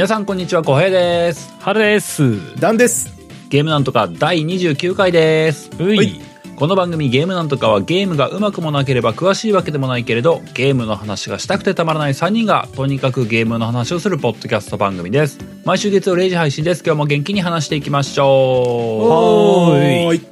[0.00, 1.54] 皆さんこんにちは、小平です。
[1.60, 2.58] 春です。
[2.58, 3.14] ダンです。
[3.50, 5.70] ゲームなんとか第29回です。
[5.78, 6.18] うい。
[6.56, 15.38] この番組ゲームなんとかはゲームがうまくもなければ詳しいわけでもないけれど、ゲームの話がしたくてたまらない3人が、とにかくゲームの話をするポッドキャスト番組です。
[15.66, 16.82] 毎週月曜0時配信です。
[16.82, 20.16] 今日も元気に話していきましょおーいはーい。
[20.16, 20.22] う。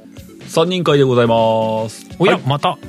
[0.45, 2.07] 3人会でございます。
[2.17, 2.79] おや、はいまた。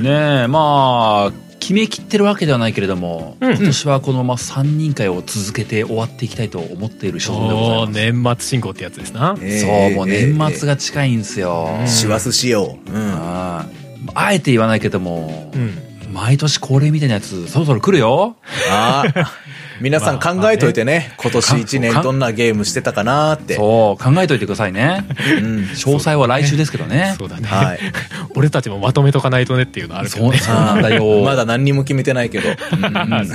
[0.00, 8.36] ねえ、まあ、決めきってるわけではないけれども、うん今年はこのまま3人会を続けて終わっていきたいと思っている所存でございます。
[8.36, 9.36] 年末進行ってやつですな。
[9.36, 10.68] そう、もう年末が。
[10.68, 11.68] が近いんですよ。
[11.86, 12.90] 師走しよう。
[12.90, 13.12] うん。
[13.12, 15.74] あーあえて言わないけども、うん。
[16.10, 18.36] 毎年恒例みたいなやつ、そろそろ来るよ。
[18.70, 19.26] あー
[19.82, 23.54] 皆さん考えといてね、今年一年どんなゲームしてたかなーって。
[23.54, 25.06] そう、考えといてくださいね。
[25.42, 25.58] うん。
[25.74, 27.14] 詳細は来週ですけどね。
[27.18, 27.48] そうだね。
[27.48, 27.78] はい。
[28.34, 30.38] 俺たちもまとめとかないとねっていうのあるけそう、どね。
[30.38, 31.22] そうなんだよ。
[31.22, 32.48] まだ何にも決めてないけど。
[32.48, 33.28] うんうん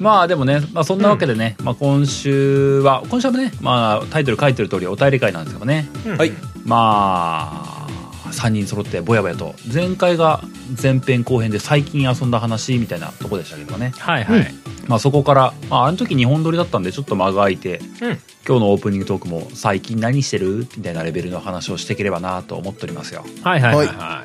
[0.00, 5.88] まあでもね、まあそんなわけでね、まあ今週は、今週はね、まあタイトル書いてる通りお便り会なんですけどね。
[6.16, 6.32] はい。
[6.64, 7.88] まあ、
[8.32, 9.54] 3人揃ってぼやぼやと。
[9.72, 10.42] 前回が
[10.80, 13.92] 前編後編で最近遊んだ話みたいなとこでしたけどね。
[13.98, 14.54] はいはい。
[14.86, 18.18] まあそこから、まああの時日本撮りだったんでちょっと間が空いて、うん。
[18.46, 23.24] 今日のオープニングトークも最近何してるみたいなレベルの話をしていければなと思っておりますよ。
[23.42, 24.24] はいはいはいは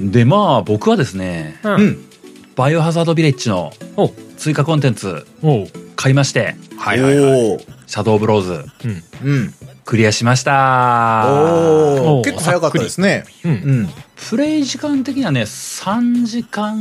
[0.00, 1.66] でまあ僕はですね、い。
[1.66, 1.70] う。
[1.70, 2.04] うんん。
[2.56, 5.26] バイオハザードビレッジのお追加コンテンツ
[5.96, 7.66] 買いまして、はいはいはい。
[7.86, 8.64] シャドウブローズ
[9.22, 9.30] うん。
[9.30, 9.54] うん。
[9.90, 11.24] クリアしました。
[11.26, 13.24] お結構早かったですね。
[13.44, 13.48] う。
[13.48, 13.88] うんん。
[14.28, 16.78] プレイ時間的にはね、3時間、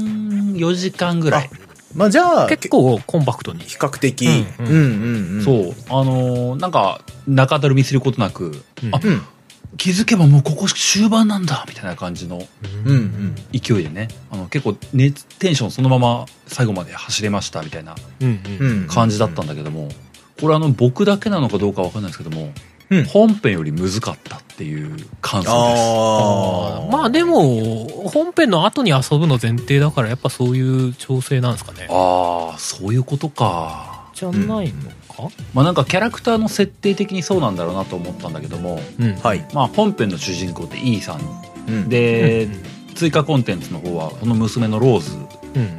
[0.54, 1.50] 4時間ぐらい。
[1.96, 3.64] まあじゃあ、結構コンパクトに。
[3.64, 4.28] 比較的。
[4.28, 4.30] う
[4.60, 5.44] うんんうんうん。
[5.44, 5.76] そう。
[5.90, 9.24] あのーなんか、中だるみすることなく、うんあ、うん。
[9.78, 12.48] 気づけばもうここ終盤なんだみたいな感じの。
[13.52, 17.96] 勢いでね、あの結構熱、テンションそのまま最後まで走れましたみたいな。
[18.88, 19.90] 感じだったんだけども、
[20.40, 22.54] これあの僕だけなのかどうかわかんないですけども、
[22.92, 25.52] うん本編より難かったっていう感想です。
[25.52, 26.90] ああ。
[26.92, 31.88] まあでも、本編の後に遊ぶの前提だからやっぱそういう調整なんですかね。
[31.90, 34.10] ああ、そういうことか。
[34.14, 35.30] じゃないのか？
[35.54, 39.16] まあなんかキャラクターの設定的にそうなんだろうなと思ったんだけども、うん。
[39.16, 39.46] はい。
[39.54, 41.22] まあ本編の主人公って E さん
[41.68, 42.64] うん、で、うん
[42.96, 45.28] 追加コンテンツの方はこの娘のローズうん。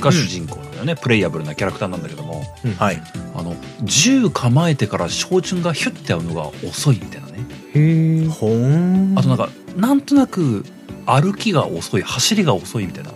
[0.01, 2.43] が主人公なんだよね、プレイヤブルなキャラクターなんだけども。
[2.65, 2.75] うん。
[2.75, 3.03] はい。
[3.35, 7.39] あの銃構えてから照準がヒュッて合うのが遅いみたいなね。
[7.75, 8.27] へえ。
[8.27, 8.49] ほ。
[9.17, 10.65] あとなんかなんとなく
[11.07, 13.11] 歩きが遅い走りが遅いみたいな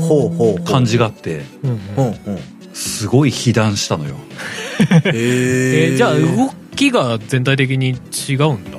[0.00, 1.78] ほうほう感じがあってうんうん。
[1.96, 2.38] うんうん。
[2.74, 4.16] すごい被弾したのよ。
[5.06, 7.96] へえーじゃあ動きが全体的に
[8.28, 8.76] 違うんだ。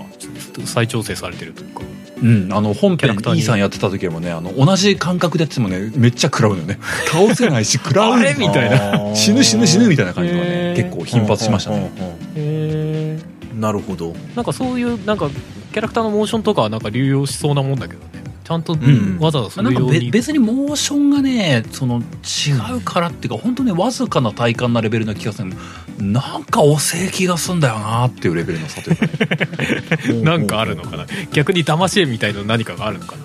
[0.65, 1.63] 再調整されてると。
[1.63, 1.76] い
[2.21, 3.39] うん、あの本編キャラクターに。
[3.39, 6.79] E さんやってた時もねあの同じ感覚でやっててもねめっちゃ食らうのよね。
[7.11, 9.15] 倒せないし食らうあれみたいな。
[9.15, 10.75] 死ぬ死ぬ死ぬみたいな感じがねへー。
[10.75, 11.91] 結構頻発しましたね。
[11.97, 13.19] うんうんうんへえ
[13.53, 14.15] うんなるほど。
[14.35, 15.29] なんかそういうなんか
[15.73, 18.16] キャラクターのモーションとかはなんか流用しそうなもんだけどね
[18.47, 19.17] ちゃんとん。
[19.19, 25.51] わざわざそなんかべれ用に別にモーションがねその違うからっていうか本当ねわずかな体感なレベルな気がする。
[25.99, 30.21] なんか遅い気がすんだよなっていうレベルの差というかね。
[30.23, 31.07] なんかあるのかな。
[31.33, 33.17] 逆に騙し絵みたいな何かがあるのか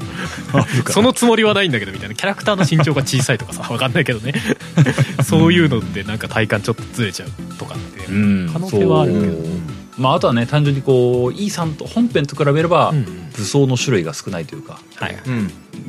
[0.53, 0.67] な。
[0.91, 2.17] そのつもりはないんだけどみたいな。
[2.17, 4.35] キャラクターの身長が小さいとかさわかんないけどね。
[5.23, 8.07] そういうのってなんか体感ちょっとずれちゃうとかって。
[8.07, 8.51] うん。
[8.53, 9.73] 可能性はあるけど
[10.03, 12.93] まああとはね単純にこう E さんと本編と比べれば、
[13.37, 15.17] 武装の種類が少ないというかはい。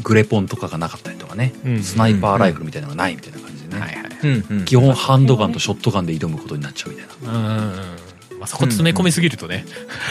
[0.01, 1.83] グレポンとかがなかったりとかね、うん。
[1.83, 4.05] スナイパーライフルみたいなのがないみたいな感じでね、はいはい。
[4.23, 4.65] うんうん。
[4.65, 7.33] 基本ハンドガンとショットガンで挑むことになっちゃうみたいな。
[7.33, 8.12] うんうんうん
[8.43, 9.65] まあ、そこ詰め込みすぎるとね、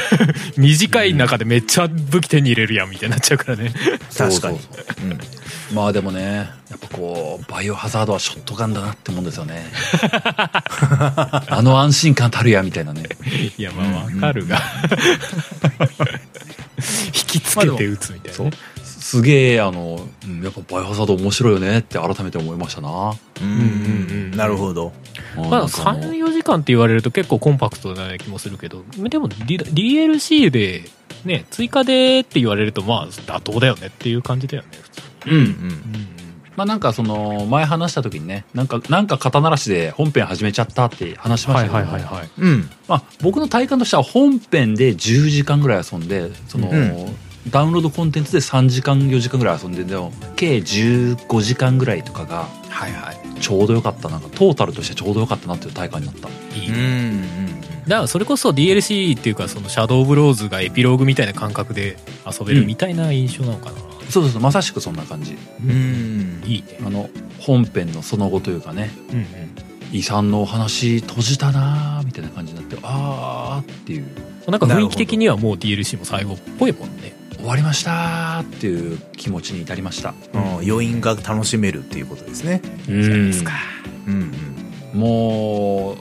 [0.56, 3.75] 短い中でめっちゃ武器手に入れるやんみたいになっちゃうからね。
[3.75, 4.53] 確かにそうそう。
[4.53, 4.59] そう
[5.75, 9.66] まあでもねやっぱこうバイオハザードはショットガンだなってもんですよね。
[10.00, 13.03] あの安心感たるやみたいなね。
[13.59, 14.62] いやまあわかるが、
[17.08, 18.46] 引きつけて撃つみたいな、そう。
[18.46, 18.52] ね、
[19.02, 24.31] すげえあの、うんやっぱバイオハザード面白いよねって改めて思いましたなうんうんうん。
[24.31, 24.93] なるほど。
[25.37, 30.84] まあなんかあの34時間って言われると結構コンパクトな気もするけどでも D- DLC で
[31.25, 35.52] ね追加でって言われるとまあ妥当だよねっていう感じだよね普通うんうん。
[36.54, 42.00] まあなんかその前話した時にねなんかなんか肩慣らしで本編始めちゃったって話しましたけども、い
[42.38, 42.70] うん。
[42.87, 47.16] まあ、僕の体感としては本編で10時間ぐらい遊んでその、うん
[47.50, 53.41] ダウンロードコンテンツで3時間4時間ぐらい遊んででも計15時間ぐらいとかがはいはい。
[53.41, 54.09] ちょうどよかった。
[54.09, 56.29] なんかトータルとしてちょうどよかったなっていう体感になった。
[56.29, 65.37] いい、うんうんだからそれこそ DLC っていうかそのシャドウブローズがエピローグみたいな感覚で遊べるみたいな印象なのかな、そうそうそうまさしくそんな感じ。
[65.65, 65.71] うん。
[65.71, 66.43] うん。
[66.47, 66.79] いいね。
[66.87, 67.11] あの
[67.41, 68.91] 本編のその後というかね。
[69.11, 69.27] うんうん。
[69.93, 74.06] 遺産のお話閉じたなーみたいな感じになってあーっていう。
[74.49, 82.62] なんか雰囲気的にはもう DLC も最後っぽいもんね終わりましたーっていう気持ちに至りましたうん余韻が楽しめるっていうことですね。
[82.89, 83.53] うんですか
[84.06, 84.33] うん
[84.94, 85.00] うん。
[85.00, 85.97] もう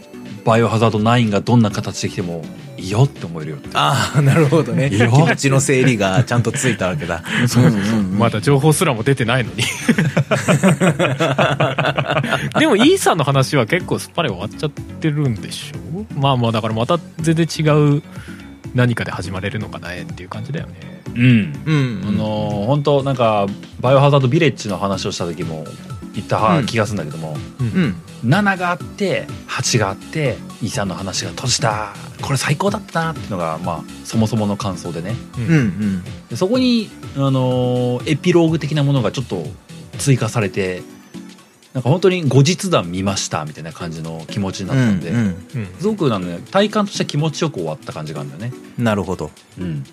[0.46, 2.44] バイオハザード9がどんな形で来ても
[2.78, 4.90] いいよって思えるよああ、 なるほどね。
[4.90, 7.24] 気持ちの整理がちゃんとついたわけだ。
[7.48, 8.02] そ うそうそう。
[8.02, 9.62] まだ情報すらも出てないのに
[12.60, 16.06] でもイーサンの話は結構すっぱり終わっちゃってるんでしょ？
[16.20, 17.62] まあまあだからまた全然違
[17.98, 18.04] う
[18.74, 21.02] 何かで始まれるのかなっていう感じだよね。
[21.16, 21.64] うん。
[21.66, 23.48] うん、あのー本当なんか
[23.80, 25.66] バイオハザードビレッジの話をした時も
[26.14, 27.96] 言った気がするんだけども、うん。
[28.26, 35.16] 7があって8があってイーサンの話が閉じたこれ最高だったなっていうのがまあそもそもの感想でね。
[35.38, 35.46] うん。
[35.48, 36.04] うん。
[36.30, 39.44] でそこに、あのーエピローグ的なものがちょっと
[39.98, 40.82] 追加されて
[41.74, 45.38] なんか本当に後日談見ましたみたいな感じの気持ちになったんで、うんうん
[45.80, 48.58] すごくなんね体感としては気持ちよく終わった感じがあるんだよね。
[48.78, 48.84] うん。
[48.84, 49.32] なるほど。
[49.60, 49.84] うん、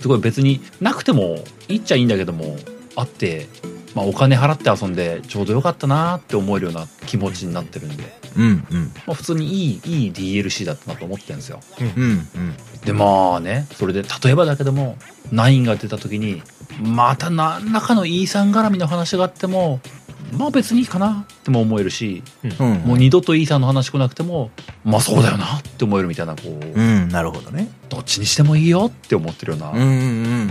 [0.00, 1.38] すごい別になくても
[1.68, 2.56] いいっちゃいいんだけども
[2.96, 3.46] あって、
[3.94, 8.04] まあ、お金払って遊んでちょうどよかったなって思えるような気持ちになってるんで、
[8.36, 8.92] うんうん。
[9.06, 11.60] まあ、普通にいいいい DLC だったなと思ってるんですよ。
[11.80, 12.56] うんうん。
[12.84, 14.96] でまあねそれで例えばだけども
[15.32, 16.42] 9が出た時に
[16.80, 19.80] また何らかの E さん絡みの話があっても
[20.32, 22.72] まあ別にいいかなっても思えるし、うん。
[22.84, 24.50] もう二度と E さんの話来なくても
[24.84, 27.68] まあそうだよなって思えるみたいなこう、うん、なるほどね。
[27.88, 30.50] どっちにしてもいいよって思ってるような、うんうんうん。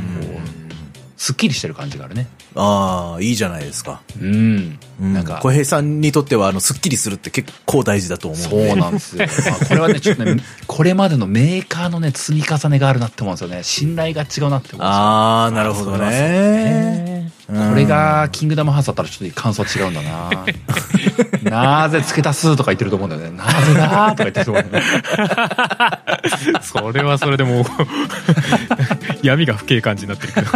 [1.18, 2.28] すっきりしてる感じがあるね。
[2.56, 4.02] ああ、いいじゃないですか。
[4.20, 4.80] うん。
[5.00, 8.40] うん、なんか小平さんにとっては、あの、スッキリするって結構大事だと思う。
[8.40, 9.26] そうなんですよ。
[9.50, 13.64] まあこれはね、ちょっとね、これまでのメーカーのね、積み重ねがあるなって思うんですよね。
[13.64, 14.80] 信頼が違うなって思うんですよ。
[14.84, 17.32] ああ、なるほどね。
[17.50, 20.30] えこれが、キングダムハーツだったらちょっと感想違うんだな
[21.84, 23.38] なぜ付け足すとか言ってると思うんだよね。
[23.38, 24.92] なぜだーとか言ってると思うんだよね。
[26.54, 27.66] ー それはそれでもう
[29.24, 30.52] 闇が深い感じになってるけど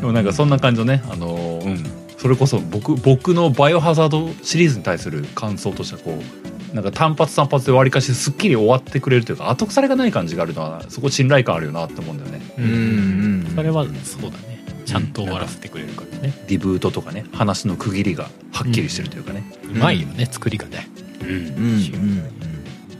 [0.00, 1.86] でもなんかそんな感じのね、あのーうん。
[2.18, 12.40] それこそ僕、僕のバイオハザードシリーズに対する感想としてはこう、なんか単発単発で割りかしすっきり終わってくれるというか、後腐れがない感じがあるのは、そこ信頼感あるよなって思うんだよね。
[12.58, 12.64] うん。
[12.64, 13.52] うん。
[13.54, 14.62] それはそうだね。
[14.84, 16.34] ちゃんと終わらせてくれるからね。
[16.48, 19.50] リブートとかね、話の区切りがはっきりしてるというかね。
[19.64, 20.88] うまいよね作りがね。
[21.22, 21.28] うん。
[21.28, 21.34] うん。
[21.34, 22.22] うん。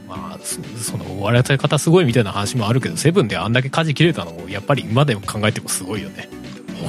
[0.07, 6.29] まあそその終わらせ方すごいみたいな話もあるけどセブンであんだけ舵切れたのもやっぱり今でも考えてもすごいよね、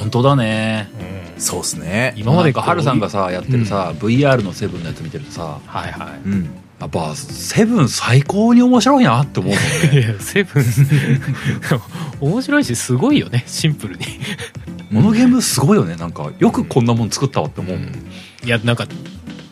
[0.00, 0.88] 本当だね。
[1.34, 1.40] うん。
[1.40, 2.14] そうっすね。
[2.16, 5.60] 今までかハルさんがさやってるさ、VR のセブンのやつ見てるとさ。
[5.66, 6.28] はいはい。
[6.28, 6.50] うん。
[6.80, 10.16] やっぱセブン最高に面白いなって思うね。
[10.20, 10.64] セブン。
[12.20, 14.04] 面白いしすごいよねシンプルに、
[14.92, 17.88] このゲームすごいよねなんかよくこんなもん作ったわって思うもん、
[18.44, 18.86] いやなんか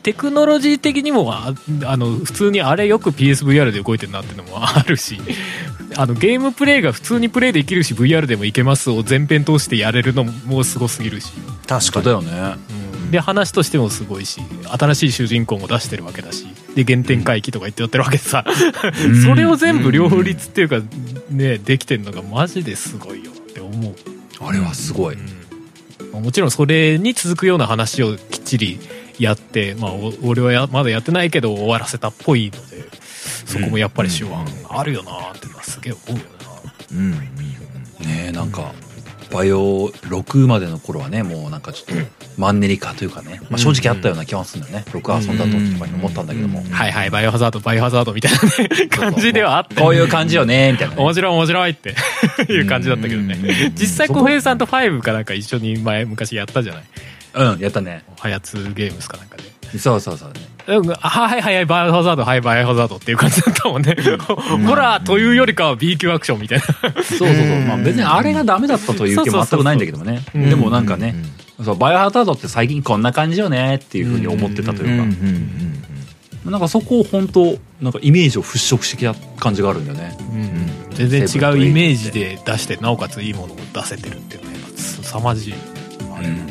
[0.03, 1.53] テクノロジー的にもあ
[1.85, 5.19] あの普通にあれよく PSVR で動いてるなっていうのもあるし
[5.97, 11.33] あのゲームプレイが普通にプレイできるし VR でもいけますを全編通してやれるのもすごすぎるし、
[11.67, 12.31] 確かだよね。
[12.71, 14.41] うんで話としてもすごいし
[14.79, 19.23] 新しい主人公も出してるわけだしで原点回帰とか言ってやってるわけでさ、ん。
[19.23, 20.81] それを全部両立っていうか
[21.31, 23.95] ねできてるのがマジですごいよって思う。
[24.41, 25.17] あれはすごい、
[26.13, 26.23] うん。
[26.23, 28.79] もちろんそれに続くような話をきっちり
[29.19, 32.85] やって、まあ、お俺はやまだやってないけど終わらせたっぽいので
[33.47, 34.35] そこもやっぱり手腕
[34.69, 36.99] あるよなってのはすげえ思うよな、うん。
[36.99, 37.11] うん。
[37.13, 38.27] ね。
[38.29, 38.73] えなんか
[39.31, 42.03] バイオ6までの頃はねもうなんかちょっと
[42.37, 46.65] マンネリ化というかね、まあ、正直あったような気はするんだよね、6遊んだととかに思ったんだけども、うん。
[46.67, 51.95] はいはいバイオハザードバイオハザードみたいな、ね、感じではあってこういう感じよねみたいなね、面白い面白いって
[52.53, 53.73] いう感じだったけどね。
[53.75, 56.85] 実際小平さんと5かなんか一緒に前昔やったじゃない。
[57.35, 58.05] うんやったね。
[58.19, 59.79] ハヤツゲームスかなんかで。
[59.79, 63.97] そうそうそうねはいはいはい、バイオハザード、はい、バイオハザードっていう感じだったもんね。
[64.67, 66.65] ホラーというよりかは B 級アクションみたいな。
[66.65, 71.15] そうそうそう、まあ、別にあれがダメだったという気も全くないんだけどもねうんでもなんかね、
[71.65, 75.83] そうバイオハザードって最近こんな感じよねっていうふうに思ってたとうんいうか、うん
[76.45, 76.51] うん。
[76.51, 80.17] なんかそこを本当なんかイメージを払拭してきた感じがあるんだよね。
[80.95, 85.55] 全然違うイメージで出して、なおかついいものを出せてるっていうのはやっぱ凄まじい。
[86.17, 86.49] あれうん。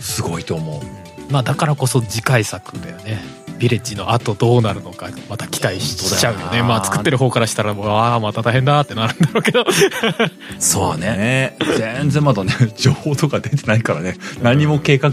[0.00, 3.20] すごいと思うまあだからこそ次回作だよね。
[3.58, 6.62] ビレッジの後どうなるのかまた期待しちゃうよね。
[6.62, 9.64] まあ作ってる方からしたら、わあ、また大変だってなるんだろうけど。
[10.58, 11.56] そうね。
[11.78, 15.12] 全然まだね情報とか出てないからね何も計画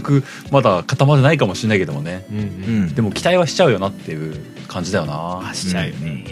[0.50, 2.84] まだ固まってないかもしれないけどもねうんううん。
[2.86, 2.94] ん。
[2.94, 4.34] でも期待はしちゃうよなっていう
[4.66, 6.24] 感じだよなあしちゃうよね。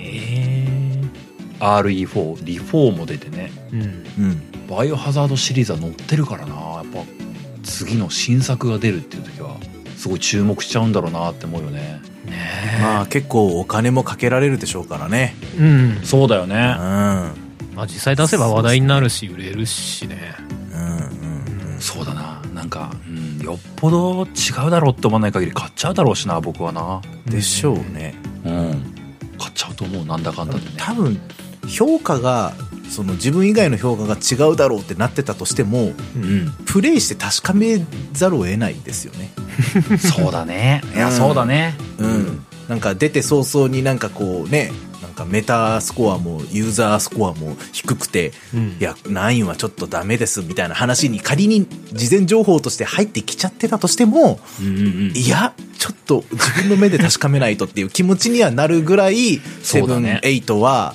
[1.61, 3.81] RE4 リフォーも出てねうん。
[3.83, 4.67] うん。
[4.69, 7.01] バイオハザードシリーズは載ってるからなやっぱ
[7.63, 9.57] 次の新作が出るっていう時は
[9.97, 12.01] すごい注目しちゃうんだろうなって思うよね
[12.81, 15.35] まあ結構お金もかけられるでしょうからね。
[15.59, 16.61] うんそうだよねうん。
[17.75, 20.35] まあ実際出せば話題になるし売れるしね
[20.73, 21.81] うんうん。
[21.81, 28.15] そうだななんか、うん、よっぽど違うだろうって思わない限り買っちゃうだろうしな僕はなでしょうね。
[28.45, 28.95] うん
[29.39, 31.19] 買っちゃうと思うなんだかんだでね多分、
[31.67, 32.53] 評価が、
[32.91, 39.33] その自分以外の評価が違うだろうってなってたとしても、うんプレイして確かめざるを得ないですよね。
[39.99, 42.45] そうだねいや、うんそうだねうん。
[42.69, 44.71] なんか出て早々になんかこうね、
[45.21, 48.77] かメタスコアもユーザースコアも低くて、うん。
[48.81, 54.81] いや、9はちょっとダメですみたいな話に仮に事前情報として入ってきちゃってたとしても、うんうんう
[55.13, 55.17] ん。
[55.17, 60.95] いや、ちょっと自分の目で確かめないとっていう気持ちにはなるぐらい、セブン、エイトは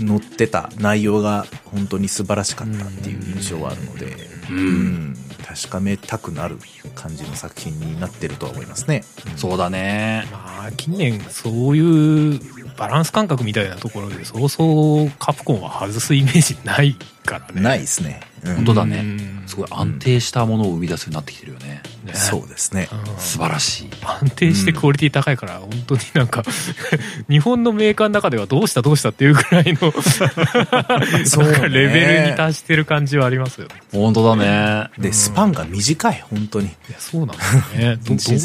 [0.00, 4.56] 乗ってた内容が本当に素晴らしかったっていう印象はあるので、うん。
[4.56, 6.58] うん確かめたくなる
[6.94, 9.04] 感じの作品になってるとは思いますね。
[9.36, 10.26] そうだね。
[10.32, 12.40] まあ近年そういう
[12.76, 17.60] バランス感覚みたいなところでそうそうカプコンは外すイメージないからね。
[17.60, 18.20] ないですね。
[18.44, 18.54] うん。
[18.56, 18.98] 本当だね。
[18.98, 19.44] うん。
[19.46, 21.82] すごい安定したものを生み出すようになってきてるよね。
[22.04, 22.88] ねそうですね。
[22.92, 23.18] うん。
[23.18, 23.90] 素晴らしい。
[24.02, 26.42] 安定してクオリティ高いから、本当になんか
[27.28, 29.92] 日本のメーカーの中ではどうしたどうしたっていうぐらいの
[31.24, 31.68] そうね。
[31.68, 33.74] レベルに達してる感じはありますよね。
[33.92, 34.90] 本当だね。
[34.98, 36.66] で、スパンが短い、本当に。
[36.66, 37.98] いやそうなんですよね。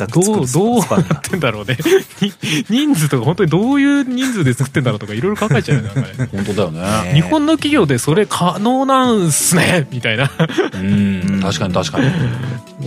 [0.10, 1.10] どうどうスパンが。
[1.10, 1.78] なってんだろうね。
[2.22, 2.34] に
[2.70, 6.30] 人数とか本当にどういう人数で作ってんだろうとかいろいろ考えちゃうよねなんかね。
[6.32, 6.82] 本当だよね。
[7.12, 10.30] ね日本の企業でそれ可能なんすねみたいな。
[10.74, 11.40] うん。
[11.42, 12.10] 確かに確かに。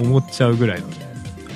[0.01, 0.97] 思っちゃうぐらいのね。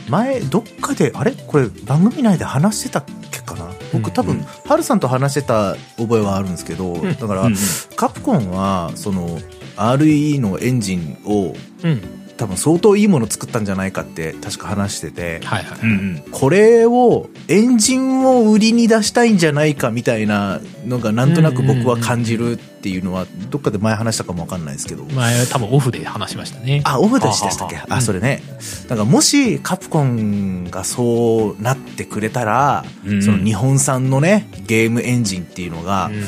[0.09, 1.33] 前、どっかで、あれ？
[1.33, 3.71] これ番組内で話してたっけかな？
[3.92, 7.56] 僕多分、ハルさんと話してた覚えはあるんですけど、だから、うん
[7.97, 9.38] カプコンは、その、
[9.76, 16.25] RE のエンジンをうん多分相当いいもの作ったんじゃないかって確か話してて、はいはい、うんうん。
[16.31, 25.05] これをエンジンを売りに出したいんじゃないかみたいなのがなんとなく僕は感じるっていうのはどっかで前話したかもわかんないですけど。
[25.05, 26.83] 前多分オフで話しましたね。
[26.85, 27.81] あ、オフでしたっけ？
[27.88, 28.43] あ、それね。
[28.88, 33.23] だからもしカプコンがそうなってくれたら、うん。
[33.23, 36.23] その日本産のね、ゲームエンジンっていうのが、うん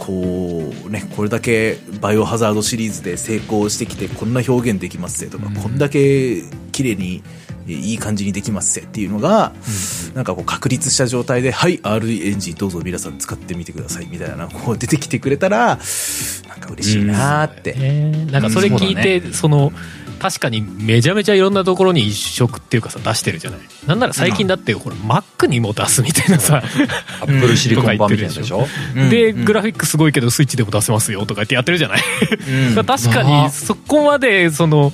[0.00, 5.54] こうね、これだけバイオハザードシリーズで成功してきてこんな表現できますぜとか、うん。
[5.54, 6.42] こんだけ
[6.72, 7.22] 綺麗に
[7.68, 9.52] いい感じにできますぜっていうのが、
[10.14, 15.78] なんかこう確立した状態で、はい、RE エンジンどうぞ皆さん使ってみてくださいみたいな、こう出てきてくれたら、
[16.48, 17.74] なんか嬉しいなーって。
[17.74, 18.26] ね。
[18.32, 19.32] なんかそれ聞いて、うん。
[19.34, 19.72] その
[20.20, 23.60] 確かにめちゃめちゃいろんなところに一色っていうかさ出してるじゃない。
[23.86, 26.60] なんなら最近だってこれ Mac にも出すみたいなさ、ア
[27.24, 28.66] ップルシリコン版みたいなでしょ？
[29.10, 29.44] で、うん。
[29.44, 32.02] グラフィックすごいけどスイッチでも出せますよとか言ってやってるじゃない、
[32.76, 32.84] うん。
[32.84, 34.92] 確かにそこまでその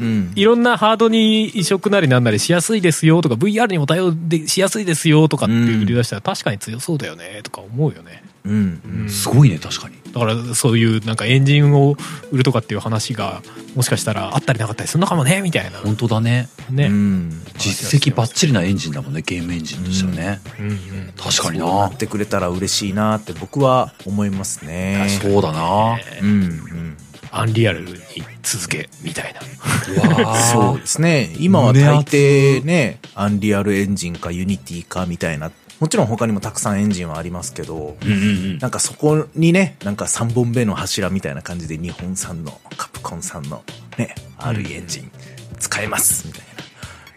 [0.00, 0.32] うん。
[0.36, 9.02] いろんなハードに移植なりなんなりしやすいですよとか VR にも対応でしやすいですよとかって売り出したら確かに強そうだよねとか思うよねうん。
[9.02, 9.10] うん。
[9.10, 9.96] すごいね確かに。
[10.12, 11.96] だからそういうなんかエンジンを
[12.30, 13.42] 売るとかっていう話が
[13.74, 15.78] もしかしたらあったりなかったりするのかもねみたいな。
[15.78, 16.48] 本当だね。
[16.70, 17.28] ね、ううん。
[17.28, 20.40] ん実績バッチリなエンジンだもんねゲームエンジンとしてはね。
[20.58, 20.78] うん
[21.16, 25.06] 確かにそうななってくれたら嬉しいなって僕は思いますね。
[25.20, 25.98] そうだな。
[26.22, 26.96] うんうん。
[27.30, 27.94] アンリアルに
[28.42, 30.34] 続けみたいな。
[30.52, 31.30] そうですね。
[31.38, 35.50] 今は大抵ね、アンリアルエンジンかユニティかみたいな。
[35.80, 38.58] もちろん他にもたくさんエンジンはありますけど、うんうんうん。
[38.58, 43.62] なんかそこにね、なんか3本目の柱みたいな感じで日本産のカプコン産の
[43.96, 45.10] ね、RE エンジン
[45.58, 46.48] 使えますみたいな。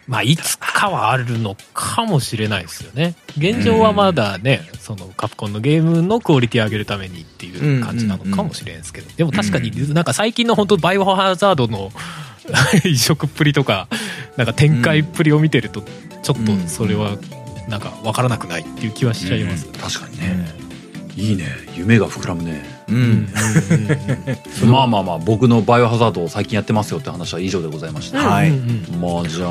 [0.07, 3.15] まあいつかはあるのかもしれないですよね。
[3.37, 11.91] 現状はまだね、そのカプコンのゲームのクオリティ上げるためにっていう感じなのかもしれんですけど、でも確かになんか最近の本当バイオハザードの
[12.83, 13.87] 移植っぷりとか
[14.37, 15.83] なんか展開っぷりを見てると
[16.23, 17.17] ちょっとそれは
[17.67, 20.61] なんか分からなくないっていう気はしちゃいます、うん確かにね。
[21.17, 21.45] いいね。
[21.75, 22.63] 夢が膨らむね。
[22.87, 22.93] う。
[22.93, 23.01] うん。
[23.01, 23.27] ん。
[24.71, 28.55] まあまあまあ僕のバイオハザードを最近やってますよって話は以上でございました、はいうん。
[28.55, 29.01] うんうん。
[29.01, 29.49] まあじゃあ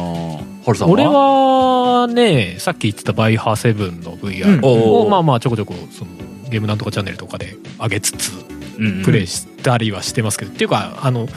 [0.65, 0.95] ハルさんは？
[0.95, 4.65] 俺はねさっき言ってたバイハー7の VR うん。
[4.65, 6.11] を、おーまあまあちょこちょこその
[6.49, 8.33] ゲームなんとかチャンネルとかで上げつつ
[8.79, 9.03] うんうん。
[9.03, 11.29] プレイしたりはしてますけど、っていうかあの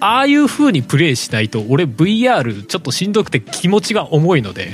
[0.00, 4.70] ああいう風にプレイしないと俺 VR ちょっとしんどくて気持ちが重いので、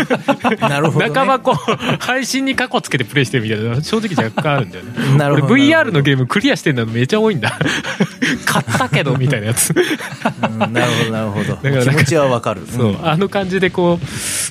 [0.60, 1.12] なるほど、ね。
[1.14, 5.18] 半ばこう配信にカコつけてプレイしてるみたいな正直若干あるんだよね。
[5.18, 7.58] なるほど俺 VR のゲームクリアしてるのめっちゃ多いんだ。
[8.44, 9.72] 買ったけどみたいなやつ。
[9.74, 11.56] うんなるほど、なるほど。
[11.56, 12.62] から気持ちはわかる。
[12.66, 13.08] そう、ん。
[13.08, 13.98] あの感じでこ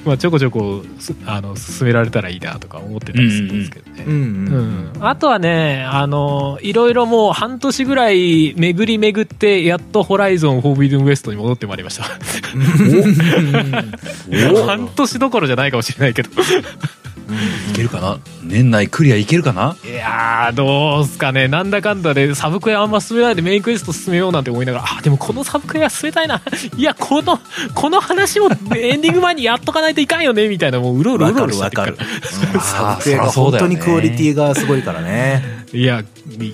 [0.05, 4.91] う、まあ、ちょこちょこすあの進められたらいいなとか思ってたりするんですけどね、うん。
[5.00, 12.04] あとはね、あの、いろいろもう半年ぐらい巡り巡って、やっとホライゾンフォービドゥンウエストに戻ってまいりました。
[14.66, 16.30] 半年どころじゃないかもしれないけど。
[17.70, 18.20] いけるかな？
[18.42, 19.76] 年内クリアいけるかな？
[19.84, 21.50] いやーどうすかね。
[21.50, 26.42] なんだかんだでサブクエあんま進めないでメインクエスト進めようなんて思いながらあでもこのサブクエは進めたいな。
[26.78, 27.38] いやこの
[27.76, 28.48] この話も
[28.78, 31.92] エンディング前にやっとかないといかんよねみたいなもううろうろうろうろしてるから。
[31.92, 31.98] うん。
[32.64, 35.66] サブクエが本当にクオリティがすごいからね。
[35.74, 36.06] いや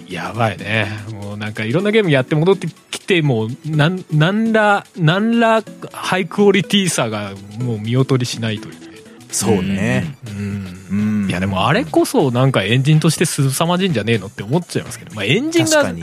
[0.09, 0.87] やばいね。
[1.11, 8.87] もうなんかいろんなゲームやって戻ってきてもうなんなんらなんらハイクオリティさがもう見劣りしないというね。
[9.29, 10.15] そうね。
[10.25, 10.87] うん。
[10.89, 10.95] う
[11.25, 11.29] ん。
[11.29, 15.93] いやでもあれこそなんかエンジンとして凄まじいんじゃねえのって思っちゃいますけど、まあ、エンジンが。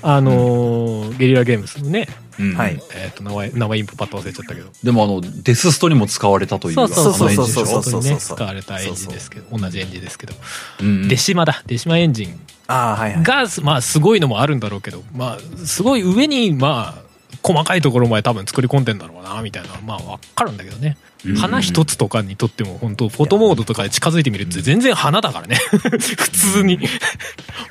[0.00, 2.06] あのーゲリラゲームスのね、
[2.38, 2.54] うん。
[2.54, 4.70] はいえっ、と名前名前インプパッと忘れちゃったけど。
[4.84, 8.36] でもあのデスストにも使われたというそうそうそうそうそう本当にねそう。
[8.36, 9.58] 使われたエンジンですけど。
[9.58, 10.34] 同じエンジンですけど、
[10.82, 11.08] うん。
[11.08, 11.64] デシマだ。
[11.66, 13.22] デシマエンジンああ、はいはい。
[13.22, 17.08] が、まあすごいのもあるんだろうけどまあすごい上にまあ
[17.42, 21.36] 細かいところまで多分作り込んでんだろうなみたいなまあ分かるんだけどね、うん。
[21.36, 25.56] 花一つとかにとっても本当フォトモードとかで近づいてみると全然花だからね。
[25.72, 26.78] 普通に。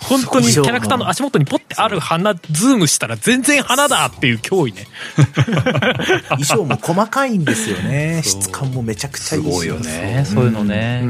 [0.02, 4.88] 本当にキャラクターの足元にポッてある花ズームしたら全然花だっていう脅威ね。
[6.30, 8.22] 衣装も細かいんですよね。
[8.24, 9.44] 質感もめちゃくちゃいい。
[9.44, 9.46] し。
[9.46, 10.26] すごいよね。
[10.26, 11.04] そういうのね。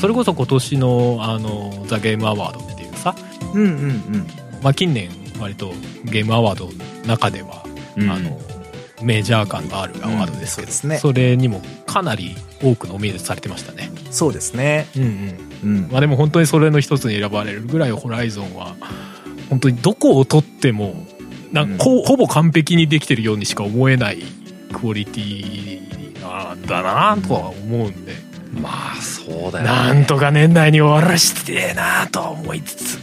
[0.00, 3.14] それこそ今年のあのザ・ゲームアワードっていうさ、
[3.54, 3.72] うんうんう
[4.18, 4.26] ん。
[4.62, 5.72] まあ、近年割と
[6.04, 6.72] ゲームアワードの
[7.06, 7.64] 中では、
[7.96, 8.38] うんあの
[9.00, 13.90] メジャー感のあるアワードですけど、うんそねそれにもかなり多くノミネートされてましたね。
[14.10, 14.88] そうですね。
[14.96, 15.88] うんうんうん。
[15.92, 18.74] まあ、でも本当にそれの一つに選ばれるぐらいホライゾンは
[19.50, 21.06] 本当にどこを取っても
[21.52, 24.22] なんほぼ完璧にできてるようにしか思えない
[24.72, 28.14] クオリティなんだなとは思うんで、
[28.52, 32.98] まあそうだよなんとか年内に終わらしてえなとは思いつつ、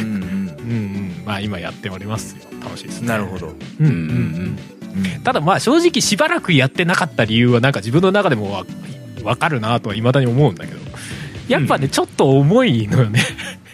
[0.00, 0.12] うんうん。
[0.12, 2.42] うんうん、まあ今やっておりますよ。
[2.62, 3.08] 楽しいですね。
[3.08, 3.48] なるほど。
[3.48, 3.50] う
[3.82, 3.96] んうんうん。
[3.96, 8.64] うんただまあ正直しばらくやってなかった理由はなんか自分の中でもわ
[9.22, 10.80] 分かるなとはいまだに思うんだけど。
[11.48, 13.20] やっぱね、ちょっと重いのよね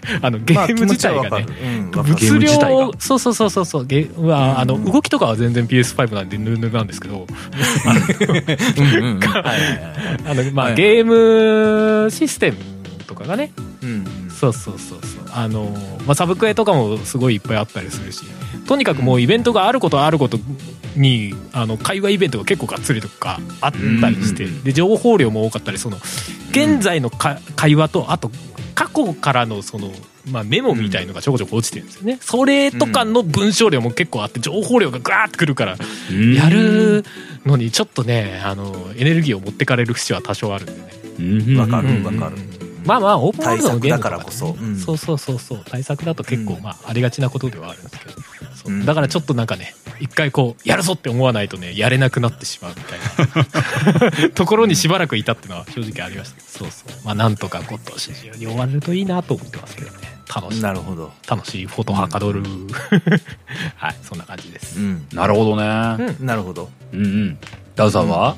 [0.22, 1.46] あのゲまあーム自体がね、
[1.92, 3.86] 物量がそうそうそうそうそう。
[3.86, 4.84] ゲーはあのうん。
[4.84, 7.26] 動きとかは全然 PS5 なんでヌルヌルなんですけど。
[7.84, 7.94] あ
[10.34, 12.58] のまあはいゲームシステム
[13.06, 13.52] とかがね。
[13.82, 15.20] うんそうそうそうそう。
[15.32, 18.22] あの、まあ、サブクエとかもすごいいっぱいあったりするし。
[18.68, 20.38] とにかくもうイベントがあることあること
[20.94, 25.96] にあの会話イベントが結構がっつりとかあったりして、で情報量も多かったりその
[26.50, 28.30] 現在のか会話とあと
[28.78, 29.90] 過去からのその、
[30.30, 35.76] まあ、メモみたいのがちょこちょこ落ちてるんですよね、それとかの文章量も結構あって情報量がガーッてくるから
[36.12, 36.34] うん。
[36.34, 37.04] やる
[37.44, 40.88] のにちょっとねあのエネルギーを持ってかれる節は多少あるんでね。
[41.18, 41.58] うん。
[41.58, 42.04] わかるうん。
[42.04, 42.36] わかる。
[42.84, 44.56] まあまあオープンワールドのゲームだからこそ。
[44.60, 44.76] うん。
[44.76, 45.64] そうそうそうそう。
[45.66, 46.62] 対策だと結構うん。
[46.62, 48.12] まあありがちなことではあるんですけど、
[48.68, 48.86] うん。
[48.86, 54.28] だからちょっとなんかね一回こうやるぞって思わないとねやれなくなってしまうみたいな。
[54.34, 56.36] ところにしばらくいたっていうのは正直ありました。
[56.36, 57.04] けどそうそう。
[57.04, 59.96] まあなんとか今年中に終わるといいなと思ってますけどね。
[60.34, 60.62] 楽しい。
[60.62, 61.12] なるほど。
[61.26, 62.42] 楽しいフォトはかどる。
[63.76, 64.78] はいそんな感じです。
[64.78, 65.06] うん。
[65.12, 66.14] なるほどね。
[66.18, 66.26] うん。
[66.26, 66.70] なるほど。
[66.92, 67.38] うんうん。
[67.74, 68.36] ダウさんは？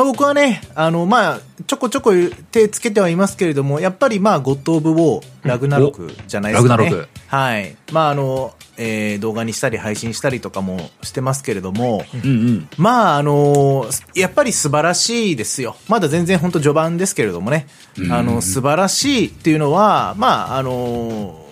[0.00, 2.12] まあ僕はね、あの、まあ、ちょこちょこ
[2.50, 6.84] 手つけてはいますけれども、やっぱりまあ、ゴッド・オブ・ウォー、ラグナロクじゃないですかね。
[6.84, 7.76] ラグナロクはい。
[7.92, 13.84] まあ、あの、えー動画にしたり配信したりとかもしてますけれども、うんうんまあ、あの
[14.14, 15.76] やっぱり素晴らしいですよ。
[15.86, 17.66] まだ全然本当序盤ですけれどもね。
[17.98, 21.46] うんあの、素晴らしいっていうのは、まあ、あの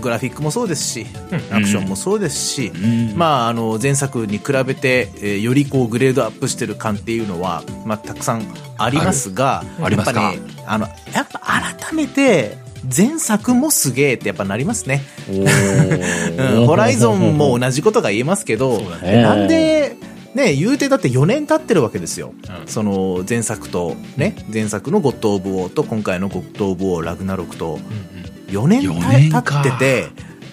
[0.00, 1.06] グラフィックもそうですし、
[1.50, 3.16] アクションもそうですし、ん。
[3.16, 8.46] まあ、あの、前作に比べて、えーよりこう、グレードアップしてる感っていうのは、まあ、たくさん
[8.78, 12.58] ありますが、やっぱね、あの、やっぱ改めて、
[12.94, 15.02] 前作もすげえってやっぱなりますね。
[16.66, 19.22] ホライゾンも同じことが言えますけど、ね。
[19.22, 19.96] なんで、
[20.34, 22.32] ね、言うてだって4年経ってるわけですよ。
[22.62, 22.66] うん。
[22.66, 30.08] その前作と、ね、前作のゴッド・オブ・ウォーと今回のゴッド・オブ・ウォー、ラグナロクと、4年4た年か経ってて、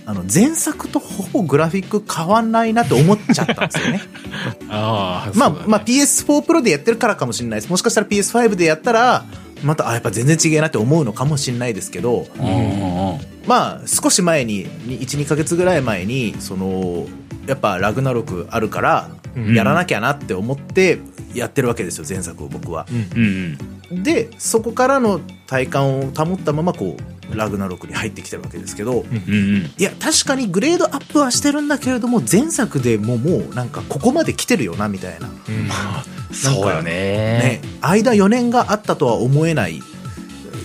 [0.05, 4.01] あの、前作とほぼグラフィック変わんないなって思っちゃったんですよね。
[4.69, 7.69] ああまあ、まあ PS4 プロでやってるからかもしれないです。
[7.69, 9.25] もしかしたら PS5 でやったら、
[9.63, 17.07] また、あ、やっぱ全然違えなって思うのかもしれないですけど、うんまあ、少し前に、に1、2ヶ月ぐらい前に、その、
[17.47, 19.55] やっぱラグナロクあるから、うん。
[19.55, 20.99] やらなきゃなって思って
[21.33, 22.87] やってるわけですよ、前作を僕は。
[22.91, 23.57] うんうん
[23.91, 24.03] うん。
[24.03, 35.27] で、そこからの体感を保ったまま、こう、ラグナロクに入ってきてるわけですけど、うんうんいや、確かにグレードアップはしてるんだけれども、前作でももうなんかここまで来てるよな、みたいな。
[35.27, 36.33] うん。
[36.35, 36.91] そうよね。
[36.91, 39.81] ね、間4年があったとは思えない。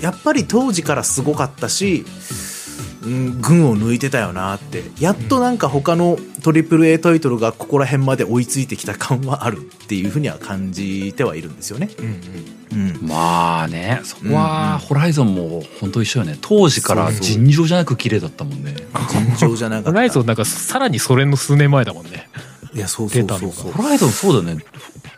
[0.01, 2.05] やっぱり当時からすごかったし、
[3.05, 4.85] うん、群を抜いてたよなって。
[4.99, 11.91] やっとなんか他の AAA タイトルがここら辺まで追いついてきた感はあるっていうふうには感じてはいるんですよね。
[11.99, 12.55] うんうん。
[12.75, 16.37] うん、まあねそこはホライゾンも本当一緒よね。
[16.41, 18.75] 当時から尋常じゃなく綺麗だったもんね。
[19.09, 19.91] 尋常じゃなかった。
[19.91, 22.29] ホライゾンなんかさらにそれの数年前だもんね。
[22.75, 24.65] いやそうそうそうホライゾンそうだよね。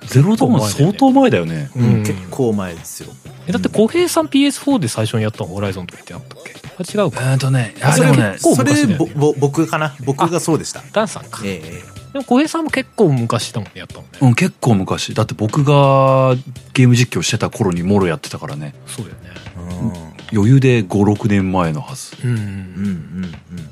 [0.06, 1.70] ゼロドーン相当前だよね。
[1.74, 1.84] うん。
[1.84, 2.02] うん。
[2.02, 3.12] 結構前ですよ。
[3.48, 6.54] えだって小平さん PS4 で最初にやったのホライゾンとかってあったっけ？
[6.54, 9.12] あ違うえかーとねあそれね構それ昔だよね。
[9.14, 9.94] ぼぼ僕かな？
[10.04, 10.82] 僕がそうでした。
[10.92, 11.42] ダンさんか。
[11.44, 14.18] ええでも小平さんも結構昔だもんねやったもんね。
[14.22, 15.14] うん結構昔。
[15.14, 16.34] だって僕が
[16.72, 18.74] ゲーム実況してた頃にもろやってたからね。
[18.86, 19.30] そうだよね。
[19.56, 19.92] うん。
[20.32, 22.16] 余裕で56年前のはず。
[22.24, 22.42] うんうんうん。
[22.42, 23.70] うん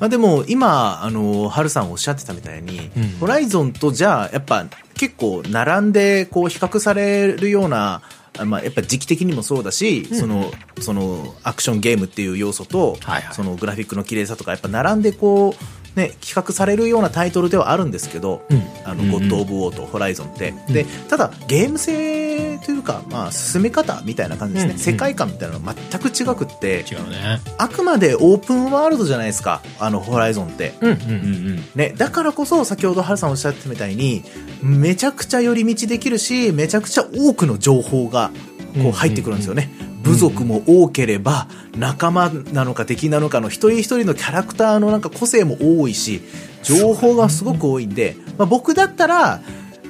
[0.00, 3.08] まあ、でも今あのハルさんおっしゃってたみたいに、うん。
[3.20, 8.02] ホライゾンとじゃあやっぱ結構並んでこう比較されるようなあ
[8.44, 13.34] まあ、やっぱ時期的にもそうだし、そのそのアクションゲームっていう要素と、はいはい。
[13.34, 15.54] そのグラフィックの綺麗さとかやっぱ並んでこ
[15.96, 18.62] う、ね、比較されるようなタイトルではあるんですけど、うん。
[18.84, 22.23] あのうんうんゴッド・オブ・ウォーとホライゾンって、でただゲーム性
[22.64, 24.78] というか、まあ、進め方みたいな感じですね、うんうん。
[24.80, 27.40] 世界観みたいなのが全く違くってね。
[27.58, 29.62] あくまでオープンワールドじゃないですか。
[29.78, 30.74] あのホライゾンって。
[30.80, 31.56] うんううん。
[31.56, 34.22] んね、だからこそ先ほどハルさんおっしゃってたみたいに
[34.62, 38.30] めちゃくちゃ寄り道できるしめちゃくちゃ多くの情報が
[38.82, 39.70] こう入ってくるんですよね、
[40.02, 46.22] 部族も多ければ仲間なのか敵なのかの一人一人のキャラクターのなんか個性も多いし
[46.62, 49.40] 情報がすごく多いんで、まあ、僕だったら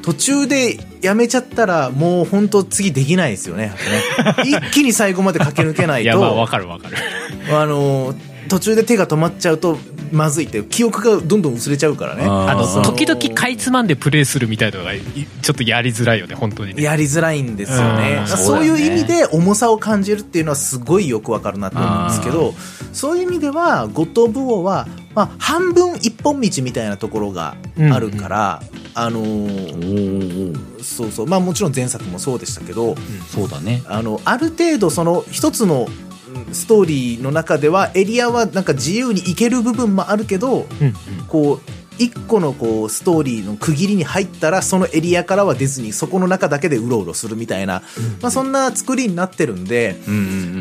[0.04, 3.72] 途中でやめちゃったらもう本当次できないですよね。
[4.44, 6.96] 一気に最後まで駆け抜けないといやまあわかるわかる。
[7.50, 8.14] あの
[8.48, 9.78] 途中で手が止まっちゃうと
[10.12, 12.24] まずいって記憶がどんどん薄れちゃうからね。
[12.24, 16.82] あの時々かいつまんでプレイするみたいなのがいちょっとやりづらいよね本当にね。
[16.82, 18.18] やりづらいんですよね。
[18.20, 18.26] うん。
[18.26, 22.54] そういう意味で重さを感じるっていうのはすごいよくわかるなと思うんですけど
[22.92, 27.56] そういう意味ではゴッド・オブ・ウォーは、まあ、半分一本道みたいなところが
[27.92, 28.62] あるから、
[28.94, 30.52] あのおー。
[30.52, 31.26] ーそうそう。
[31.26, 32.94] まあもちろん前作もそうでしたけど
[33.28, 33.82] そうだね。
[33.86, 36.03] あのある程度その一つのうん
[36.52, 40.66] ストーリーの中ではエリアはなんか自由に行ける部分もあるけど
[41.28, 47.82] こう一個のこうストーリーの区切りに入ったらそのエリアからは出ずにそこの中だけでうろうろするみたいな、
[48.20, 49.96] まあ、そんな作りになってるんで、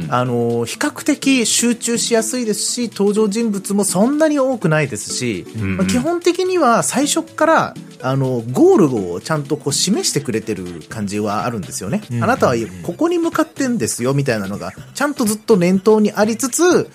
[0.10, 12.02] あの比較的集中しやすいですし登場人物もそんなに多くないですし、まあ、基本的には最初からあのゴールをちゃんとこう示してくれてる感じはあるんですよね。
[12.12, 16.89] うんあなたはここに向かってんですよみたいなのがちゃんとずっと念頭にありつつ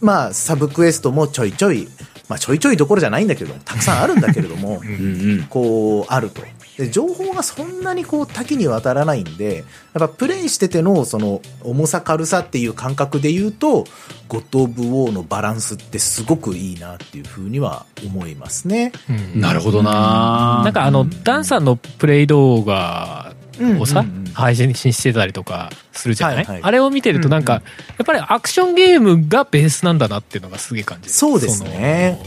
[0.00, 1.88] まあサブクエストもちょいちょい
[2.32, 5.46] まあちょいちょいどころじゃないんだけどたくさんあるんだけれども うんうん。
[5.50, 6.42] こうあると。
[6.78, 9.64] で情報がそんなにこう多岐にわたらないんでやっ
[9.94, 13.84] ぱプレイしててのその重さ軽さっていう感覚で言うと
[14.28, 18.92] ゴッド・オブ・ウォーのバランスってすごくいいなっていうふうには思いますね。
[19.34, 19.40] うん。
[19.42, 20.62] なるほどな。
[20.64, 23.34] なんかあのダンさんのプレイ動画
[23.78, 24.32] をさ、うんうんうん。
[24.32, 26.60] 配信してたりとかするじゃない、はいはい。
[26.62, 27.64] あれを見てるとなんか、うんや
[28.02, 32.18] っぱりアクションゲームがベースなんだなっていうのがすげえ感じるそうですね。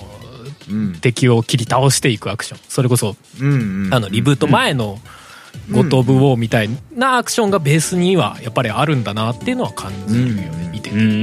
[1.01, 2.59] 敵を切り倒していくアクション。
[2.69, 4.99] それこそうんうんあのリブート前の
[5.71, 11.07] ゴッド・オブ・ウォーみたいなアクションがベースにはやっぱりあるんだなっていうのは感じるよね、見てて、うんうん。
[11.07, 11.15] うん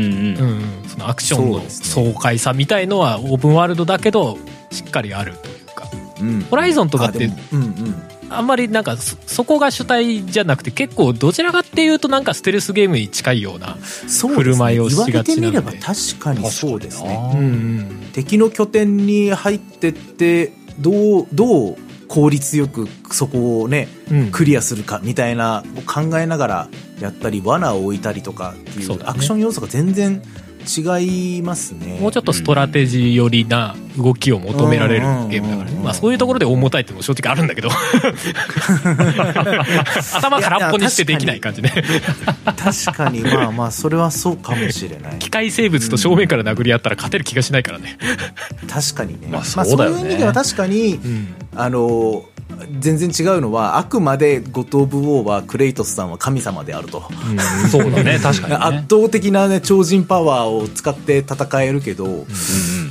[0.83, 0.89] うん。
[0.89, 4.39] そのアクションの爽快さみたいのはオープンワールドだけど
[4.71, 5.89] しっかりあるというか。
[6.21, 6.41] うん。
[6.51, 8.03] ホライゾンとかってうんうん
[8.37, 13.77] あんまりなんかそそこが主体じゃなくて結構どちらかっていうとなんかステルスゲームに近いような
[14.09, 15.59] そう振る舞いをですねしがちなんで。
[15.59, 17.33] 言われてみれば確かにそうですね。
[17.35, 21.77] うんうん敵の拠点に入ってってどうどう
[22.09, 24.31] 効率よくそこをねうん。
[24.31, 26.69] クリアするかみたいなを考えながら
[27.01, 30.23] やったり罠を置いたりとかっていうアクション要素が全然
[30.67, 31.99] 違いますね。
[32.01, 35.77] もうちょっとストラテジー寄りな動きを求められるゲームだからね。
[35.77, 37.69] うんまあそういうところで重たいっていうのも正直あるんだけど。
[40.15, 41.73] 頭空っぽにしてできない感じね。
[42.45, 45.19] 確かにまあまあそれはそうかもしれない。
[45.19, 47.99] 機械生物と正面から殴り合ったら勝てる気がしないからね。
[48.69, 49.29] 確かにね。
[49.31, 51.01] まあそうだよねいう意味では確かに、
[51.55, 52.25] あの
[52.81, 57.03] 全然違うのはあくまでゴッド・オブ・ウォーはクレイトスさんは神様であると。
[57.71, 58.19] そうだね。
[58.19, 62.27] 確かに圧ね倒的な、ね、超人パワーを使って戦えるけど、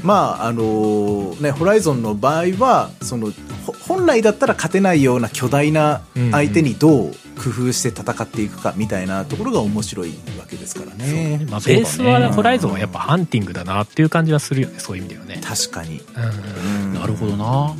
[0.03, 3.31] まああのね、ホライゾンの場合はその
[3.65, 11.45] ほ本来だったら勝てないような巨大な相手にどう工夫して戦っていくかみたいなところが面白いわけですからね。
[11.49, 16.93] まあ、ベースはホライゾンはやっぱハンティングだなっていう感じはするよねそういう意味ではね、確かに、うんうん。
[16.93, 17.75] なるほどな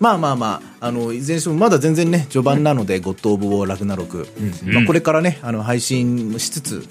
[0.00, 4.26] まあまあまあ、あの、いずれにしてもまだ全然ね、序盤なので、ゴッド・オブ・ウォー・ラグナロク。
[4.64, 6.86] うんまあ、これからね、あの、配信しつつ、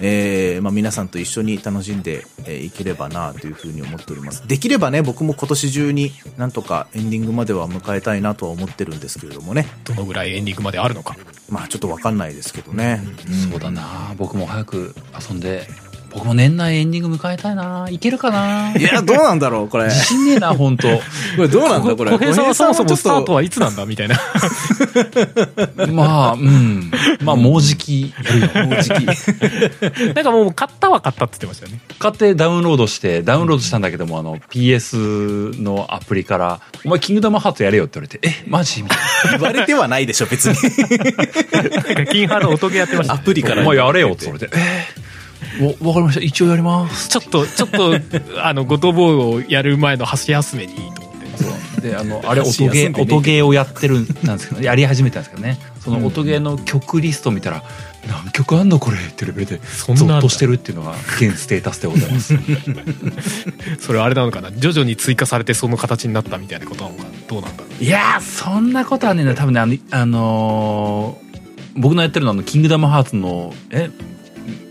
[0.00, 4.46] えーまあ、皆さんと一緒に楽しんでえーいければなというふうに思っております。
[4.48, 9.68] できればね、僕も今年中になんとかエンディングまでは迎えたいなとは思ってるんですけれどもね。
[9.84, 11.16] どのぐらいエンディングまであるのか
[11.48, 12.94] まあちょっとわかんないですけどね。
[12.94, 14.94] んそうだな僕も早く
[15.28, 15.68] 遊んで
[16.12, 19.84] 僕も年内エンディング迎えたいないけるかないや、どうなんだろう、これ。
[19.84, 21.02] 自信ねえな本当 こ
[21.38, 22.10] れどうなんだ、これ。
[22.12, 23.86] 小平さんはそもそもスタートははいつなんだ？
[23.86, 24.20] みたいな
[25.90, 26.90] まあうん
[27.22, 28.12] まあもうじき
[28.54, 29.06] もう時期。
[30.14, 38.98] なんかもう買ったは買ったって言ってましたよね買ってダウンロードしてダウンロードしたんだけどもあの PS のアプリから「お前キングダムハーツやれよ」って言われて「えマジ?」みたい
[39.32, 40.54] 言われてはないでしょ、別に。
[41.52, 43.56] なんか金ハード音ゲーやってましたねアプリから。
[43.56, 44.62] な「お前やれよ」って言われて「えー、
[45.60, 46.20] わわかりました。
[46.20, 47.96] 一応やります」ちょっとちょっと
[48.42, 51.14] あのゴトボーをやる前の箸休めにと思っ
[51.76, 55.22] てであのあれ音ゲー音ゲーをやってるんですけどやり始めたん。
[55.22, 57.62] ですけどねその音ゲーの曲リスト見たら
[58.08, 62.38] 「何曲あんのこれ」ってレベルでそッとしてるっていうのが現ステータスでございます。
[63.80, 64.52] それあれなのかな。
[64.52, 67.08] 徐々に追加されてその形になったみたいなことなのかな。
[67.28, 67.84] どうなんだろう。
[67.84, 71.32] いやーそんなことはね多分ねあの、あのー
[71.74, 73.90] 僕のやってるのはあの「キングダムハーツの」え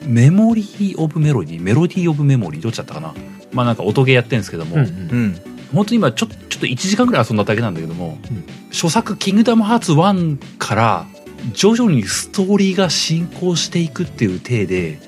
[0.06, 3.14] メモリー・オブ・メロディーメロディー・オブ・メモリーどっちだったかな？
[3.52, 5.42] まあなんか音ゲーやってるんですけども、うんうん。
[5.74, 8.44] 本当に今ちょちょっと1時間ぐらい遊んだだけなんだけども、うん。
[8.72, 11.08] 初作「キングダムハーツ1」から
[11.54, 15.00] 徐々にストーリーが進行していくっていう体で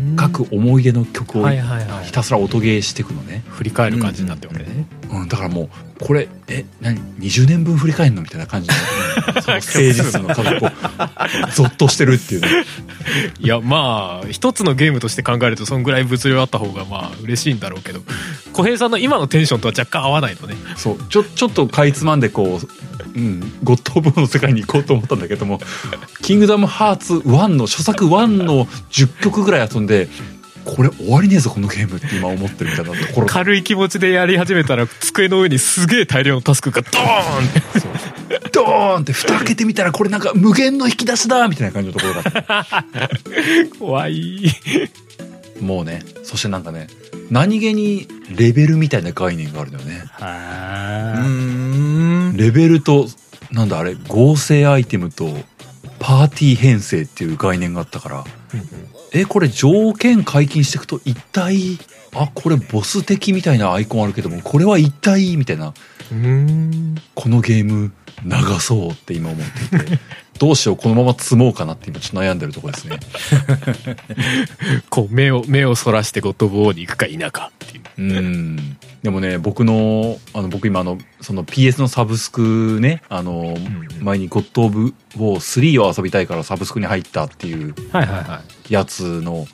[0.00, 0.16] うん。
[0.16, 5.68] 各思い出の曲をはいはいはいひたすら音ゲーしていくのね、振り返る感じになってるわけね、うん、だからもう
[6.00, 8.22] これえ何？20年分振り返るの？
[8.22, 10.70] みたいな感じで、う んその誠実の家族を
[11.54, 12.48] ゾッとしてるっていうね。
[13.40, 18.02] いやまあ一つのゲームとして考えるとそんぐらい物量あった方がまあ嬉しいんだろうけど。
[18.52, 20.56] 小平さんの今のテンションとは若干合わないのね。
[20.76, 20.98] そう。
[21.08, 25.60] ちょちょっとかいつまんでこう、うん、ゴッド・オブ・の世界に行こうと思ったんだけども
[26.22, 30.08] 「キングダム・ハーツ1」の初作1の10曲ぐらい遊んで
[30.64, 33.26] これ終わりねえぞこのゲームって今思ってるみたいなところ。
[33.26, 38.50] 軽い気持ちでやり始めたら机の上にすげえ大量のタスクがドーンって。
[38.52, 42.66] ドーンって蓋開けてみたらこれなんか無限の引き出しだみたいな感じのところが
[43.78, 44.52] 怖い。
[45.60, 46.86] もうねそしてなんかね
[47.30, 50.04] 何気にレベルみたいな概念があるんだよね。
[51.18, 52.36] うん。
[52.36, 53.06] レベルと
[53.50, 55.28] なんだあれ合成アイテムと
[55.98, 58.24] パーティー編成っていう概念があったから
[59.12, 61.78] えこれ条件解禁していくと一体
[62.14, 65.74] あこれボス敵みたいなアイコンあるけどもこれは一体みたいな。
[66.10, 67.92] うんこのゲーム
[68.24, 69.98] 長そうって今思っていて。
[70.38, 73.00] どうしようこのまま積もうかなって今ちょっと悩んでるところですね。
[74.88, 78.16] こう目を目をそらしてゴッドボーに行くか否かっていう。
[78.16, 78.76] うん。
[79.02, 83.56] でもね僕のあの僕今あのその PS のサブスクねあの、
[84.00, 87.74] 前に「ゴッド・オブ・ウォー3」を遊びたいからサブスクに入ったっていう。
[87.90, 89.46] はいはいはいやつの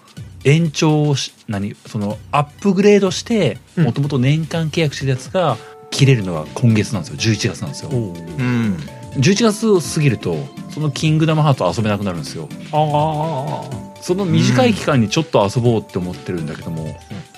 [0.44, 3.84] 延長し何そのアップグレードしてうん。
[3.84, 5.56] もともと年間契約してるやつが
[5.90, 7.34] 切れるのが今月なんですよ。
[7.34, 7.90] 11月なんですよ。
[7.90, 7.94] う。
[7.94, 8.76] ん。
[9.16, 10.36] 11月を過ぎると
[10.70, 12.48] その「キングダムハート」遊べなくなるんですよ。
[12.72, 13.64] あ
[14.00, 16.94] その短い期間にちょっと遊ぼうって思ってるんだけども、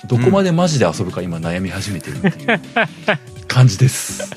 [0.07, 2.59] どこまでマジで遊ぶか今悩み始めてるっていう
[3.47, 4.29] 感じです。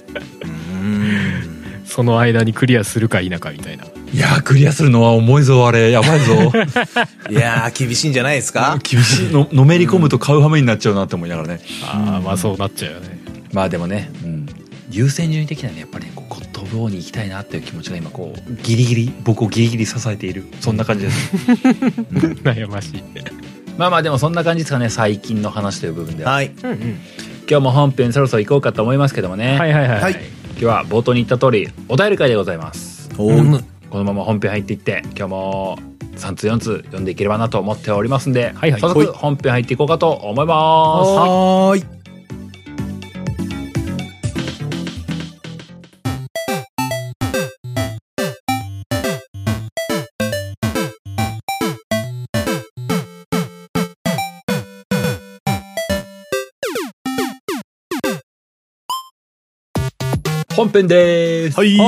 [0.45, 1.45] うん。
[1.85, 5.91] あその間にクリアするか否かみたいないやークリアするのは重いぞあれ。
[5.93, 6.35] やばいぞ。
[7.31, 8.79] いやー、厳しいんじゃないですか？
[8.83, 9.29] 厳しい。
[9.29, 11.61] ののめり込むと買う羽目になっちゃうなって思いながらね。
[11.85, 13.21] ああまあそうなっちゃうよね。
[13.53, 14.47] まあでもね、うん、
[14.91, 20.45] 優先順位的にはねやっぱりねこうゴッド・オブ・オーに行きたいなっていう気持ちが今こうギリギリ僕をギリギリ支えている。
[20.61, 21.31] そんな感じです。
[22.43, 23.03] 悩ましい。
[23.79, 26.51] まあまあでもそんな感じですかね最近の話という部分では、はい。
[26.65, 26.79] うんうん。
[27.49, 30.13] 今日も本編そろそろ行こうかと思いますけどもね、はいはいはいはい。
[30.13, 33.09] 今日は冒頭に言った通りお便り会でございます。
[33.17, 33.55] おうん。
[33.55, 35.79] ーこのまま本編入っていって今日も
[36.17, 38.81] 3通4通読んでいければなと思っておりますんで、はいはい。
[38.81, 41.11] 早速本編入っていこうかと思います。
[41.11, 42.00] はーい。
[60.61, 61.79] 本編です、はい。
[61.79, 61.85] は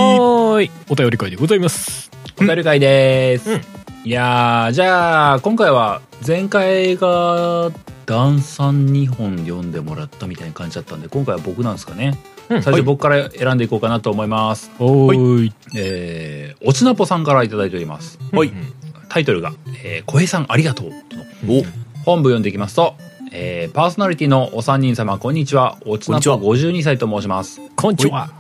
[0.59, 0.71] ーい。
[0.89, 2.11] お便り会でございます。
[2.39, 3.61] お便り会です、うん。
[4.07, 7.71] いやーじゃあ今回は前回が
[8.07, 12.63] ダンさん2本読んでもらったみたいな感じだったんで今回は僕なんですかね、うん。
[12.63, 15.53] 最初僕から選んでいこうかなと思います、おーい。
[15.77, 18.19] えー、おちなぽさんからいただいております。
[18.33, 18.49] はい。
[18.49, 18.73] うん。
[19.11, 19.53] タイトルが
[19.85, 20.93] 「えー、小平さんありがとう」
[21.47, 21.63] お。
[22.07, 22.95] 本部読んでいきますと、
[23.33, 25.77] えーパーソナリティのお三人様こんにちは。
[25.85, 27.61] おちなぽこんに52歳と申します。
[27.77, 28.31] こんにちは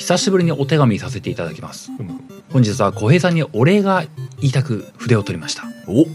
[0.00, 2.08] 久しぶりにお手紙させていただきますうん
[2.52, 4.02] 本日は小平さんにお礼が
[4.40, 6.06] 言いたく筆を取りましたお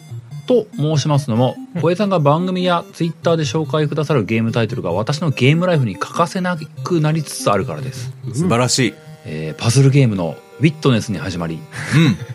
[0.48, 8.94] と申しますのも小江さんが番組やツイッターで紹介くださるゲームタイトルが私のゲームライフに欠かせなくなりつつあるからです、素晴らしい。
[9.26, 11.60] えーパズルゲームのウィットネスに始まり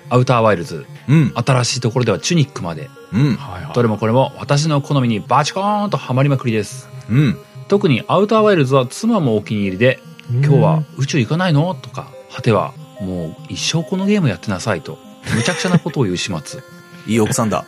[0.09, 1.17] アウターワイルズうん。
[1.17, 1.33] うん。
[1.37, 3.39] 新しいところではチュニックまでうん。
[3.75, 7.39] どれもこれも私の好みにバチコーンとハマりまくりですうん。
[7.69, 10.01] 特にアウターワイルズは妻もお気に入りで
[10.33, 14.99] 「今日は宇宙行かないの?」とか果ては「もう一生このゲームやってなさい」と
[15.35, 16.61] むちゃくちゃなことを言う始末。
[17.07, 17.64] いい奥さんだ。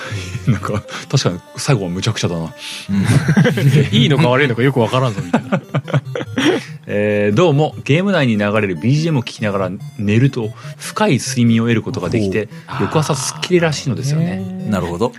[0.46, 2.54] なんか確かに最後はむちゃくちゃだな、
[3.92, 5.60] いいのか悪いのかよくわからんぞみたいな。
[6.86, 12.48] えーどうもゲーム内に流れる BGM を聞きながら寝ると深い睡眠を得ることができて
[12.80, 14.66] 翌朝すっきりらしいのですよね。
[14.70, 15.12] なるほど。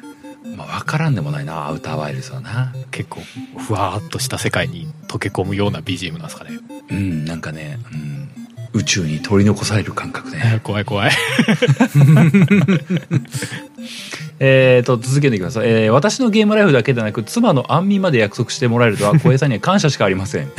[0.55, 3.21] まあ分からんでもないなアウターワイルズはな結構
[3.57, 6.51] ふわーっとした世界に溶け込むような BGM なんですかね
[6.89, 11.11] うんなんかね、うん、宇宙に取り残される感覚ね 怖い怖い
[14.39, 15.59] えーと、続けていきます。
[15.63, 20.51] えー私のゲームライフだけでなく、妻の安眠まで約束してもらえるとは、小江さんには感謝しかありません。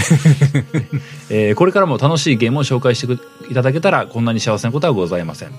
[1.28, 5.50] えーこれからも楽しいゲームを紹介してくいただけたら、こんなに幸せなことはございません。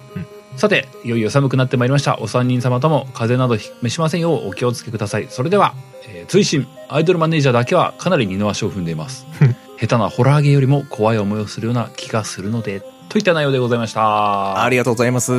[0.58, 2.18] さて、いよいよ寒くなってまいりました。
[2.20, 5.28] お三人様とも風邪などひ召しませんようお気をつけください。
[5.30, 5.76] それでは、
[6.10, 9.28] えー追伸、アイドルマネージャーだけはかなり二の足を踏んでいます。
[9.80, 14.64] 下手なホラーゲーよりも怖い思いをするような気がするので、といった内容でございました。
[14.64, 15.32] ありがとうございます。
[15.32, 15.36] あ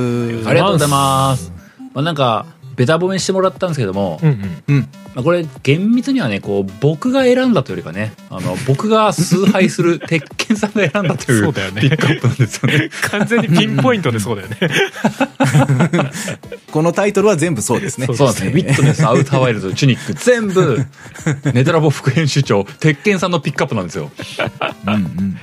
[0.54, 1.52] りがとうございます。
[1.94, 2.46] まあ、なんか、
[2.78, 4.88] ベタ褒めしてもらったんですけども、うんうんうん。
[5.16, 12.88] まあ、これ厳密にはね、こう、僕が選んだというよりかね、あの、僕が崇拝する鉄拳さんが選んだというそうだよねピックアップなんですよね。
[13.10, 14.58] 完全にピンポイントでそうだよね
[16.70, 18.06] このタイトルは全部そうですね。
[18.06, 18.52] そうそうなんですね。
[18.52, 20.86] ウィットネス、アウターワイルド、チュニック、全部、
[21.52, 24.12] ネタラボ副編集長、鉄拳さんのピックアップなんですよ。
[24.86, 25.38] うんうんうん。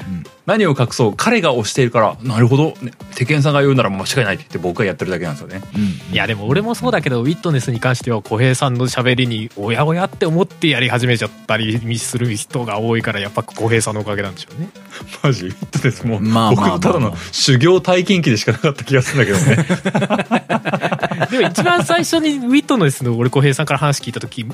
[0.46, 5.62] 何を隠そう、彼が推しているから、なるほど、ね、鉄拳さんが言うなら間違いないって言って僕がやってるだけなんですよね。
[5.76, 6.14] うん。
[6.14, 14.70] いやでも俺もそうだけどウィットネスに関しては小平さんの喋りにおやおやって思ってやり始めちゃったりする人が多いからやっぱ小平さんのおかげなんでしょうね。
[15.24, 16.20] マジウィットネスもう、
[16.56, 19.66] 僕のただの修行体験記でしかなかった気がするんだけどね。
[21.32, 24.46] でも一番最初にウィットネスの俺小平さんから話聞いた時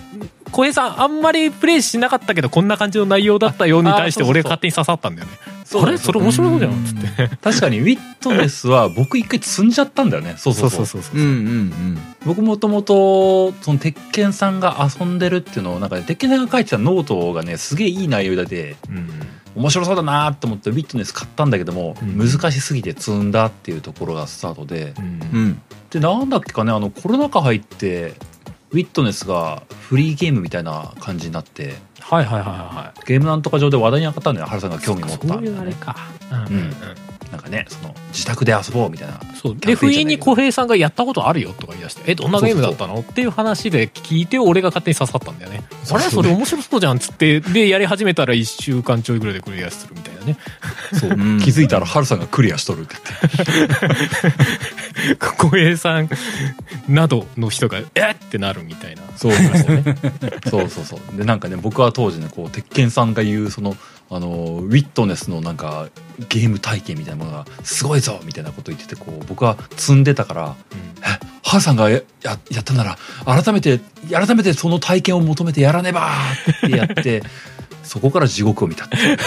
[0.51, 5.33] 小平さんあんまりプレイしなかったけどこんな感じの内容だったように対して俺勝手に刺さったんだよね。
[5.71, 5.97] そうあれ？
[5.97, 6.85] それ面白そうじゃん。
[6.85, 7.37] つって。
[7.37, 10.35] 確かにウィットネスは僕一回積んじゃったんだよね。
[10.37, 10.85] そうそうそう。
[10.85, 19.09] そううんうん僕もともと、その鉄拳さんが遊んでるっていうのを、なんかね、鉄拳さんが書いてたノートがね、すげえいい内容で、うん
[19.53, 22.17] 面白そうだなと思ってウィットネス買ったんだけども、うん。
[22.17, 24.93] 難しすぎて積んだっていうところがスタートで。
[24.97, 25.01] う
[25.37, 25.61] ん。
[25.89, 28.13] で、なんだっけかね、あの、コロナ禍入って、
[28.71, 35.27] ウィットネスがフリーゲームみたいな感じになって、はいはいはいはゲームなんとか上で話題に上がったんだよね、原さんがい興味持った。
[35.27, 35.95] そういうあれか。
[36.31, 36.71] うんうんうん。
[37.31, 39.19] なんかね、その、自宅で遊ぼうみたいな。
[39.41, 39.55] そう。
[39.55, 45.63] で不意に小平さんがやったことあるよとか言い出して「えどんなゲームだったの?」っていう話で聞いて俺が勝手に刺さったんだよね。
[45.89, 50.37] あれそれ面白そうじゃんっつってでやり始めたら1週間ちょいぐらいでクリアするみたいなね。
[50.93, 51.11] そう。
[51.11, 52.95] う ん気づいたらハルさんがクリアしとるって
[53.37, 53.75] 言って。
[55.19, 56.09] 小平さん
[56.87, 59.83] などの人が「えっ!」ってなるみたいなそうそうそう。
[60.49, 61.17] そうそうそう。
[61.17, 63.75] で、なんかね、僕は当時ね、こう、鉄拳さんが言う、その、
[64.09, 65.89] あの、ウィットネスのなんか、
[66.29, 73.79] ゲーム体験みたいなものが、すごいぞみたいなこと言ってて、こう、僕は積んでたから、え、ハルさんがやややったなら、改めて、
[74.11, 76.09] 改めてその体験を求めてやらねば
[76.65, 77.23] ってやって、
[77.83, 79.17] そこから地獄を見たっていう。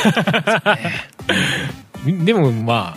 [2.24, 2.96] でもま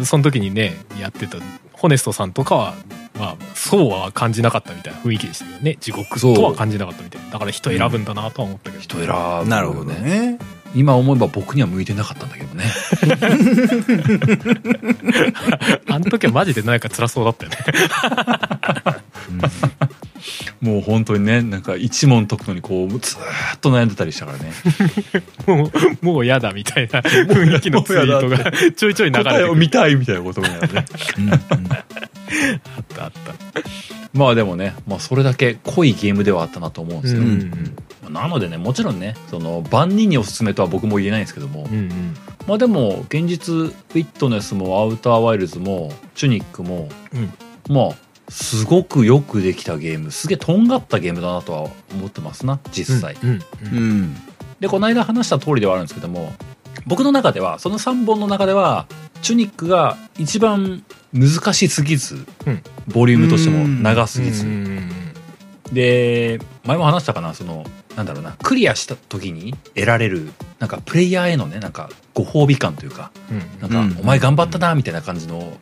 [0.00, 1.38] あその時にねやってた
[1.80, 2.74] ホネストさんとかは
[3.18, 9.92] まあそうは感じなかったみたいな雰囲気でしたけどね地獄とは感じなかったみたいなだから人選ぶんだなとは思ったけど、人選ぶよなるほど。
[9.92, 10.38] ね。
[10.74, 12.64] 今思えば僕には向いてなかったんだけどね。
[15.88, 17.56] あの時はマジでなんか辛そうだったよね
[20.60, 24.52] もう本当にね、なんか一問解くのにこう、ずーっと悩んでたりしたからね。
[25.46, 25.70] も
[26.02, 30.84] う もう嫌だみたいな 雰囲気のツイートがちょいちょい流れて答えを見たいみたいなことになるね。
[31.18, 31.40] うんうん
[32.76, 33.34] あったあった
[34.12, 37.22] まあでもね、まあそれだけ濃いゲームではあったなと思うんですよ。
[37.22, 37.50] ん
[38.12, 42.16] なのでね、もちろんね、その万人におすすめとは僕も言えないんですけども、うんうん
[42.46, 47.32] まあでも現実フィットネスもアウターワイルズもチュニックも、うん
[47.68, 47.94] まあ
[48.28, 51.62] すごくよくできたゲーム、すげえとんがったゲームだなとは
[51.92, 53.16] 思ってますな、実際。
[53.22, 53.38] うんうん
[53.76, 54.16] うん。
[54.60, 56.32] でこの間話した通りではあるんですけども
[56.86, 58.86] 僕の中ではその3本の中では
[59.22, 62.62] チュニックが一番難しすぎず、うん。
[62.88, 64.46] ボリュームとしても長すぎず、
[65.72, 67.64] で前も話したかなその
[67.96, 73.60] なんだろうなクリアした時に得られるなんかプレイヤーへのねなんかご褒美感というかうん。
[73.60, 74.02] なんか、うん。
[74.02, 75.52] お前頑張ったなみたいな感じの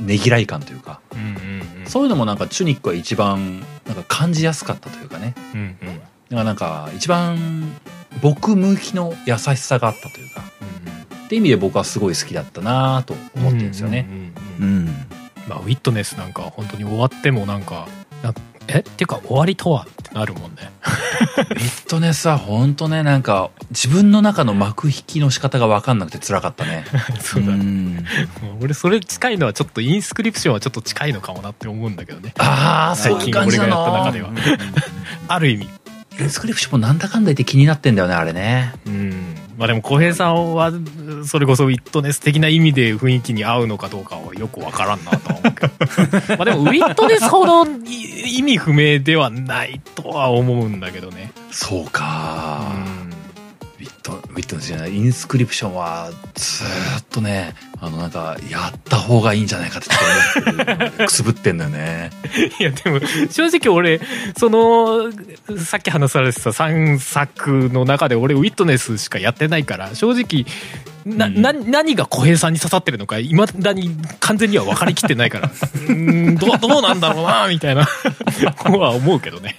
[0.00, 1.86] ねぎらい感というか、うんうんうん。
[1.86, 5.34] そういうのもなんかチュニックは一番なんか感じやすかったというかね。
[5.54, 5.78] うんうん。
[5.78, 7.72] だからなんか一番
[8.22, 10.42] 僕向きの優しさがあったというか。
[11.26, 14.06] って意味で僕はすごい好きだったなと思ってるんですよね、
[14.58, 14.86] うんうんうんうん。
[15.48, 17.88] まあ、ウィットネスなんか本当に終わってもなんか
[18.22, 18.32] な
[18.68, 20.70] えっていうか終わりとはってなるもんね。
[21.36, 26.84] フィットネスは本当ねなんか自分の中の幕引きの仕方が分かんなくて辛かったね。
[27.20, 28.04] そうだね。
[28.60, 31.96] 俺それ近いのはちょっとインスクリプションはちょっと近いのかもなって思うん。
[31.96, 34.30] だけどねああ最近いう感じな俺がやった中のでは
[35.28, 35.68] ある意味
[36.18, 38.72] インスクリプションもなんだかんだ言って気になってんだよねあれね。
[38.86, 39.34] うん。
[39.58, 40.72] まあでも小平さんは
[41.24, 46.36] それこそウィットネス的な意味で雰囲気に合うのかどうかはよくわからんなとは思うけど。
[46.36, 51.32] まあでもウィットネスほどい意味不明ではないとは思うんだけどね。
[51.50, 52.60] そうか。
[52.72, 52.82] うん。
[52.84, 56.64] ウィットウィットネスじゃないインスクリプションはず
[57.00, 62.10] っとねあのなんかやった方がいいんじゃないかってちょっとくすぶってんだよね。
[62.58, 64.00] いやでも正直俺
[64.36, 65.10] その
[65.58, 70.46] さっき話されてた3作の中で俺ウィットネスしかやってないから正直
[71.06, 71.40] な、うん。
[71.40, 75.48] な何が小平さんに刺さってるのかいまだに完全には分かりきってないから。
[75.48, 77.88] うーんどうどうなんだろうなみたいな。
[78.64, 79.56] のは思うけどね。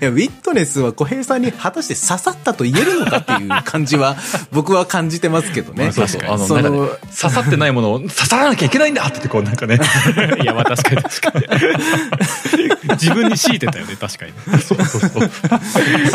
[0.00, 4.16] いやウィットネスは小平さんに果たして刺さったと言えるのかっていう感じは
[4.50, 5.92] 僕は感じてますけどね。
[5.92, 6.20] そうそう。
[6.20, 9.78] 確かにあの刺さってないものを刺さらなきゃいけないんだってこうなんかね。
[10.42, 11.46] いやまあ確かに確かに
[12.90, 14.32] 自分に強いてたよね確かに。
[14.62, 15.30] そうそうそう。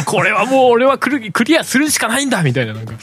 [0.05, 2.93] これはもう俺はクリクリアするしかないんだみたいななんか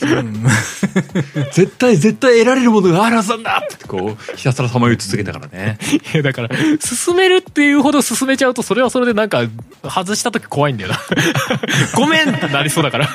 [1.52, 5.78] 絶対絶対得られるものがあるはずなんだってこうひたすらさまよい続けたからね。
[6.14, 6.48] いやだから
[6.80, 9.42] 進めるっていうほど進めちゃうとそれはそれでなんか
[9.82, 11.00] 外した時怖いんだよな。
[11.94, 13.08] ごめんってなりそうだから。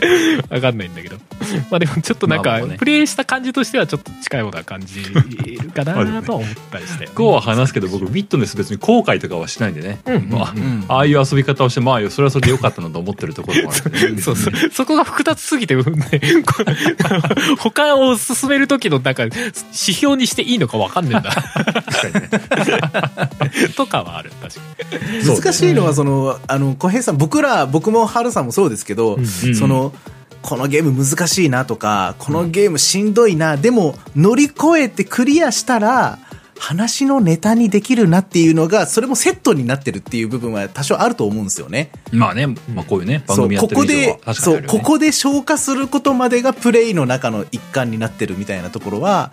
[0.50, 1.16] わかんないんだけど。
[1.70, 2.76] まあでもちょっとなんかまあもうね。
[2.78, 7.08] プレイした感じとしてはちょっと近いような感じるかなとは思ったりして。
[7.14, 10.84] こうは話すけど僕ウィットネス別に後悔とかはしないんでね、うんまあうん。
[10.88, 14.20] ああいう遊び方をしてまあそれはそれで良かったなと思ってるところもある。
[14.22, 14.54] そうそう。
[14.72, 21.30] そこが複雑すぎて、ね、こ う他を進める時のなんか指標にしていいのかわかんねえんだ。
[21.30, 23.68] 確かにね。
[23.76, 24.60] とかはある確か
[25.30, 25.36] に。
[25.36, 29.26] 難しいのはその、あの、小平さん、僕ら、僕も春さんもそうですけど、うん。
[29.26, 29.85] その、
[30.42, 36.18] このゲーム難しいなとか、このゲームしんどいな、でも乗り越えてクリアしたら、
[36.58, 41.90] 話のネタにできるなっていうのが、それもセットになってるっていう部分は多少あると思うんですよね。
[42.12, 49.32] まあね、まあ、こういうね番組やってここでる以上は確、かにそう、ここで消化することまでがプレイの中の一環になってるみたいなところは、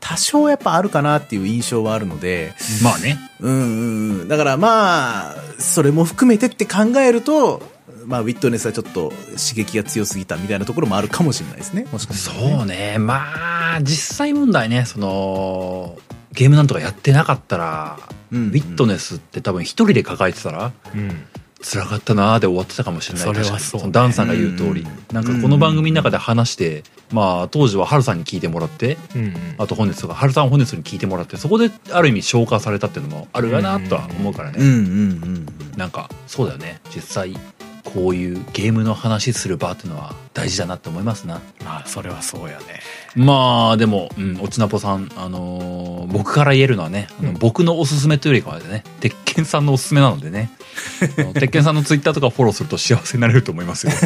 [0.00, 4.28] 多少やっぱあるかなっていう印象はあるので、まあねうんうんうん。
[4.28, 7.62] だからまあ、それも含めてって考えると、
[8.10, 11.86] まあ、ウィットネスはちょっと刺激が強すぎたみたいなところもあるかもしれないですね。
[11.92, 12.56] もしかしたら、ね。
[12.58, 12.98] そうね。
[12.98, 14.84] まあ実際問題ね。
[14.84, 15.96] その
[16.32, 18.00] ゲームなんとかやってなかったら、
[18.32, 18.48] うんうん。
[18.48, 21.24] ウィットネスって多分一人で抱えてたらうん。
[21.62, 23.24] 辛かったなーで終わってたかもしれない。
[23.26, 23.86] それはそうね。
[23.88, 24.88] のダンさんが言う通り、うん。
[25.14, 26.82] なんかこの番組の中で話して、
[27.12, 29.34] まあ当時はハルさんに聞いてもらってうんうん。
[29.58, 35.46] あと本日とかハルさん本日に聞いてもらってそこである意味消化されたっていうのもあるかなとは思うからね、うんうんうん。
[35.76, 36.80] なんかそうだよね。
[36.92, 37.36] 実際
[37.84, 41.40] こういうゲームの話する場っていうのは大事だなって思いますな。
[41.64, 42.80] まあそれはそうやね。
[43.16, 47.34] まあでも、うん、おちなぽさん、あのー僕から言えるのはね、あのうん。
[47.38, 50.50] 僕のおすすめというよりかはね鉄拳さんのおすすめなのでね。
[51.34, 53.98] 鉄拳さんのツイッターとかフォローすると幸せになれると思いますよ、うん。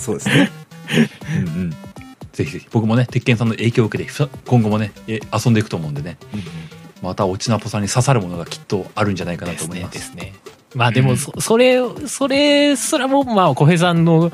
[0.00, 0.50] そうですね。
[1.38, 1.70] うんうん、
[2.32, 2.66] ぜひぜひ。
[2.70, 6.16] 僕もね鉄拳さんの影響を受けてふ今後もねえ遊んでいくと思うんでね。
[7.02, 9.94] またおちなぽさんに刺さるものがきっとあるんじゃないかなと思います。
[9.94, 10.32] ですね
[10.76, 14.30] まあでもそ,、それそれすらもまあ小平さんの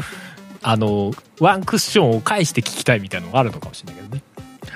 [0.60, 4.22] あのワンクッションを返して聞きたいみたいなのがあるのかもしれないけどね。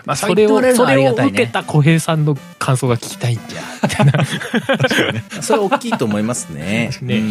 [0.05, 3.62] まあそれをそれを受けねた小平さんの感想が聞きたいんじゃ。
[3.83, 6.91] みたいなそれ大きいと思いますね。
[7.03, 7.23] ね。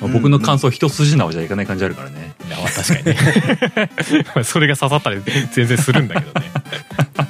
[0.00, 2.34] 僕の感想一筋縄じゃいかない感じあるからね。
[2.74, 4.24] 確かにね。
[4.34, 5.20] まあそれが刺さったり
[5.52, 6.50] 全然するんだけどね。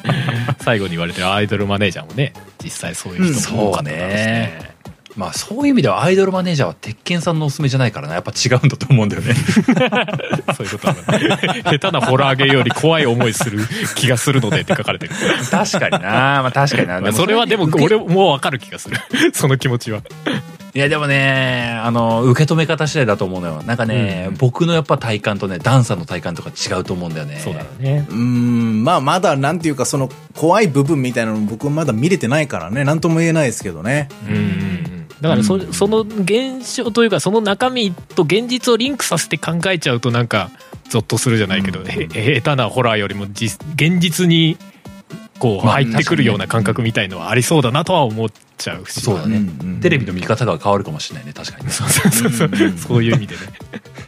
[0.60, 2.32] 最後に言われてるアイドルマネージャーもね
[2.62, 4.79] 実際そういう人も多かっただろうしね
[5.16, 8.14] まあそういう意味ではアイドルマネージャーは鉄拳さんのおすすめじゃないからな。
[8.14, 9.34] やっぱ違うんだと思うんだよね。
[10.56, 11.62] そういうことはね。
[11.64, 13.58] 下手なホラーゲーより怖い思いする
[13.96, 15.14] 気がするのでって書かれてる。
[15.50, 16.42] 確かにな。
[16.42, 17.00] まあ確かにな。
[17.00, 18.96] まあそれはでも俺もう分かる気がする。
[19.32, 20.02] その気持ちは
[20.72, 23.62] いやでもねあの受け止め方次第だと思うのよ。
[23.64, 27.38] なんかね、うん僕のやっぱ体感とねダンさんの体感とか違うと思うんだよね。
[27.38, 28.06] そうだね。
[28.08, 34.08] うーん、まあまだなんていうかその怖い部分みたいなの僕はまだ見れてないからね、なんとも言えないですけどね。
[34.28, 35.08] うんうんうん。
[35.20, 40.50] だからそ,、その現象というかその中身と現実をリンクさせて考えちゃうとなんか
[40.88, 44.56] ゾッとするじゃないけど、へ下手なホラーよりも実現実に
[45.38, 49.00] こうまあ入ってくるような感覚みたいのはありそうだなとは思っちゃうし。
[49.00, 51.70] そうだね、うんうんテレビの見方が変わるかもしれないね確かにね。
[51.72, 52.48] そうそうそうそう。
[52.52, 53.40] う んそういう意味でね。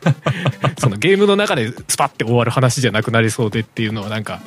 [0.78, 4.40] そのゲームの中でスパッて終わる話じゃなくなりそうでっていうのはなんか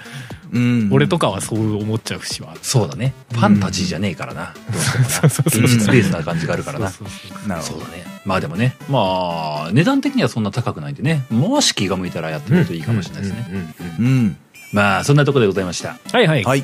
[0.51, 0.89] うん。
[0.91, 3.14] 俺とかはそう思っちゃう節はそうだね。
[3.32, 5.64] ファンタジーじゃねえからな、どうしてもなそうそうそう。
[5.64, 6.89] 現実ベースな感じがあるからな。
[6.91, 7.49] そうそうそう。
[7.49, 8.06] なるほどそうだね。
[8.26, 11.26] まあでもねまあ値段的にはそんな高くないんでね。
[11.32, 14.06] もし気が向いたらやってみるといいかもしれないですね、うんうんうん。
[14.06, 14.38] うん
[14.76, 15.97] まあそんなところでございました。
[16.11, 16.43] はいはい。
[16.43, 16.63] はい。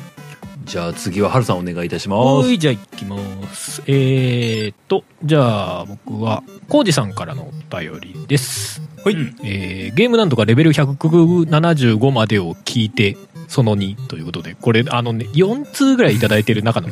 [0.64, 3.18] じゃあ次はハルさんお願いいたしまはすいじゃあ行きま
[3.52, 3.82] す。
[3.86, 8.82] えー、っとじゃあ僕はコウジさんからのお便りです。
[9.02, 9.16] はい。
[9.42, 13.16] えーゲームなんとかレベル175までを聞いて
[13.52, 16.88] その2ということでこれあのね4通ぐらいいただいてる中の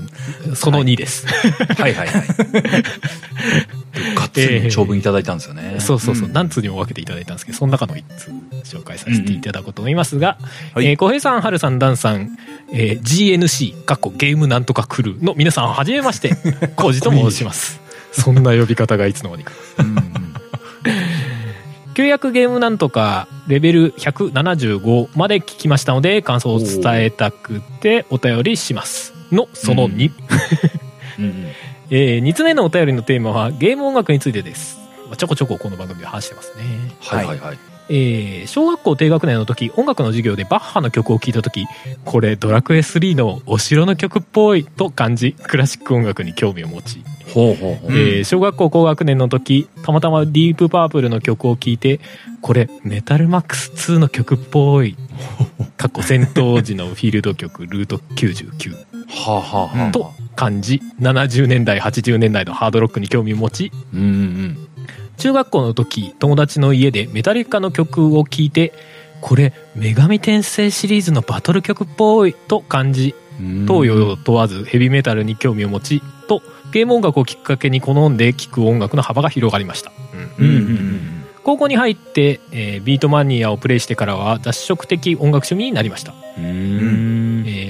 [0.54, 2.26] その2です、はいはいはい。
[4.14, 6.34] がっつり長文いただいたんですよね、そうそうそう、うん。
[6.34, 8.30] 何通にも分けていただいたんですけどその中の1通
[8.76, 10.36] 紹介させていただこうと思いますが、
[10.74, 10.86] はい。
[10.86, 12.36] えー小平さん、はるさん、ダンさん、
[12.72, 16.36] えー GNC、かっこゲームなんとかクルーの皆さん、はじめまして、
[16.76, 17.80] コウジと申します。
[18.12, 19.52] そんな呼び方がいつの間にか。
[19.78, 20.20] うんうん
[21.95, 30.11] 旧約ゲームなんとかレベル175まで聞きましたので感想を伝えたくてお便りしますのその2、
[31.18, 31.24] うん。
[31.24, 31.47] うん
[31.93, 34.78] えー、2つ目のお便りのテーマはゲーム音楽についてです。
[35.07, 36.62] まあちょこちょここの番組で話してますね。
[37.01, 37.26] はい。
[37.26, 37.38] はい。
[37.41, 37.59] はい。
[37.88, 41.66] えー小学校低学年の時音楽の授業でバッハの曲を聴いた時
[42.05, 47.03] これドラクエ3のお城の曲っぽいと感じクラシック音楽に興味を持ち
[47.33, 52.01] ほうほうほう、えー小学校高学年の時たまたまディープパープルの曲を聴いて
[52.41, 54.97] これメタルマックス2の曲っぽい。
[55.76, 58.72] かっこ戦闘時のフィールド曲ルート99
[59.09, 63.72] はあはあはあと感じ70年代80年代のハードロックに興味を持ち。
[63.95, 64.66] うんうん
[65.16, 68.72] 中学校の時友達の家でメタリカの曲を聴いて
[69.20, 73.14] これ女神転生シリーズのバトル曲っぽいと感じ。
[73.39, 73.66] うん。
[73.66, 76.03] 東洋を問わずヘビーメタルに興味を持ち。
[76.26, 79.92] とゲーム音楽をきっかけに好んで聴く音楽の幅が広がりました、
[80.38, 80.46] うん。
[80.46, 80.54] うん。
[80.54, 86.40] うん高校に入って、えービートマニアをプレイしてからは雑食的音楽趣味になりました、え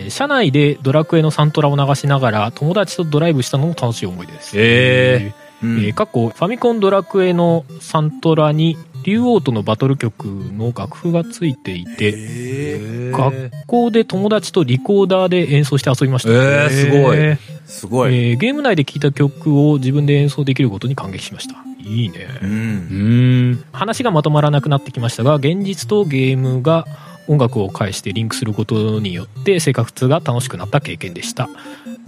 [0.06, 4.52] ー車内でドラクエのサントラを流しながら友達とドライブしたのも楽しい思い出です。
[4.56, 5.32] え
[5.62, 17.16] うんえー過去ファミコンドラクエのサントラに竜王とのバトル曲の楽譜がついていて学校で友達とリコーダーで演奏して遊びました、えーすごい。
[17.18, 21.54] えすごい、ーゲーム内で聴いた曲を自分で演奏できることに感激しました。
[21.78, 23.64] いいね、ううんん。
[23.72, 26.84] 話がまとまらなくなってきましたが現実とゲームが
[27.26, 31.48] 音楽を介してリンクすることによって生活が楽しくなった経験でした。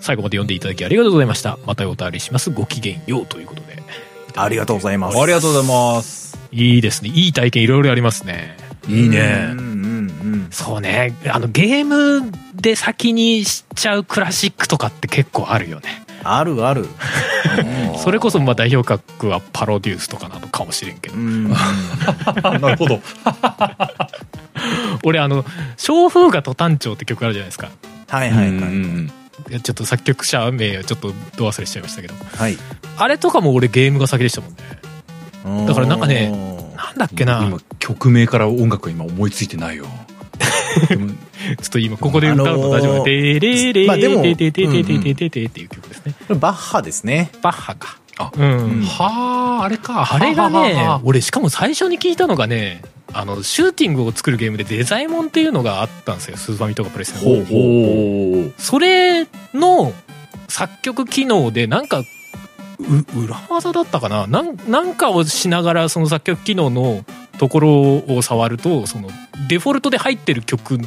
[0.01, 1.59] 最後まで読んでいただきありがとうございました。
[1.65, 2.51] またお便りします。
[2.51, 3.83] ごきげんようということで。
[4.35, 5.19] ありがとうございます。
[5.19, 7.11] ありがとうございますいいですね。
[7.11, 8.57] いい体験いろいろありますね。
[8.89, 9.49] いいね。
[9.53, 10.49] うんうんうん。
[10.51, 11.17] そうね。
[11.29, 16.05] あのゲームで先に知っちゃうクラシックとかって結構あるよね。
[16.25, 16.87] あるある。
[17.99, 21.17] それこそまあ代表格はパロデュースとかなのかもしれんけど。
[21.17, 21.51] うん。
[21.51, 21.57] な
[22.71, 23.01] るほど。
[25.05, 25.45] 俺あの
[25.77, 27.71] 「小風雅と短調」って曲あるじゃないですか。
[28.09, 28.69] はいはいは
[29.51, 32.15] い、ちょっと作曲者名をちょっとど忘れしちゃいましたけど。
[32.37, 32.59] はい。
[32.99, 34.57] あれとかも俺ゲームが先でしたもんね
[35.67, 36.31] だからなんかね
[36.77, 37.45] なんだっけな。
[37.45, 39.87] 今曲名から音楽今思いついてないよ。
[40.83, 42.95] ちょっと今ここで歌うと大丈夫。
[42.95, 46.15] あのーでレレまあでもレテテテテテテテっていう曲ですね。
[46.29, 47.31] バッハですね。
[47.43, 47.99] バッハか。
[48.19, 48.83] あうん。
[48.83, 50.09] はああれか。
[50.11, 52.83] あれがね俺しかも最初に聞いたのがね
[53.13, 56.37] あのシューティングを作るゲームでデザイモンっていうのがあったんですよ。
[56.37, 59.93] スーファミとかプレステのほうほうそれの
[60.49, 62.05] 作曲機能でなんかう
[63.17, 64.27] 裏技だったかな？
[64.27, 67.05] なんなんかをしながらその作曲機能の
[67.39, 69.09] ところを触るとその
[69.49, 70.79] デフォルトで入ってる曲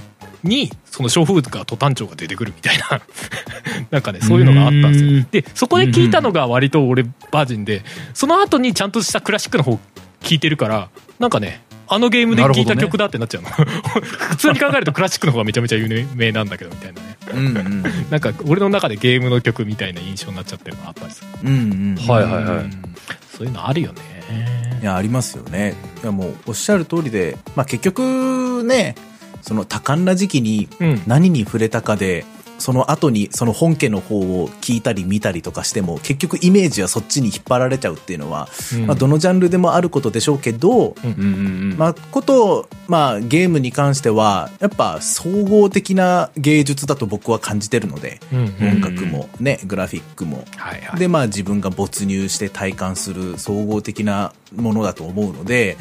[0.43, 3.01] にその小風がと単調が出てくるみたいな。
[3.91, 5.11] なんかねそういうのがあったんですよ。
[5.11, 5.27] うん。
[5.31, 7.83] でそこで聞いたのが割と俺バージンで
[8.13, 9.79] その後にちゃんとしたクラシックの方
[10.21, 10.89] 聞いてるから
[11.19, 17.01] なんかねあのゲームで聞いた曲だってなっちゃうの、普通に考えるとクラシックの方がめちゃめちゃ有名なんだけどみたいな。
[17.01, 17.83] ねうんうん。
[18.09, 22.07] なんか俺の中でゲームの曲みたいな印象になっちゃってるのがあったりする、うんうん。
[22.07, 22.55] はいはいはい。
[22.57, 22.71] うん
[23.35, 24.79] そういうのあるよね。
[24.81, 25.75] いやありますよね。
[26.01, 28.95] いやもうおっしゃる通りで、まあ、結局ね
[29.41, 31.01] その多感な時期にうん。
[31.05, 32.25] 何に触れたかで
[32.57, 38.87] その後にその本家の方を聞いたり見たりとかしても結局イメージはそっちに引っ張られちゃうっていうのは、うん。
[38.87, 41.23] まあ、どのジャンルでもあることでしょうけど、うんうん
[41.71, 50.43] うんまあ、こと、まあ、ゲームに関してはやっぱ総合的な芸術だと僕は感じてるので、うんうん音楽もねグラフィックも。
[50.57, 50.99] はいはい。
[50.99, 55.77] でまあ自分が没入して体感する総合的なものだと思うので、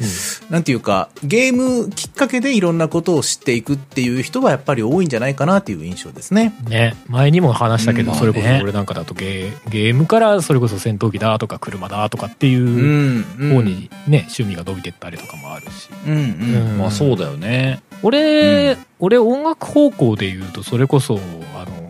[0.49, 6.53] なんていうかゲームきっかけでいろんなことを知っていくっていう人はやっぱり多いんじゃないかなっていう印象ですね。
[6.69, 6.95] ね。
[7.07, 8.17] 前にも話したけど、うん。
[8.17, 17.81] それこそ俺なんかだとゲーゲームからそれこそ戦闘機だとか車だとかっていううん方にね、趣味が伸びてったりとかもあるし、うんまあそうだよね。
[18.03, 18.85] 俺、うん。
[18.99, 21.19] 俺音楽方向で言うとそれこそ
[21.55, 21.89] あの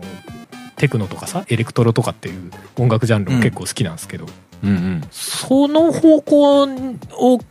[0.76, 4.26] テクノとかさエレクトロとかっていう音楽ジャンルも結構好きなんですけど、
[4.62, 5.02] うんうん。
[5.10, 6.66] その方向を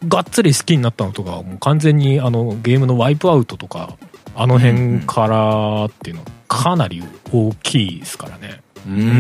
[0.08, 3.98] がっつり好きになったのとかもう完全にあのゲームのワイプアウトとか
[4.36, 8.62] あの辺からっていうのはかなり大きいですからね。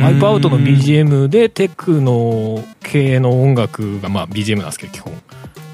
[0.03, 5.13] ワイプアウトの BGM でテクノ系の音楽がまあ BGM なんですけど基本。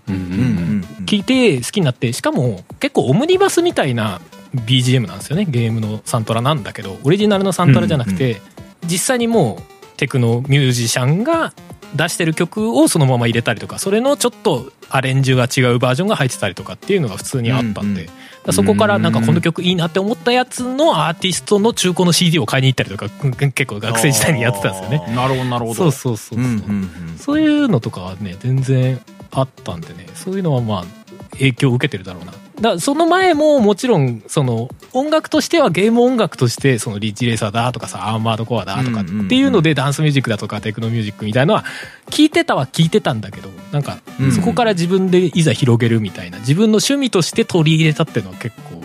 [0.07, 0.35] うんうんうん。
[0.35, 0.37] う
[0.77, 0.81] ん
[1.11, 4.21] 聞いて好きになってしかも結構オムニバスみたいな
[4.55, 5.43] BGM なんですよね。
[5.43, 8.41] ゲームのサントラなんだけどオリジナルのサントラじゃなくて、
[8.85, 11.53] 実際にもうテクノミュージシャンが
[11.95, 18.09] 出してる曲をそのまま入れたりとかそれのちょっとアレンジが違うバージョンが入ってたりとかっていうのが普通にあったんで、
[18.49, 23.07] そこからなんかこの曲いいなって思ったやつのアーティストの中古の CD を買いに行ったりとか
[23.51, 25.15] 結構学生時代にやってたんですよね。
[25.15, 25.75] なるほどなるほど。
[25.75, 30.85] そうそうそうそう、うんうんそういうのとかはね全然あったんでねそういうのはまあ
[31.33, 41.65] 影響を受けてるだろうなだその前ももちろんその音楽としてはゲーム音楽としてそのリッチレーサーだとかさアーマードコアだとかっていうのでダンスミュージックだとかテクノミュージックみたいのは
[42.07, 48.83] 聞いてたは聞いてたんだけどなんかうんそこから自分でいざ広げるみたいな自分の趣味として取り入れたっていうのは結構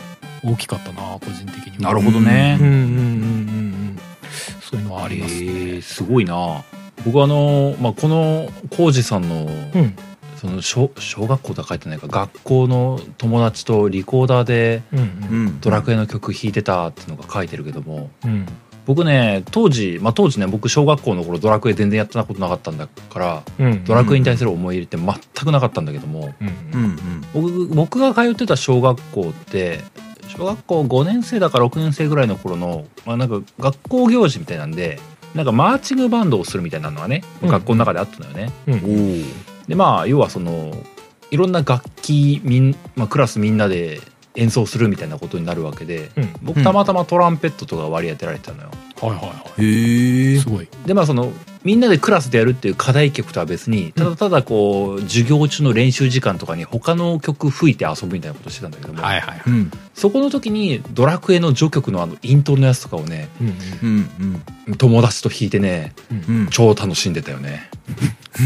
[0.52, 1.92] 大きかったな個人的には。
[1.92, 2.56] なるほどね。
[2.60, 2.92] うんうんうんうんう
[3.94, 3.98] ん。
[4.60, 6.62] そういうのはありますね、えーすごいな。
[7.04, 9.96] 僕あの、まあ、この浩二さんの、うん
[10.46, 15.02] その小小学校とは書いてないか学校の友達とリコーダーでうんう
[15.48, 15.60] ん。
[15.60, 18.46] ドラクエの曲弾いてたっていうのが書いてるけどもうん。
[18.86, 27.66] 僕ね当時、まあ、当時ね僕小学校の頃ドラクエ全然やってたことなかったんだからうんドラクエに対する思い入れって全くなかったんだけどもうんうんうん。
[27.66, 29.80] 僕僕が通ってた小学校って
[30.28, 35.00] 小学校5年生だか6年生ぐらいの頃の、まあ、なんか学校行事みたいなんで
[35.34, 37.48] なんかマーチングバンドをするみたいなのがね、うん。
[37.50, 38.52] 学校の中であったのよね。
[38.66, 38.74] うん。
[38.74, 39.24] おー
[39.68, 40.72] でまあ要はその
[41.30, 44.00] いろんな楽器みん、まあ、クラスみんなで
[44.36, 46.34] 演奏するみたいなことになるわけでうん。
[46.42, 48.70] 僕たまたまトランペットとか割り当てられてたのよ。
[49.00, 50.68] はいはいはへえいすごい。
[50.86, 51.32] でまあその
[51.66, 59.72] みんなでクラスでやるっていう課題曲とは別にただただこう授業中の練習時間とかに他の曲吹いて遊ぶみたいなことしてたんだけども、はいはいうん。
[59.92, 63.48] そこの時にドラクエの序曲のあのイントロのやつとかをねうん
[63.82, 64.76] うんうん。
[64.76, 65.92] 友達と弾いてね
[66.28, 66.46] うん。
[66.50, 67.68] 超楽しんでたよね。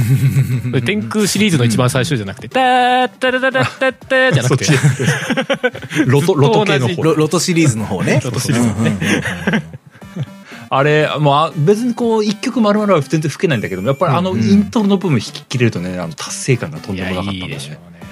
[0.86, 4.64] 天空シリーズの一番最初じゃなくて「ターッタラタタッタッター」じゃなくて。
[6.08, 7.02] ロトロト系の方。
[7.02, 8.22] ロロトシリーズの方ね。
[8.24, 9.80] ロトシリーズのね
[10.72, 17.98] あれ、まあ、別にこう、一曲丸々は全然吹けないんだけども、やっぱりあのうんイントロの部分弾き切れるとね、あの達成感がとんでもなかったんだいいでしょうよね。
[17.98, 18.06] ね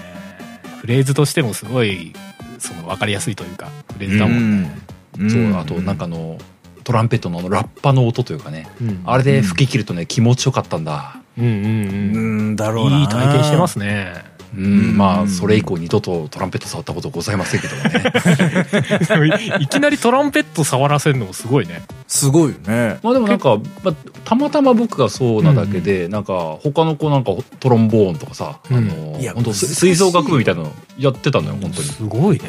[0.80, 2.12] フレーズとしてもすごい
[2.58, 4.76] その分かりやすいというかフレーズだもんね。
[5.20, 5.30] うん。
[5.30, 6.36] そう、あとなんかあの、
[6.82, 9.02] トランペットのラッパの音というかね、うん。
[9.04, 11.22] あれで吹き切るとね、気持ちよかったんだ。
[11.38, 12.98] うんうんううんんだろうな。
[12.98, 14.96] いい体験してますねうん、うん。
[14.96, 19.58] まあ、それ以降二度とトランペット触ったことございませんけどもね。
[19.60, 21.82] いきなりトランペット触らせるのもすごいね。
[22.06, 22.98] すごいよね。
[23.02, 23.94] まあでもなんか、まあ、
[24.24, 28.76] たまたま僕がそうなだけで、なんか他の子なんかトロンボーンとかさ、うん。
[28.76, 31.88] あのいや本当吹奏楽部みたいなのやってたのよ、本当に。
[31.88, 32.44] すごいね。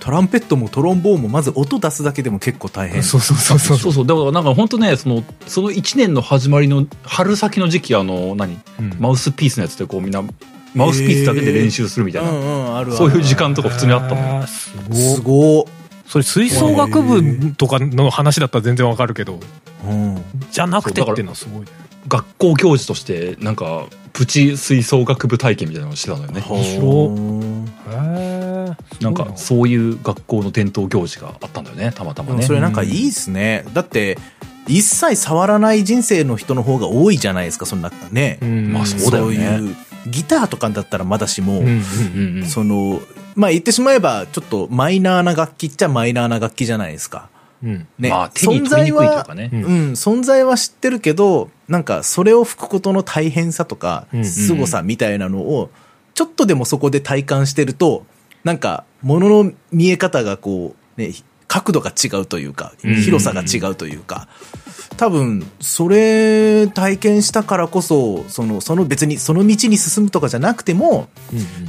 [0.00, 3.02] トランペットもトロンボーンもまず音出すだけでも結構大変。
[3.02, 3.92] そうそうそうそうそう。
[3.92, 8.58] そうだからなんか本当ねそのその1年の始まりの春先の時期あの何？
[8.78, 8.96] うん。
[8.98, 10.24] マウスピースのやつでこうみんな
[10.74, 19.38] マウスピースだけで練習するみたいな、うんうんあるそういう時間とか普通にあったのよあーすごいすごそれ吹奏楽部とかの話だったら全然わかるけど。
[19.86, 20.24] うん。
[20.50, 21.66] じゃなくてっていうのはすごいね。
[22.08, 26.42] 学校行事としてなんかプチ吹奏楽部体験みたいなのをしてたのよね。
[26.48, 31.92] 面白ほへえなんかそういう学校の伝統行事があったんだよね。
[31.94, 32.42] たまたまね。
[32.42, 33.64] ーそれなんかいいっすね。
[33.72, 34.18] だって
[34.66, 38.40] 一切触らない人生の人の方が多いじゃないですかそんなね。
[38.42, 38.72] うん。
[38.72, 39.36] まあそうだよね。
[39.36, 42.46] そういうギターとかだったらまだしも、うんうんうんうん。
[42.46, 43.00] その
[43.34, 47.28] まあ言ってしまえばちょっとマイナーな楽器っちゃマイナーな楽器じゃないですか。
[47.62, 47.86] うん。
[47.98, 49.64] ね、まあ手に取りにくいというかねうん。
[49.64, 55.70] うん、存在は知ってるけど、なんかそれを吹くことの大変さとかうん、凄さみたいなのを、
[56.14, 58.04] ちょっとでもそこで体感してると、
[58.44, 61.12] なんか、ものの見え方がこう、ね、
[61.46, 62.94] 角度が違うというか、うん。
[62.96, 64.28] 広さが違うというか、
[65.00, 71.08] 多分、それ体験したからこそ、その、その別にその道に進むとかじゃなくても、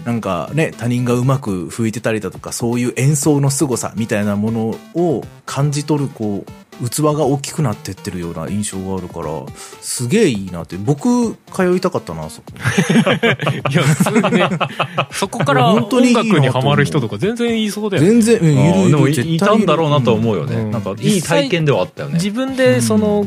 [0.03, 9.45] なんかね、他人がうまく吹いてたりだとか、そういう演奏の凄さみたいなものを感じ取る、こう、器が大きくなってってるような印象があるから
[9.81, 12.47] すげえいいなって僕通いたかったなあそこ。
[13.69, 14.49] いや普通にね。
[15.11, 18.09] そこから音楽にはまる人とか全然いそうだよね。
[18.09, 20.71] 全然うんいるでもいたんだろうなとは思うよね、うん。
[20.71, 22.15] なんかいい体験ではあったよね。
[22.15, 23.25] 自分でその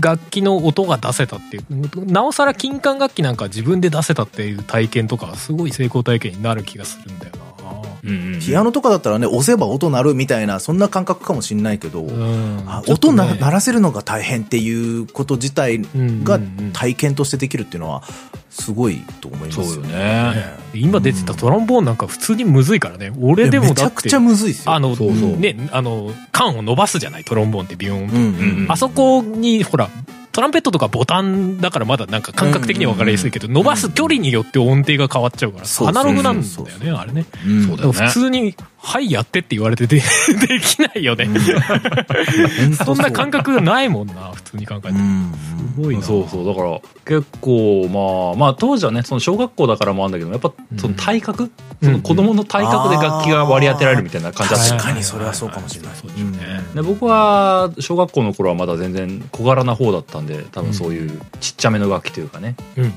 [0.00, 7.40] 楽器の音が出せたっていうなおさら金管楽器なんか自分で出せたっていう体験とかはすごい成功体験になる気がするんだよな。
[7.40, 7.51] うんうん
[8.40, 12.04] ピアノとかだったらね押せば音鳴るみたいなそんな感覚かもしんないけど、
[12.88, 15.80] 音な鳴らせるのが大変っていうこと自体
[16.24, 16.40] が
[16.72, 18.02] 体験としてできるっていうのは
[18.50, 19.74] すごいと思います。
[19.74, 20.34] そうよね。
[20.74, 23.12] 今出てたトロンボーンなんか普通にむずいからね。
[23.20, 24.72] 俺でもめちゃくちゃむずいですよ。
[24.72, 27.24] あのねあの缶を伸ばすじゃない？
[27.24, 29.88] トロンボーンってビヨーンあそこにほら
[30.32, 37.12] トランペットとかボタンだからまだなんか感覚的には分かりやすいけど、伸ばす距離によって音程が変わっちゃうからアナログなんだよねあれ
[37.66, 38.06] そうだよね。
[38.06, 38.54] 普通に
[38.84, 39.96] 「はいやって」って言われてで
[40.48, 41.28] できないよね、
[42.84, 45.32] そんな感覚ないもんな普通に考えて、うん。
[45.76, 46.02] すごいな。
[46.02, 46.46] そうそう。
[46.46, 54.66] だから結構まあまあ当時はねその小学校だからもあるんだけどやっぱその体格、その子供の体格で楽器が割り当てられるみたいな感じだった。
[54.66, 55.92] よね確かにそれはそうかもしれない。
[55.94, 62.56] そうですよね、で僕は小学校の頃はまだ全然小柄な方だったんで多分そういうちっちゃめの楽器というかね。
[62.76, 62.92] うんうん。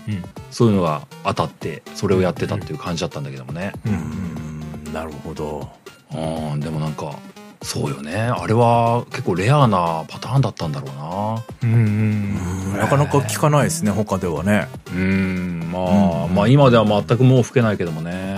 [0.49, 3.73] そういうのが当たってそれをやってたっていう感じだったんだけどもね。
[3.85, 4.54] うん
[4.95, 5.67] なるほど。
[6.13, 7.19] うんでもなんか
[7.65, 8.15] そうよね。
[8.15, 11.43] あれは結構レアなパターンだったんだろうな。
[11.63, 12.77] うんうん。
[12.77, 14.67] なかなか聞かないですね他ではね。
[14.91, 18.35] うんまあ、まあ今では全くもう吹けないけどもね。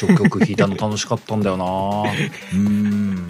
[0.00, 1.64] 直曲弾いたの楽しかったんだよな。
[2.54, 3.28] うん。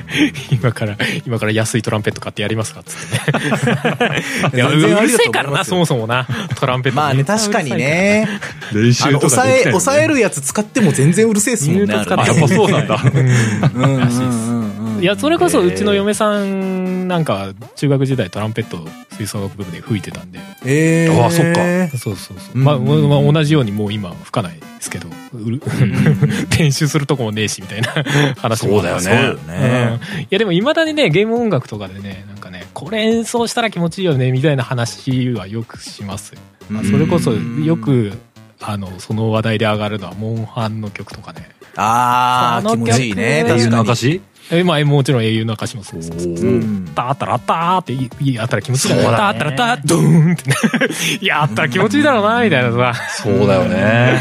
[0.53, 4.23] 今から今から安いトランペット買ってやりますかっつってね。
[4.55, 6.27] いやうるせえからなそもそもな。
[6.57, 6.97] トランペット。
[6.97, 8.29] まあね確かにね。
[8.73, 13.01] 練あの抑え抑えるやつ使っても全然うるせえっすもんねやっぱそうなんだ。
[13.03, 15.03] うんうんうんうん。
[15.03, 18.79] いやそれこそうちの嫁さんなんか中学時代トランペット
[19.17, 20.39] 吹奏楽部で吹いてたんで。
[20.65, 21.25] えー。
[21.25, 21.99] あそっか。
[21.99, 25.09] そうそうそう、うんまあ、まあ同じようにもう今吹かないですけど。
[25.33, 25.61] うる
[26.59, 27.93] 練習するとこもねえしみたいな
[28.39, 28.75] 話も。
[28.75, 29.03] そうだよね。
[29.03, 29.13] そう。
[29.45, 30.01] んね。
[30.23, 38.13] いやでもいまだにねゲーム音楽とかでねなんかねこれ演奏したら気持ちいいよねみたいな話はよくしますよ、まあそれこそよく
[38.61, 41.49] あのその話題で上がるのはモンハンの曲とかね。
[41.77, 43.43] ああ気持ちいいね。
[43.43, 44.21] っていう確かに証
[44.53, 46.11] えまあもちろん英雄の証もそうです。
[46.13, 46.41] おー。
[46.43, 46.85] うん。
[46.95, 50.51] タータラッターっていいやったら気持ちいいだろそうだねタータラッタードーンって。
[50.51, 50.57] ね
[51.21, 52.95] やったら気持ちいいだろうなみたいなさ。
[53.23, 54.19] そうだよね。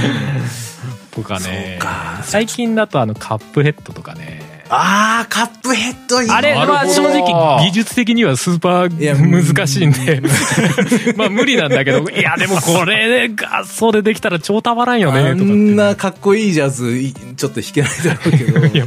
[1.12, 1.80] とかね
[2.24, 4.42] 最近だとあのカップヘッドとかね
[4.72, 10.22] ああカップヘッドいいあれは正直技術的にはスーパいやー難しいんで。
[11.18, 18.66] まあ無理なんだけど いやでもこれがそれできたら超たまらんよねあとかってんなかっこいいジャズいちょっと弾けないだろうけど。
[18.68, 18.86] いや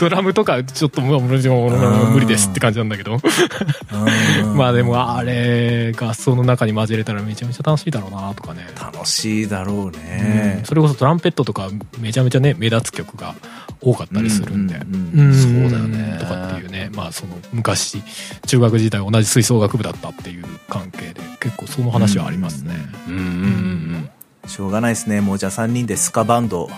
[0.00, 3.14] ドラムとかちょっともう無理無理ですって感じなんだけど。
[3.14, 8.66] うんまあでもあれ合奏の中に混ぜれたらめちゃめちゃ楽しいだろうなとかね。
[8.80, 10.62] 楽しいだろうね。
[10.64, 11.68] それこそトランペットとか
[11.98, 13.34] めちゃめちゃね目立つ曲が
[13.82, 16.18] 多かったりするんで、うんうんうんそうだよね。
[16.20, 18.02] とかっていうねまあその昔
[18.46, 22.76] 中学時代同じ吹奏楽部だったっていう関係で結構その話はありますね、
[23.08, 23.26] うんうんうん
[24.44, 24.48] うん。
[24.48, 25.20] しょうがないですね。
[25.20, 26.68] もうじゃあ3人でスカバンド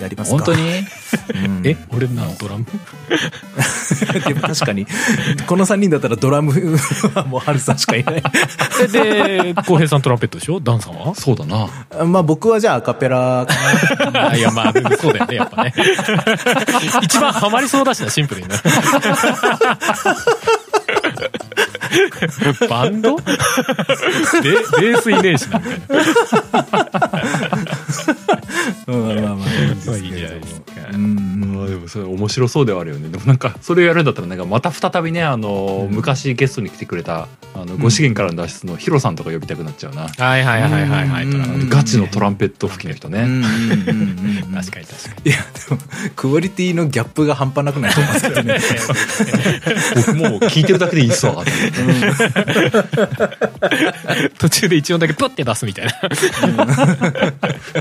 [0.00, 0.36] やりますか。
[0.44, 0.62] 本当に？
[1.46, 1.62] うん。
[1.64, 2.34] え俺なの？
[2.38, 2.64] ドラム？
[4.26, 4.86] でも確かに。
[5.46, 6.52] この3人だったらドラム
[7.14, 8.22] はもうハルさんしかいない。
[8.82, 10.60] えで浩平さんトランペットでしょ？
[10.60, 11.14] ダンさんは？
[11.14, 11.68] そうだな。
[12.04, 14.30] まあ僕はじゃあアカペラかな。
[14.30, 15.74] あ いやまあそうだよねやっぱね。
[17.02, 18.56] 一番ハマりそうだしなシンプルにな
[22.68, 23.16] バンド？
[23.16, 25.96] ベベースいねえしなみたいな
[27.56, 27.64] うん
[28.86, 30.66] まあまあまあいいですけどまあいいじゃないですか。
[30.92, 33.08] うんまあでもそれ面白そうではあるよね。
[33.08, 41.26] でもなんかそれをやるんだったらなんかまた再びねあの、昔ゲストに来てくれたあの5資源からの脱出のヒロさんとか呼びたくなっちゃうな、はいはいはいはいはい。
[41.68, 43.46] ガチのトランペット吹きの人ね、うんうんうんうん
[44.46, 45.36] ト確かに確かいや
[45.68, 45.80] でも
[46.14, 48.58] クオリティのギャップが半端なくないと思いますけどね。
[49.94, 51.42] 僕もう聞いてるだけでいいっすわ。
[51.42, 51.56] ってに
[54.38, 55.92] 途中で一音だけプッて出すみたいな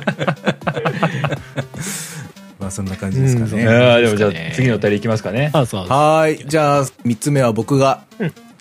[2.60, 3.62] まあそんな感じですかうんね。
[3.62, 5.50] いやーでもじゃあ次のお便りいきますかね。
[5.54, 5.82] あそう。
[5.88, 6.48] はーい。
[6.48, 8.02] じゃあ3つ目は僕が、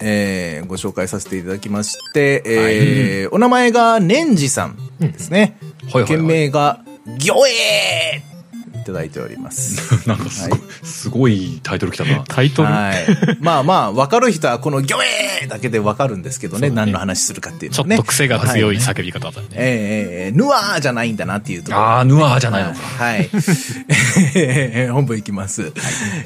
[0.00, 6.04] えーご紹介させていただきまして、えーお名前が年次さんですね、はいはいはい。
[6.08, 6.80] 件名が
[7.18, 8.32] 「ギョエー!」
[8.84, 9.80] ただいております。
[10.08, 12.24] なんかすごい、すごいタイトル来たな。
[12.28, 13.38] タイトル、はい。
[13.40, 17.96] まあまあ、わかる人はこのギョエーだけでわかるんですけどね、何の話するかっていうのはね。
[17.96, 19.48] ちょっと癖が強いは叫び方だね。
[19.52, 21.84] えーえーえーヌアーじゃないんだなっていうところ。
[21.84, 22.78] あー、ヌアーじゃないのか。
[22.80, 23.30] はい。
[24.90, 25.72] 本部いきます、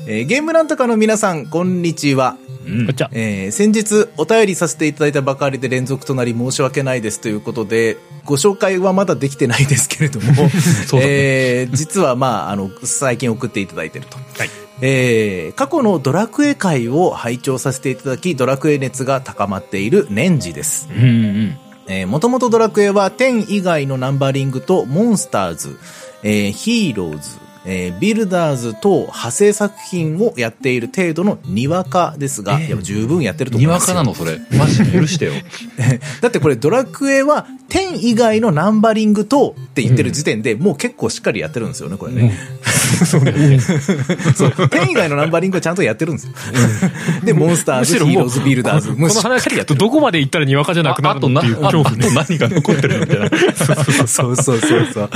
[0.06, 2.36] えーゲームなんとかの皆さん、こんにちは。
[2.66, 3.10] うんこっちは。
[3.12, 7.96] えー先日お便りさせていただいたばかりで連続となり申し訳ないですということで、
[8.28, 10.50] ご紹介はまだできてないですけれども、
[10.86, 14.18] そえー実はまあ、あの、最近送っていただいてると。
[14.18, 14.50] はい。
[14.82, 20.90] えー過去のドラクエ会を拝聴させていただき、ドラクエ熱が高まっている年次です。
[20.94, 21.58] うんうん。
[21.86, 25.78] えー、もともとドラクエは10以外のナンバリングとモンスターズ、
[26.22, 27.30] えーヒーローズ、
[27.70, 33.94] えービルダーズ等派生作品をやっている程度のにわかですが、えーいや十分やってると思にわいますよ。
[33.96, 34.40] かなのそれ。
[34.56, 35.32] マジで許してよ。
[36.22, 42.32] だってこれドラクエは10以外のナンバリングとって言ってる時点で、もう結構しっかりやってるんですよね、これね。
[43.04, 46.32] そう、10以外のナンバリングはちゃんとやってるんですよ。
[47.24, 48.88] で、モンスターズ、ヒーローズ、ビルダーズ。
[48.88, 52.06] この話とどこまで行ったらにわかじゃなくなるのっていう恐怖ね。
[52.06, 53.28] あと何が残ってるみたいな。
[54.06, 55.10] そうそうそうそう。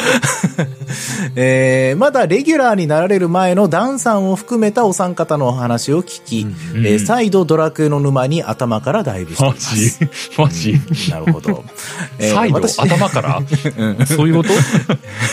[1.37, 9.76] えーまだレギュラーになられる前のダンさんを含めたお三方のお話を聞き、えー再度ドラクエの沼に頭からダイブしていマます。
[9.76, 11.11] ジマジ？
[11.11, 11.64] なるほど。
[12.18, 13.43] えー再度私頭から？
[14.07, 14.51] そういうこと？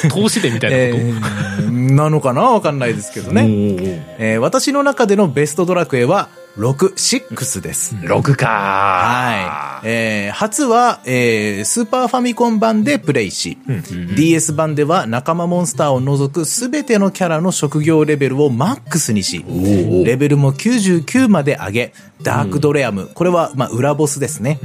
[0.09, 2.41] 投資でみたいなえこと、ーなのかな？
[2.41, 3.45] わかんないですけどね。
[4.19, 7.95] えー私の中でのベストドラクエは、6、6です。
[7.95, 9.87] 6かはい。
[9.87, 13.57] えー初は、えースーパーファミコン版でプレイし、
[14.15, 24.59] DS 版では仲間モンスターを除くすべてのキャラの職業レベルをマックスにし、おレベルも99まで上げ、ダークドレアム、これは、まあ、裏ボスですね。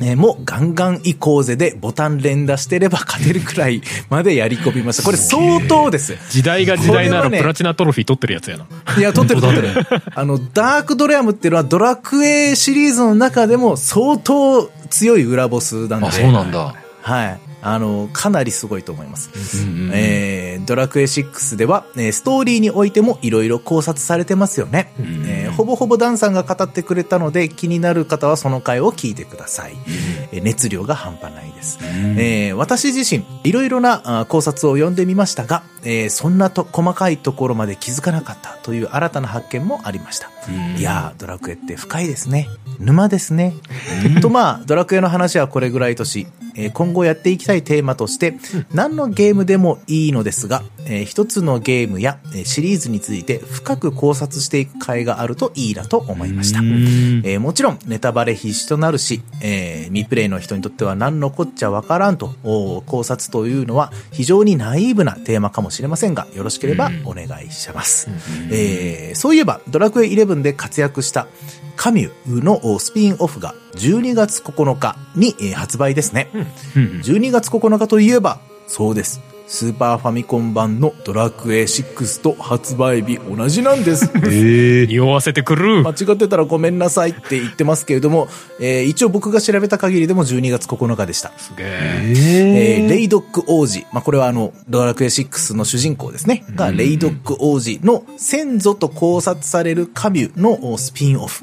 [0.00, 5.02] えーもうガンガン行こうぜでボタン連打してれば勝てるくらいまでやり込みました。
[5.04, 6.16] これ相当です。
[6.30, 8.66] 時代が時代ならプラチナトロフィー取ってるやつやな。
[8.98, 9.68] いや、撮ってる撮ってる。
[10.14, 16.06] あの、ダークドレアムっていうのはドラクエシリーズの中でも相当強い裏ボスなんで。
[16.06, 16.76] あ、そうなんだ。
[17.02, 17.40] はい。
[17.64, 19.30] あの、かなりすごいと思います。
[19.66, 24.92] うんうんえードラクエ6では、えーストーリーにおいてもいろいろ考察されてますよね。
[25.26, 29.72] えーほぼほぼダンさんが語ってくれたので、気になる方はその回を聞いてください。
[30.30, 31.78] えー熱量が半端ないです。
[31.82, 40.31] えー私自身、いろいろなあ考察を読んでみましたが、えーそんなと細かいところまで気づかなかったという新たな発見もありました。
[40.78, 42.48] いやー、ドラクエって深いですね。
[42.78, 43.54] 沼ですね。
[44.20, 48.34] とまあ、ドラクエの話はこれぐらいとし、えー今後やっていきたいテーマとして、
[48.74, 56.58] 何のゲームでもいいのですが、えー一つのゲームやえーシリーズについて深く考察していく回があるといいなと思いました。
[56.60, 68.10] えーもちろんネタバレ必至となるし、えー未プレイの人にとっては何のこっちゃわからんとお考察というのは非常にナイーブなテーマかもしれませんが、よろしければお願いします。
[68.50, 71.26] えーそういえば、ドラクエ11で活躍した
[71.76, 76.30] カミュのスピンオフが12月9日にえー発売ですね。
[76.74, 79.20] 12月9日といえば、そうです。
[79.46, 84.10] スーパーファミコン版のドラクエ6と発売日同じなんです。
[84.30, 84.86] ええ。
[84.86, 85.90] 匂わせてくる間。
[85.90, 88.28] 違ってたらごめんなさいって言ってますけれども、
[88.60, 91.32] えー一応僕が調べた限りでも12月9日でした。
[91.38, 91.68] すげえ。
[92.80, 93.86] えーレイドック王子。
[93.92, 96.44] まあ、これはあの、ドラクエ6の主人公ですね。
[96.54, 101.42] が、レイドック王子の先祖と考察されるカミュのスピンオフ。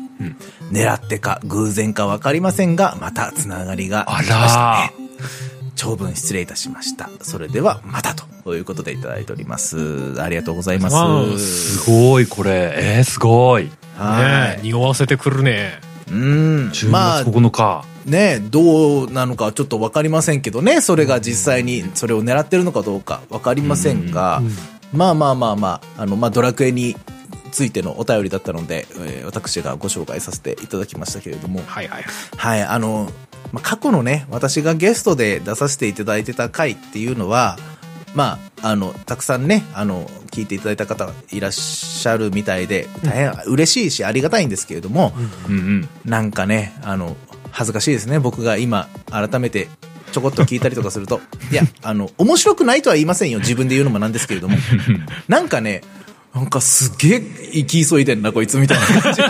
[0.72, 5.10] 狙ってか偶然かわかりませんが、またつながりがありましたね。
[5.80, 7.10] 長文失礼いたしました。
[7.22, 10.22] それでは、またということでいただいております。
[10.22, 11.80] ありがとうございます。
[11.80, 12.74] すごい、これ。
[12.76, 13.72] えー、すごい。
[13.96, 14.62] はい。
[14.62, 15.80] 匂わせてくるね。
[16.12, 16.70] うん。
[16.72, 17.86] 10まあ月、9日。
[18.06, 24.42] ね、どうなのかちょっとわかりませんけどね、それが実際にそれを狙ってるのかどうかわかりませんが、
[24.92, 26.98] まあまあまあまあ、あの、まあドラクエに
[27.52, 32.06] ついてのお便りだったので、えー私がご紹介させていただきましたけれども、はいはい。
[32.36, 33.10] はい、あの、
[33.52, 37.58] まあ、過去のね、私がゲストで出させていただいてた回っていうのは、
[38.16, 45.14] まあ、あの、たくさんね、あの、聞いていただいた方いらっしゃるみたいで、大変嬉しいしありがたいんですけれども、
[45.48, 45.90] うんうん。
[46.06, 47.16] なんかね、あの、
[47.52, 48.20] 恥ずかしいですね。
[48.20, 49.68] 僕が今、改めて、
[50.12, 51.22] ちょこっと聞いたりとかすると。
[51.52, 53.40] いや、あの、面白くないとは言いませんよ。
[53.40, 54.58] 自分で言うのもなんですけれども。
[55.28, 55.82] なんかね、
[56.34, 57.22] なんかすげえ
[57.52, 59.22] 生き急いでんな、こいつみたいな感じ。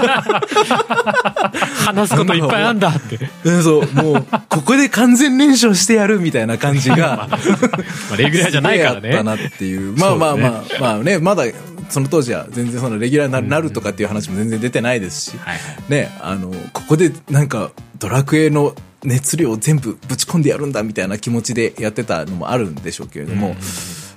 [1.86, 3.20] 話すこといっぱいあんだって。
[3.46, 7.30] うんそう、もう、ここで完全燃焼してやるみたいな感じが。
[7.30, 7.40] ま
[8.14, 9.10] あ、レギュラーじゃないからね。
[9.10, 9.96] ったなっていう。
[9.98, 11.46] まあまあまあ、まあね、まだ、
[11.90, 15.40] その当時は全然そのレギュラーになるとかっていう話も全然出てないですし。
[15.88, 23.56] ね、あの、ここでなんか、ドラクエの熱量を全部ぶち込んでやるんだみたいな気持ちでやってたのもあるんでしょうけれども、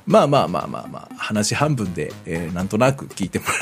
[0.06, 3.52] まあまあまあまあまあ、話半分で、えーなんとなく聞いてもら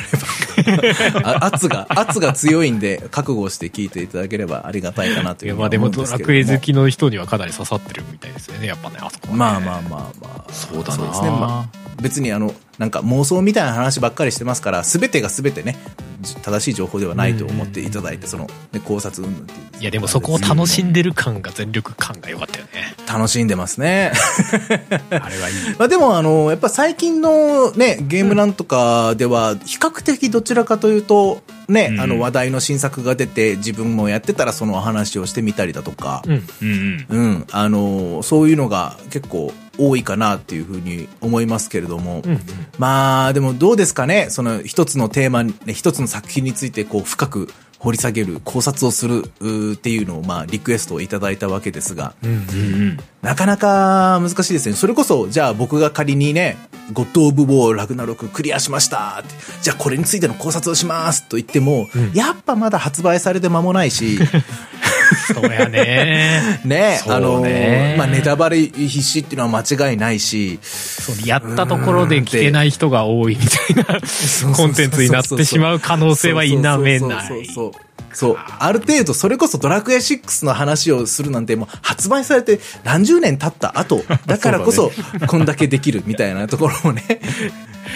[0.75, 1.31] えれば。
[1.37, 6.05] あ圧が、圧が強いんで、覚悟して聞いていただければありがたいかなといいうふうにやまあでもド。
[6.05, 10.53] ラクエ好きの人にはかなり刺さってるみたいですよねやっぱねあそこはねまあまあまあまあ。
[10.53, 11.31] そうだなですね。
[11.31, 15.77] まあ、別にあの、なんか妄想みたいな話ばっかりしてますから、すべてがすべてね、
[16.23, 19.83] じ正しい情報ではないと思っていただいて、その、ね、考察云々っていう。
[19.83, 22.95] いやでもそこを楽しんでる感が全力感が良かったよね。
[23.07, 24.13] 楽しんでますね。
[25.11, 25.55] あれはいい。
[25.79, 32.01] まあでもあの、やっぱ最近のね、ゲームなんとかでは、比較的どちらかというと、ね、うん。
[32.01, 36.49] あの話題の新作が出て、自分もやってたらそのお話をしてみたりだとか、うん。
[36.63, 37.07] うん。
[37.11, 37.19] うん。
[37.19, 42.41] うん、あの、そういうのが結構多いかなっていうふうに思いますけれども、うんうん
[42.79, 47.49] まあ、でもどうですかね、その一つのテーマ一つの作品についてこう深く
[47.81, 49.25] 掘り下げる、考察をする
[49.73, 52.41] っていうのをまあリクエストをいただいたわけですが、うんうんう
[52.93, 52.99] ん。
[53.23, 54.75] なかなか難しいですね。
[54.75, 56.59] それこそ、じゃあ僕が仮にね、
[56.93, 59.23] ゴッド・オブ・ウォー・ラグナロククリアしました
[59.63, 62.13] じゃあこれについての考察をしますと言っても、うん。
[62.13, 64.19] やっぱまだ発売されて間もないし、
[65.35, 66.61] そうやね。
[66.65, 67.95] ね、あのね。
[67.99, 70.59] まあネタバレ必至っていうのは間違いないし、
[71.25, 74.01] やったところで聞けない人が多いみたいな
[74.55, 77.47] コンテンツになってしまう可能性は否めない。
[78.13, 78.37] そう。
[78.59, 84.91] ある程度、それこそドラクエ6の話をするなんて、もう発売されて何十年経った後、だからこそ、
[85.27, 87.21] こんだけできるみたいなところもね、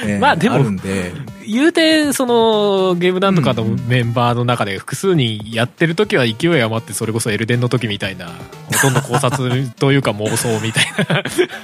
[0.06, 1.12] ねまあでもで、
[1.46, 8.32] 言うてそのゲームなんとかのメンバーの中で複数人やってる時は勢い余ってそれこそエルデンの時みたいなほ
[8.80, 10.86] とんど考察というか妄想みたい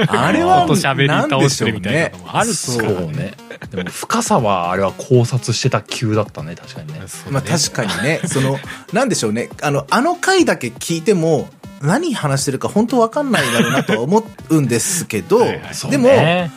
[0.06, 3.34] な あれはこと喋り倒してるみたいなのもあるそうからね。
[3.70, 7.00] でも深さはあれは考察してた級だったね確かにね。
[7.00, 8.58] ねまあ確かにね、その、
[8.92, 11.48] なんでしょうね、あの、あの回だけ聞いても、
[11.82, 15.90] 何話してるか本当わかんないだろうなとは思うんですけど、 はいはい。
[15.90, 16.50] でも、ね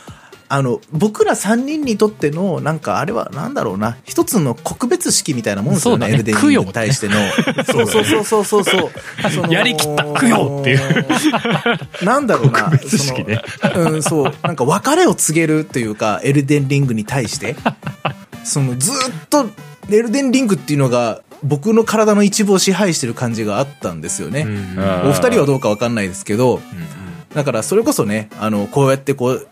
[0.48, 6.14] あの、僕ら3人にとっての、なんかあれは、なんだろうな、一つの告別式みたいなもんですよね、そうだね。
[6.14, 7.14] エルデンリングに対しての。
[7.64, 8.64] そうそうそうそうそう。
[8.64, 8.90] そ
[9.28, 9.30] う。
[9.30, 10.04] そのやりきった。
[10.04, 12.04] 供養っていう。
[12.04, 13.40] なんだろうな、告別式ね。
[13.74, 17.56] うん、そう、なんか別れを告げるというか、エルデンリングに対して、
[18.44, 18.94] そのずっ
[19.30, 19.48] と、
[19.90, 24.42] エルデンリングっていうのが、僕の体の一部を支配してる感じがあったんですよね。
[24.42, 24.78] うん。
[24.78, 26.60] うんお二人はどうかわかんないですけど、
[27.34, 29.48] だからそれこそね、あの、こうやってこう、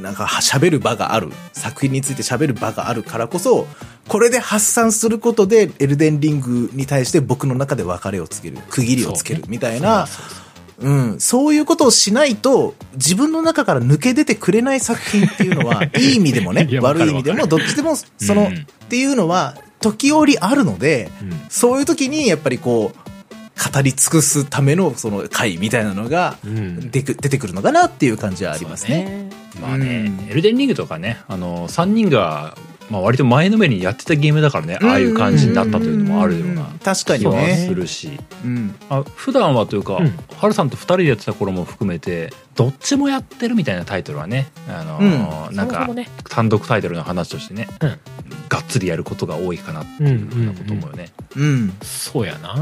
[0.00, 3.66] なんか喋る場がある、作品について喋る場があるからこそ、
[4.08, 10.06] これで発散することで、エルデンリングに対して僕の中で別れをつける、区切りをつけるみたいな、
[10.78, 21.40] うん、そういうことをしないと、自分の中から抜け出てくれない作品っていうのは、 いい意味でもね悪い意味でも、どっちでも、その、うんっていうのは、時折あるので、うん。
[21.48, 23.10] そういう時に、やっぱりこう、
[23.54, 26.90] 語り尽くすためのその回みたいなのがうん。
[26.90, 29.30] 出く出てくるのかなっていう感じはありますね。
[29.60, 30.30] まあね、うん。
[30.30, 32.56] エルデンリングとかねあの3人が、
[32.90, 37.74] まあ、割と前のめりにやってたゲームだからねああいう感じになったというのもあるような確かに気はねす。
[37.74, 38.74] るし、うん。
[38.90, 40.10] あ普段はというか、うん。
[40.36, 46.08] ハルさんと2人でやってた頃も含めてどっちもやってるみたいなタイトルはねあのーなんかそもそもね。
[46.28, 47.98] 単独タイトルの話としてね、うん。
[48.48, 51.08] がっつりやることが多いかなっていうふうなこと思うよね。
[51.36, 51.72] うん。
[51.82, 52.54] そうやな。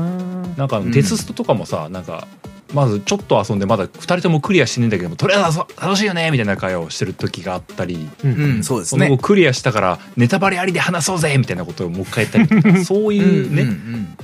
[0.57, 0.93] なんかうん。
[0.93, 2.29] デスストとかもさなんか
[2.73, 8.09] まずちょっと遊んでまだ2人ともクリアしてねえんだけどもとりあえず楽しいよねみたいな会話をしてる時があったり。
[8.25, 9.19] ううん、そうですその後ね。
[9.19, 12.49] クリアしたからネタバレありで話そうぜみたいなことをもう一回やったり。
[12.49, 14.17] と かそういうね、うんうん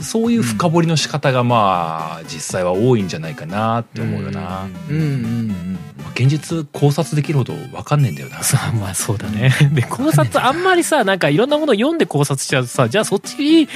[0.00, 4.96] そういう深掘りの仕方がまあ実際は多いんじゃないかなって思うよな、うん。
[4.96, 5.78] うんうんうん。
[5.98, 8.40] まあ現実考察できるほど分かんねえんだよな。
[8.80, 9.52] まあそうだね。
[9.72, 13.68] で考察あんまりさなんかいろんなものを読んで考察しちゃうとさじゃあそっち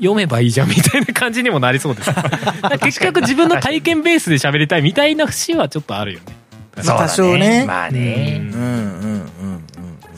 [0.00, 2.10] 読めばいいじゃんみたいな感じにもなりそうです。
[2.82, 6.36] 結局自分の体験ベースで喋りたいみたいな節はちょっとあるよね。
[6.84, 7.64] まあ多少ね。
[7.66, 9.64] まあね、うんうんうんうん。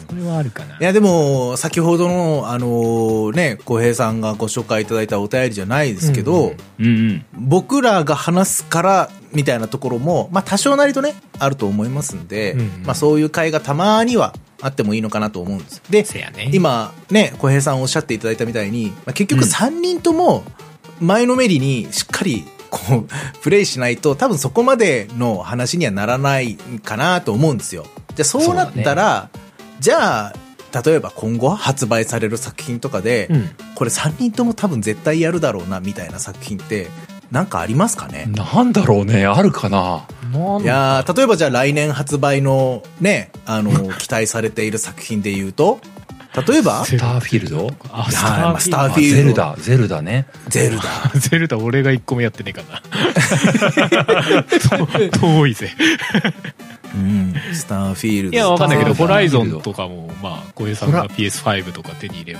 [0.08, 6.92] それはあるかないやでも、先ほどの、あのね、小平さんがご紹介いただいたお便りじゃないですけど、うんうん。
[6.92, 15.82] うん僕らが話すから、みたいなところも、まあ多少なりとね、あると思いますんで、うんうんまあそういう会がたまにはあってもいいのかなと思うんです。
[15.90, 20.44] で、ね今ね、小平さんおっしゃっていただいたみたいに、まあ、結局うん3人とも
[21.00, 23.08] 前のめりにしっかりこう、
[23.42, 27.86] プレイしないと多分そこまでの話にはならないかなと思うんですよ。
[28.14, 29.28] じゃあそうなったら、
[29.80, 30.32] じゃあ、
[30.84, 36.86] 例えば今後発売される作品とかで、うんこれ3人とも多分絶対やるだろうなみたいな作品って、
[37.32, 38.26] なんかありますかね？
[38.26, 39.26] なんだろうね。
[39.26, 40.06] あるかな。
[40.62, 45.80] いやー例えばじゃあ来年発売のね、あの、 期待されている作品で言うと、
[46.46, 47.70] 例えば、スターフィールド？
[47.90, 49.16] あいやーまあスターあフィールド。
[49.16, 49.56] ゼルダ。
[49.58, 50.26] ゼルダね。
[50.48, 50.82] ゼルダ。
[51.18, 52.82] ゼルダ俺が一個もやってねえかな。
[55.10, 55.70] と遠いぜ。
[56.94, 58.34] うん、スターフィールド。
[58.34, 62.38] いや、わかんないけど、スターホライゾンとかも、まあ、小平さんが PS5 とか手に入れ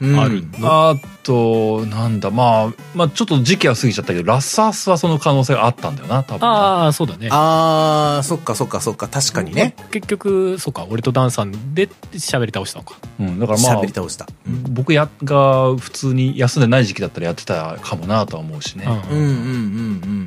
[0.00, 6.48] れば、うんあるあと、なんだ、まあ、まあちょっと時期は過ぎちゃったけど、ラッサースはその可能性があったんだよな、多分な。
[6.48, 7.28] ああ、そうだね。
[7.30, 9.74] あー、そっかそっかそっか、確かにね。
[9.76, 12.96] まあ結局、そうか、俺とダンさんで喋り倒したのか。
[13.20, 14.26] うん、だからまあ喋り、倒した。
[14.46, 18.84] うん僕やが普通に休んでない時期だったらやってたかもなとは思うしね。
[18.86, 19.56] うんうんうんうんうんうん
[20.10, 20.26] うん。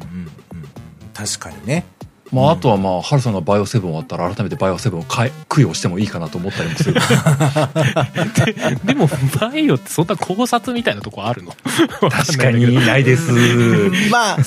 [1.14, 1.86] 確かにね。
[2.32, 6.94] まああとはまあ、ハルさんがバイオセブン終わったら改めてバイオセブンを買い供養してもいいかなと思ったりもする。
[8.86, 9.10] でも、
[9.40, 11.54] バイオってそんな考察みたいなとこあるの？
[12.10, 13.32] 確かに ないです。
[14.12, 14.38] まあ、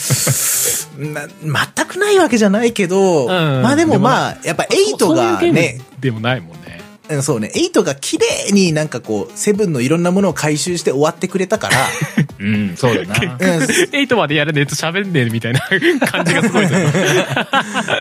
[0.98, 1.26] な
[1.74, 6.61] 全くないわけじゃないけど、んまあでもまあ、やっぱ8がねでもないもんね。
[7.10, 11.76] うんそうね、8が綺麗になんかこう、セブンのいろんなものを回収して終わってくれたから、
[12.38, 13.14] うん、そうだな。
[13.20, 13.62] うん。
[13.62, 16.80] 8までやるねと喋んねえみたいな感じがすごいですよ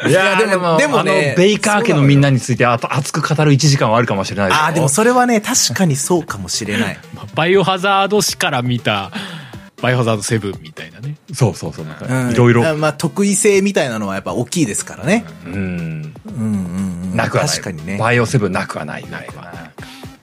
[0.08, 7.00] いやでもでもねあの、ベイカー家のみんなについてあと熱く語る1時間はあるかもしれないああ、でもそれはね、確かにそうかもしれない。
[7.14, 9.12] まあバイオハザード史から見た、
[9.82, 11.16] バイオハザード7みたいなね。
[11.34, 11.86] そうそうそう。
[11.86, 12.78] なんか、うんいろいろ。
[12.78, 15.26] まあ、得意性みたいなのはやっぱ大きいですからね。
[15.46, 15.54] うん。
[15.54, 17.16] うんうんうん。
[17.16, 17.52] なくはない。
[17.52, 17.98] 確かにね。
[17.98, 19.10] バイオセブンなくはない。
[19.10, 19.72] ないな。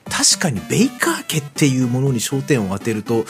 [0.09, 3.25] 確かにベイカー家っていうものに焦点を当てると、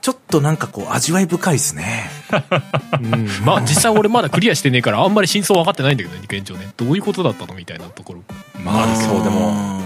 [0.00, 2.10] ちょっとなんかこう、味わい深いですね。
[3.00, 8.22] うん、まあ実際俺まだクリアしてねえからあんまり真相分かってないんだけどね現状ねどういうことだったのみたいなところ
[8.64, 9.81] まあ、そう、でも、も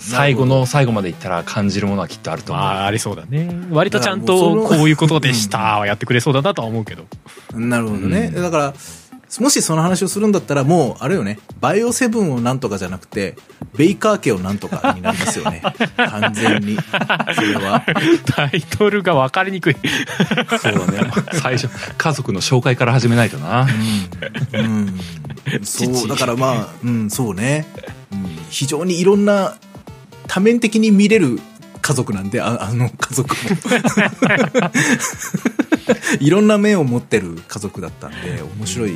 [0.00, 2.64] 最後の最後までいったら感じるものはきっとあると思う。
[2.64, 7.04] まあありそうだね割とちゃんとこういうことでしたはやってくれそうだなとは思うけど
[7.52, 8.32] なるほどね。
[8.34, 8.74] うんだから、
[9.38, 13.36] もしその話をするんだったら、もう、あれよね、バイオセブンをなんとかじゃなくて、
[13.76, 15.62] ベイカー家をなんとかになりますよね。
[15.96, 16.76] 完全に。
[17.34, 17.84] それは。
[18.26, 19.76] タイトルが分かりにくい
[20.60, 21.12] そうだね。
[21.34, 23.68] 最初、家族の紹介から始めないとな。
[24.52, 24.60] うん。
[24.60, 25.00] うん。
[25.62, 27.66] そう、父だからまあ、うん、そうね。
[28.12, 29.54] うん、非常にいろんな、
[30.30, 31.40] 多面的に見れる
[31.82, 33.40] 家族なんで、ああの家族も。
[36.20, 38.92] いろんな面を持ってる家族だったんで、面白い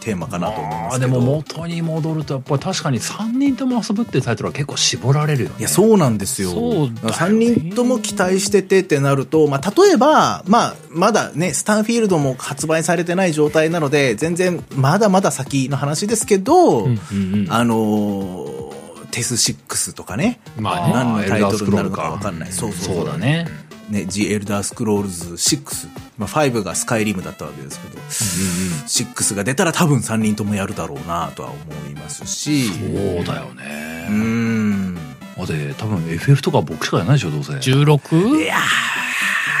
[0.00, 5.56] テーマかなと思いますでも元に戻るとやっぱり確かに3人とも遊ぶっていうタイトルは結構絞られるよね。
[5.58, 6.52] いや、そうなんですよ。
[6.52, 7.28] よね3
[7.68, 17.46] 人とも期待しててってなると、まあ、例えば、まあ、まだね、スタンフィールドも発売されてない状態なので、全然、まだまだ先の話ですけど、うんうんうん。
[17.50, 18.83] あのー
[19.14, 22.52] テス6とかね、まあね何のタイトルになるのかわかんない。
[22.52, 23.16] そうそうそうだ。
[23.16, 23.46] ね。
[23.88, 25.88] ね、The Elder Scrolls 6。
[26.18, 32.74] まあ、5がスカイリムだったわけですけど、6が出たら多分3人ともやるだろうなとは思いますし、そ
[33.22, 34.08] うだようね。
[34.10, 34.94] ん。
[34.94, 35.00] だ
[35.44, 37.52] って多分 FF とか僕しかやらないでしょ、どうせ。
[37.52, 38.56] 16?16 いや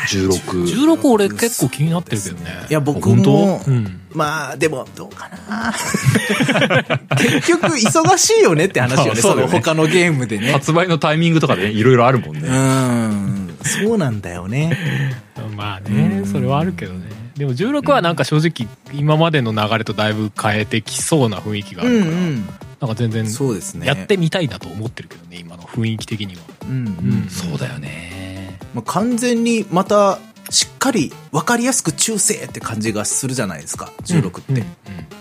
[0.06, 1.08] 16。
[1.08, 5.74] 俺結構気になってるけどねいや、僕本も、うんまあ、でも、どうかな
[7.18, 10.52] 結局、忙しいよねって話よね、 そうだよねその他のゲームでね。
[10.52, 12.48] 発売のタイミングとかでいろいろあるもんうね。
[12.48, 13.54] ん。
[13.64, 14.76] そうなんだよね。
[15.56, 22.48] まあねそれはあるけどねでも16はなんか正直今までの流れとだいぶ変えてきそうな雰囲気があうんるから、うん。
[22.80, 23.86] なんか全然そうですね。
[23.86, 27.28] やってみたいなと思ってるけどね今の雰囲気的にはうんうん。
[27.28, 28.33] そうだよね。
[28.74, 30.18] まあ、完全にまた、
[30.50, 34.64] しっかり分かりやすく中世って感じがするじゃないですか、16って。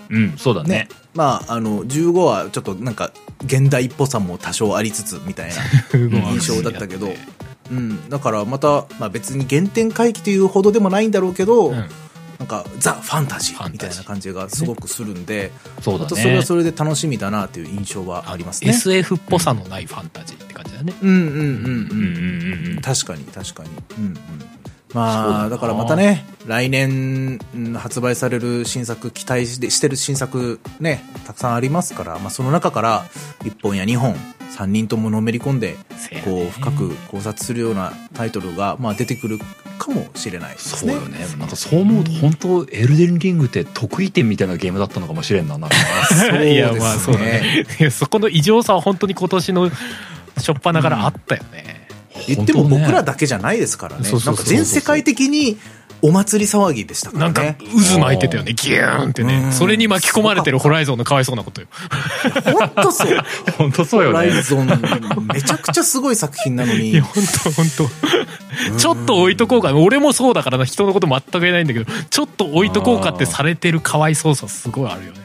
[0.10, 0.88] うん、そうだねね。。
[1.14, 3.12] まあ、あの、15はちょっとなんか、
[3.46, 5.56] 現代っぽさも多少ありつつ、みたいな。
[5.94, 7.14] うん印象だったけど、
[7.72, 11.90] うん、だからまた、まあ、別に原点回帰というほどでもないんだろうけど、うん
[12.44, 16.46] なんかザ・ファンタジーみたいな感じがすごくするんで、そうだまたそれはね。
[16.46, 18.72] それで楽しみだなという印象はありますね。
[18.72, 21.36] SF っぽさのないファンタジーって感じだね、うんうんうんうん。
[21.36, 22.82] うんうん。
[22.82, 23.70] 確かに確かに。
[23.98, 24.18] うんうん。
[24.94, 33.06] まあ、なだからまたね、来年うん発売される新作、期待してる新作ね、たくさんありますから、まあその中から
[33.44, 34.16] 1本や2本、
[34.58, 35.78] 3人とものめり込んで、
[36.26, 39.40] こう深く考察するようなタイトルが、まあ出てくる
[39.86, 40.94] かもしれないですね。
[40.94, 41.20] そうよね。
[41.38, 45.58] なんかそう思うと本当エルデンリングって得意点みたいなゲームだったのかもしれんな。
[45.58, 45.76] なんか
[46.40, 49.72] ねいやまあそうだねそこの異常さは本当に今年の
[50.36, 51.88] 初っ端からあったよね、
[52.28, 54.10] 言っても僕らだけじゃないですからね。
[54.10, 55.58] なんか全世界的に
[56.04, 57.58] お祭り騒ぎでしたからなんかね。
[57.94, 58.54] 渦巻いてたよね。
[58.54, 59.44] ギューンってね。
[59.46, 59.52] うん。
[59.54, 61.68] それに巻き込まれてるホライゾンのかわいそうなことよ。
[62.44, 63.18] 本当そう。
[63.58, 64.42] 本当そうよホライね。
[64.42, 64.68] ゾン、
[65.34, 66.90] めちゃくちゃすごい作品なのに。
[66.90, 67.04] いや。
[67.04, 68.78] 本当本当。
[68.78, 70.66] ちょっと置いとこうか俺もそうだからな。
[70.66, 75.20] 人のこと全く言えないんだけどちょっと置いとこうかってされてるかわいそうさすごいあるよね。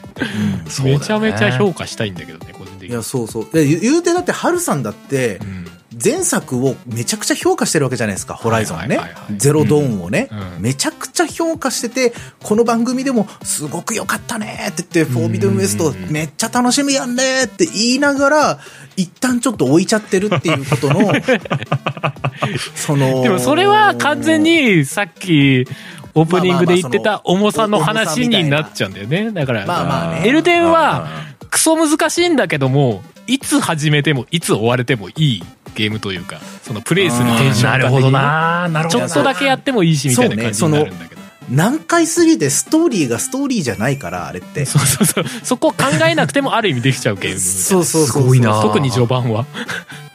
[0.69, 1.01] そうだよね。
[1.01, 2.87] めちゃめちゃ評価したいんだけどね個人的に。
[2.89, 3.47] いや、そうそう。
[3.51, 5.67] で言う言うてだって、ハルさんだってう、ん
[6.03, 8.99] 前作をめちゃくちゃ評価してるわけじゃないですか、ホライゾンね。
[9.35, 10.61] ゼロドーンをね、うん。
[10.61, 18.59] めちゃくちゃ評価してて、この番組でもすごく良かったねって言って、フォービドゥンウエストめっちゃ楽しみやんねって言いながら、
[18.95, 21.11] 一旦ちょっと置いちゃってるっていうことの、
[22.75, 25.65] その、でもそれは完全にさっき
[26.13, 29.31] オープニングで言ってた重さの話になっちゃうんだよね。
[29.31, 31.07] だから、まあまあねエルデンは
[31.49, 35.43] クソ難しいんだけども、いつ始めてもいつ終われてもいい
[35.75, 41.28] ゲームというか、そのプレイするテンションなるほどななるほどなちょっとだけやってもいいしみたいな感じになるんだけど。
[41.49, 44.65] 難解すぎてストーリーがストーリーじゃないから、あれって。
[44.65, 45.25] そうそうそう。
[45.43, 47.39] そこ考えなくてもある意味できちゃうゲーム。
[47.39, 48.23] そうそうそうそう。
[48.23, 49.45] すごいな特に序盤は。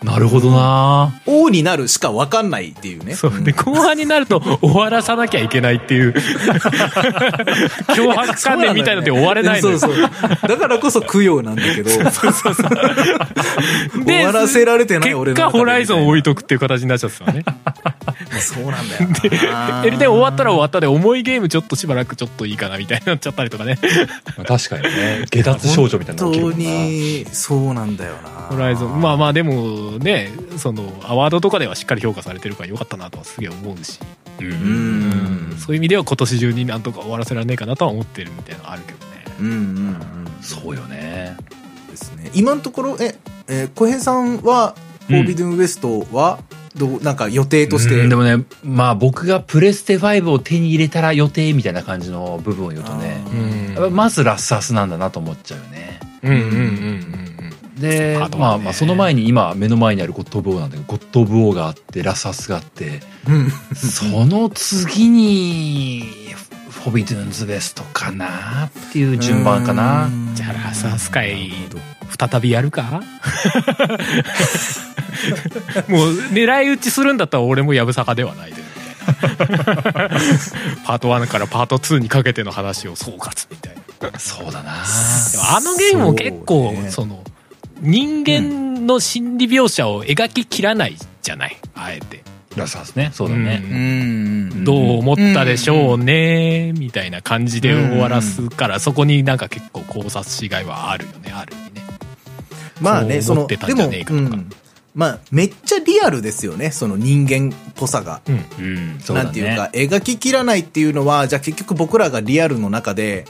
[0.04, 3.14] なるほどな王になるしか分かんないっていうね。
[3.14, 3.42] そう。
[3.42, 6.12] で、後半になると終わらさなきゃいけないっていう、
[7.88, 9.78] 脅迫観念みたいので終われないのよ。
[9.78, 10.10] そうそう。
[10.46, 11.90] だからこそ供養なんだけど。
[11.90, 12.04] 終
[14.04, 17.42] でわらせられてない俺の結果ホライゾンを置いとくっていう形になっちゃってたね。
[18.40, 19.08] そうなんだよ
[19.50, 19.82] な。
[19.86, 23.76] エルデン終わったら終わったで重いゲームちょっとしばらくちょっといいかなみたいになっちゃったりとかね。
[24.46, 25.26] 確かにね。
[25.30, 26.84] 下脱少女みたいなの本当起きるもんな。
[26.84, 28.28] に、そうなんだよな。
[28.50, 29.00] ホライゾン。
[29.00, 33.98] まあまあでもね、そのアワードとかではしっかり評価されてるからよかったなとはすげえ思うし。
[34.40, 34.44] う。
[34.44, 35.56] うんん。
[35.58, 39.24] そういう意味では今年中になんとか終わらせられねえかなとは思ってるみたいなのはあるけどね。
[39.40, 39.96] うんうんうん。
[40.42, 41.36] そうよね。
[41.90, 42.30] ですね。
[42.34, 43.16] 今のところ、え、
[43.48, 44.74] えー小平さんは、
[45.06, 46.38] フォービドゥンウエストは、
[46.76, 47.94] どう、なんか予定として。
[48.00, 53.24] うんでもね、まあ僕がプレステ5を手に入れたら予定みたいな感じの部分を言うとね、
[53.90, 56.00] まずラスアスなんだなと思っちゃうよね。
[56.22, 56.50] うんうんうんう
[57.20, 57.24] ん
[57.78, 63.50] で、ねまあまあその前に今目の前にあるゴッド・オブ・オーなんだけど、ゴッド・オブ・オーがあって、ラスアスがあって、うん。
[63.74, 66.23] その次に、
[66.84, 70.06] フォビドゥンズ・ベストかなっていう順番かな。
[70.06, 70.34] うん。
[70.34, 71.50] じゃあラスアス会
[72.18, 72.82] 再びやるか？
[75.88, 78.52] もう狙い撃ちするんだったら俺もやぶさかではない。
[78.52, 78.62] で
[80.86, 83.76] パート1からパート2にかけての話を総括みたい
[84.12, 84.18] な。
[84.18, 84.72] そうだな。
[85.56, 86.90] あのゲームも結構ね。
[86.90, 87.22] その
[87.80, 91.56] 人間の心理描写を描ききらないじゃない？
[91.74, 92.22] あえて
[92.56, 93.10] ラスアスね。
[93.12, 93.58] そうだうね。
[93.58, 94.64] ん。
[94.64, 101.82] どう思ったでしょうねみたいな感じで終わらすからそこになんか結構考察しがいはあるよねある意味ね
[102.80, 104.50] まあね、その、こう思ってたでも、うん
[104.94, 108.20] まあ、めっちゃリアルですよね、その人間っぽさが。
[108.28, 109.04] うんうん、ね。
[109.10, 113.24] なんていうか、描ききらないっていうのは、じゃあ結局僕らがリアルの中で、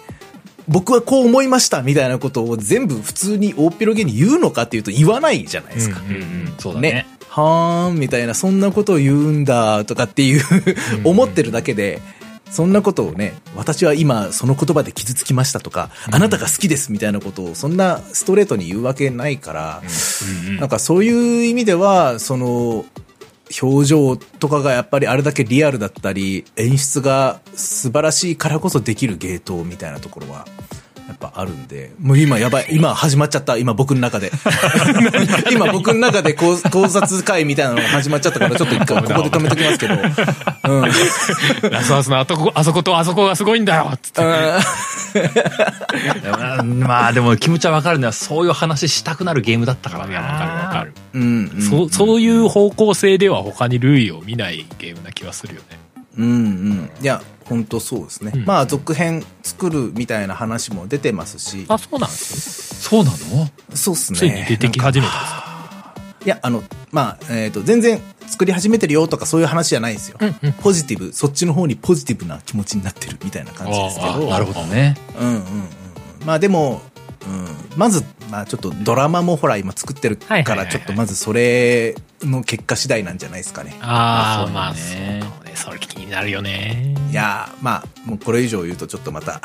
[0.68, 6.00] 僕はこう思いましたみたいなことを全部普通に大っ広げに言うのかっていうと言わないじゃないですか。
[6.00, 6.92] うんうん、そうだね。
[6.92, 7.06] ね。
[7.34, 10.42] はーん、みたいな、そんなことを言うんだ、とかっていう
[11.02, 12.00] 思ってるだけで、
[12.48, 19.82] そんなことをね、私は今その言葉で傷つきましたとか、あなたが好きですみたいなことをそんなストレートに言うわけないから、
[20.48, 20.56] うん。
[20.58, 22.84] なんかそういう意味では、その、
[23.60, 30.44] 表情とかがやっぱりあれだけリアルだったり、演出が素晴らしいからこそできる芸当みたいなところは、や
[31.14, 34.30] っぱあるんで、もう今やばい、今始まっちゃった、今僕の中で。
[35.50, 39.94] 今僕の中で考考察会みたいなのが始まっちゃったから、ちょっと一回ここで止めときますけど。
[39.94, 41.70] うん。
[41.70, 44.22] ラスアスのあとこあそことあそこがすごいんだよっつって
[46.60, 51.62] うん まあでも気持ちはわかるのはそういう話したくなるゲームだったからいやわかるわかる、うん、うん。
[51.62, 55.78] そそういう方向性では他に類を見ないゲームな気はするよね
[56.16, 56.90] うんうん。
[57.00, 58.32] いや、本当そうですね。
[58.34, 61.66] うんまあ、続編作るみたいな話も出てますし。
[61.68, 63.16] あそうなんですそうなの？
[63.74, 64.18] そうっすね。
[64.18, 65.44] ついに出てき始めたんですか？
[66.24, 70.16] いや、あの、まあ、えっ、と、全然作り始めてるよとかそういう話じゃないですよ。
[70.20, 74.12] うんうんポジティブ、そっちの方にポジティブな気持ちになってるみたいな感じですけど。
[74.12, 74.96] あなるほどね。
[75.20, 75.42] うんうんうん。
[76.24, 76.80] まあでも、
[77.26, 83.76] うん、まず、まあちょっとドラマもほら今作ってるから、ちょっとまずそれの結果次第なんじゃないですかね。
[83.80, 85.20] あああまあそうそうね。
[85.22, 86.94] かもねそれ気になるよね。
[87.10, 89.40] いやーまあ、もうこれ以上言うとちょっとまた、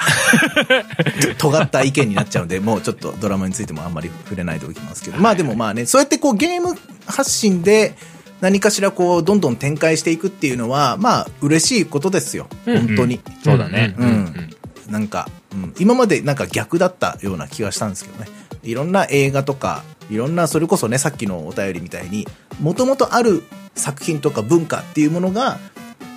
[1.38, 5.20] 尖った意見になっちゃうので、もうちょっとドラマについてもあんまり触れないでおきますけど。
[5.20, 6.76] まあでもまあね、そうやってこうゲーム
[7.06, 7.96] 発信で
[8.42, 12.48] 何かしらこう、どんどん展開していくっていうのは、まあ嬉しいことですよ。
[12.66, 12.88] うん。
[12.88, 13.20] 本当に。
[13.44, 13.94] そうだね。
[13.98, 14.08] うん。
[14.08, 14.50] うん。
[14.92, 18.30] なんか、うん、今までなんか逆だったような気がしたんですけどね。
[18.64, 22.28] いろんな映画とか、いろんな、それこそね、さっきのお便りみたいに、
[22.60, 23.44] もともとある
[23.76, 25.60] 作品とか文化っていうものが、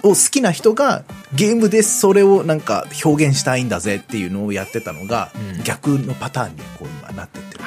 [0.03, 7.65] を好きな人がゲームでそれをなんか表現したいんだぜっていうのをやってたのが、うん逆のパターンにこう今なってってる。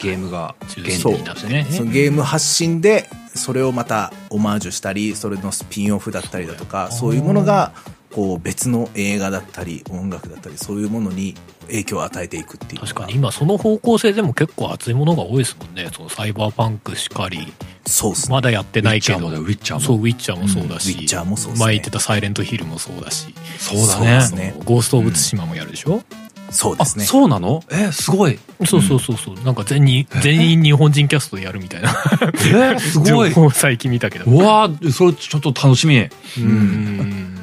[0.00, 1.66] ゲームが原そう点になってね。
[1.70, 7.72] そのゲーム発信でそれをまたオマージュしたりそれのスピンオフだったりだとかそういうものが
[8.14, 11.34] こう別の映画だったり音楽だったりそういうものに
[11.66, 13.14] 影響を与えていくっていう確かに。
[13.14, 15.88] 今その方向性でも結構熱いものが多いですもんね。
[15.92, 17.52] そのサイバーパンクしかり
[17.86, 18.34] そうっすね。
[18.34, 19.18] まだやってないけど。
[19.18, 19.84] ウィッチャーもだよウィッチャーも。
[19.84, 21.64] そうウィッチャーもそうだし、うんウィッチャーもそうっすね。
[21.64, 23.34] 前言ってたサイレントヒルもそうだし。
[23.58, 24.06] そうだね。
[24.18, 24.54] ですね。
[24.64, 27.04] ゴースト・オブ・ツシマもやるでしょ、あそうですね。
[27.04, 27.64] そうなの？
[27.72, 28.38] えすごい。
[28.64, 29.34] そうそうそうそう。
[29.44, 31.96] なんか全員全員日本人キャストでやるみたいな。
[32.76, 32.78] え？
[32.78, 33.30] すごい。
[33.30, 34.30] 情報を最近見たけど。
[34.30, 35.98] うわーそれちょっと楽しみ。
[36.38, 37.40] うん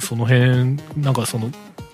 [0.00, 1.50] その辺なんかその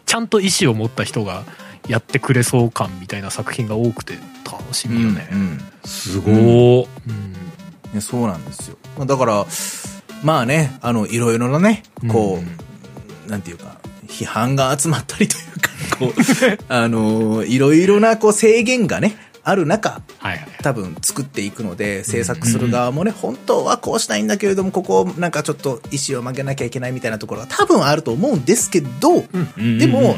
[0.07, 1.45] ちゃんと意思を持った人が
[1.89, 4.15] やってくれそう感みたいな作品が多くて
[4.45, 5.61] 楽しみよね、うんうん。
[5.85, 6.89] すごー。
[7.09, 7.33] うん。
[7.95, 8.77] ね、そうなんですよ。
[8.97, 9.47] まあだから、
[10.23, 12.39] まあね、あの、いろいろなね、こ
[13.27, 16.13] う、なんていうか、批判が集まったりというか、こう、
[16.73, 20.49] あの、いろいろなこう制限がね、ある中、はいはい。
[20.63, 29.25] 多分作っていくので、制作する側もね、本当はこうしたいんだけれども、ここをなんかちょっと意思を曲げなきゃいけないみたいなところが多分あると思うんですけど、
[29.57, 30.17] でも、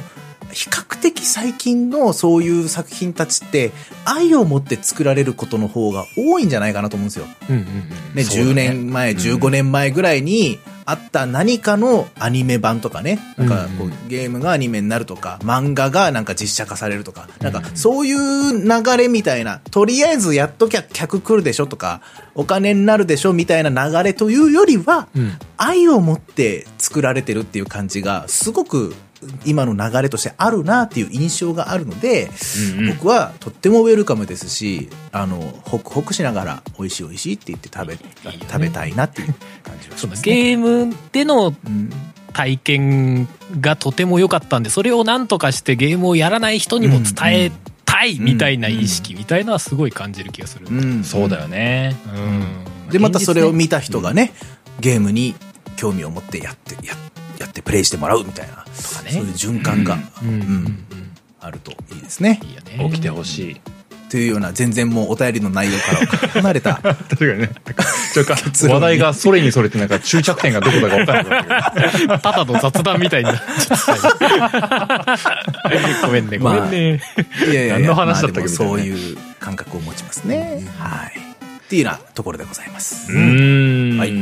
[0.54, 3.72] 比較的最近のそういう作品たちって、
[4.04, 7.26] 愛を持って作られることの方が多いんじゃないかなと思うんですよ。
[7.50, 7.64] うんうんう
[8.12, 8.14] ん。
[8.14, 8.50] ね、そうだね。
[8.52, 22.02] 10年前、15年前ぐらいにあった何かのアニメ版とかね、なんかこうゲームがアニメになるとか、漫画がなんか実写化されるとか、なんかそういう流れみたいな、とりあえずやっときゃ客来るでしょとか、
[22.34, 25.32] お金になるでしょみたいな流れというよりは、うん。
[25.56, 28.94] 愛を持って作られてるっていう感じが、すごく
[29.44, 32.30] 今の流れとしてあるなっていう印象があるので、
[32.74, 32.94] うんうん。
[32.96, 40.34] 僕はとってもウェルカムですし、あの、ホクホクしながら美味しい美味しいって言って食べ、食べたいなっていう感じがします、ね。
[40.34, 41.90] ゲームでのうん。
[42.34, 43.28] 体験
[43.60, 47.52] がとても良かったんでそれを何とかしてゲームをやらない人にも伝え
[47.84, 51.04] たいみたいな意識みたいのはすごい感じる気がする、うん。
[51.04, 51.94] そうだよね。
[52.12, 52.90] うん。
[52.90, 54.32] で、またそれを見た人がね、
[54.80, 55.36] ゲームに
[55.76, 57.03] 興味を持ってやって、やや
[57.54, 58.62] ってプレイしてもらうみたいな、ね。
[58.74, 60.28] そういう循環が、うん。
[60.28, 60.34] うん。
[60.40, 60.84] うん
[61.40, 62.40] あるといいですね。
[62.42, 62.90] いいよね。
[62.90, 63.60] 起きてほしい。
[64.08, 67.50] というような、全然もうお便りの内容から離れた、 確かにね。
[68.14, 73.78] ちょっと話題がそれにそれてなんか終着点がどこだか分からなかったけどただの雑談みたいになっちゃっ
[76.00, 76.06] た。
[76.06, 76.38] ごめんね。
[76.38, 77.02] ごめんね、
[77.50, 78.48] いやいやいや何の話だったっけ？
[78.48, 78.96] まあでもみたいなね。
[78.96, 80.66] そういう感覚を持ちますね。
[80.78, 81.12] はい。
[81.18, 83.12] っていうようなところでございます。
[83.12, 83.98] うーん。
[83.98, 84.12] はい。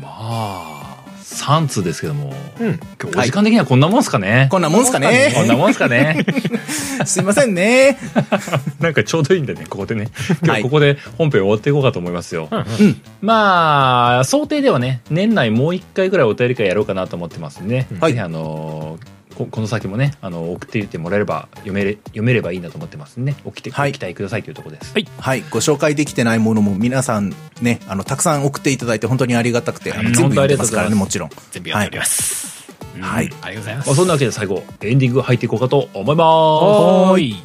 [0.00, 0.83] まあ
[1.24, 2.78] 3通ですけども、うん。
[3.02, 5.54] 今日お時間的にはこんなもんすかね、こんなもんすかこんなね。
[5.56, 6.24] もんすかね？
[7.06, 7.96] すいませんね。
[8.78, 10.08] なんかちょうどいいんでねここでね。
[10.42, 10.62] 今はい。
[10.62, 13.00] 日ここで本編終わっていこうかと思いますよ、うん。
[13.22, 18.18] まあ想定ではね年内もう一回ぐらいお便り会やろうかなと思ってますんで、はい。
[18.20, 23.92] あのーここの先もねあの送っていってもらえれば読めれ読めればいいなと思ってますんでねおきてごはい。
[23.92, 25.06] 期待くださいというところです、はい。
[25.18, 25.40] はい。
[25.50, 31.30] ご紹介できてないものも皆さんね、あの、たくさん送っていただいて本当にありがたくて、あのうん全部読んでますからね、本もちろん。
[31.50, 33.32] 全部やっております、はい。
[33.42, 36.26] ありがとうございまますあ、そんなわけで最後エンディング入っていこうかと思います。
[36.26, 37.40] は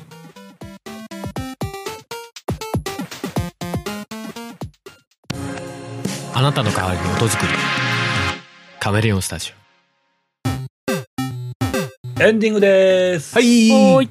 [6.33, 7.51] あなたの代わりに音作り。
[8.79, 9.53] カメレオンスタジ
[12.21, 13.33] エンディングです。
[13.33, 13.69] はい。
[13.69, 14.01] 今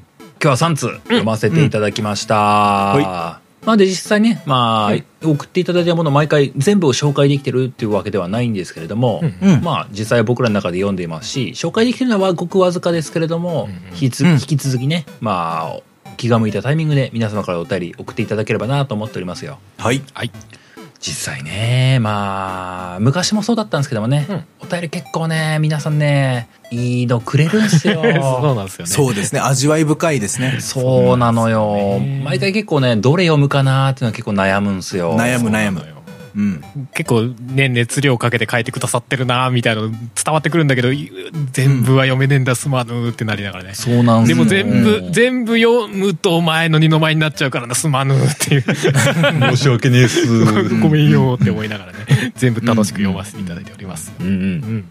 [0.41, 3.43] 日は3通読ませていただきました、ま
[3.75, 9.63] あで実際ねまあ、送っていただいたもの毎回全部を紹介できてるっていうわけではないんですけれども、うんうん。
[9.63, 13.69] まあ実際は僕らの中で読んでいますし紹介できてるのはごくわずかですけれども、
[14.01, 15.81] 引き続きねまあ
[16.17, 19.59] 気が向いたタイミングで皆様からお便り送っていただければなと思っておりますよ。
[19.77, 20.03] はい。
[20.15, 20.33] はい
[21.01, 24.45] 実際ねまあ昔もそうだったんですけどもね、うん。
[24.61, 28.03] お便り結構ね皆さんねいいのくれるんですよ。
[28.21, 28.91] そうなんですよね。
[28.91, 29.41] そうですね。
[29.41, 30.59] 味わい深いですね。
[30.61, 32.23] そうなのよ、ね。
[32.25, 35.17] 毎回結構ねどれ読むかなっていうのは結構悩むんですよ。
[35.17, 35.81] 悩む悩む。
[35.81, 35.87] そ
[36.39, 36.89] うん。
[36.95, 39.99] 結構ね熱量かけて書いてくださってるなみたいなの伝
[40.33, 40.91] わってくるんだけど
[41.51, 43.75] 全部は読めねえんだすまぬってなりながらね。
[43.75, 48.63] そうなんですもよ全部全部読むと前の二の前になっちゃうからなすまぬっていう。
[48.63, 50.27] 申し訳ねえっす。
[50.81, 54.13] ごめんよって思いながらね全部楽しく読ませていただいております。
[54.21, 54.33] うんうん。
[54.33, 54.85] うん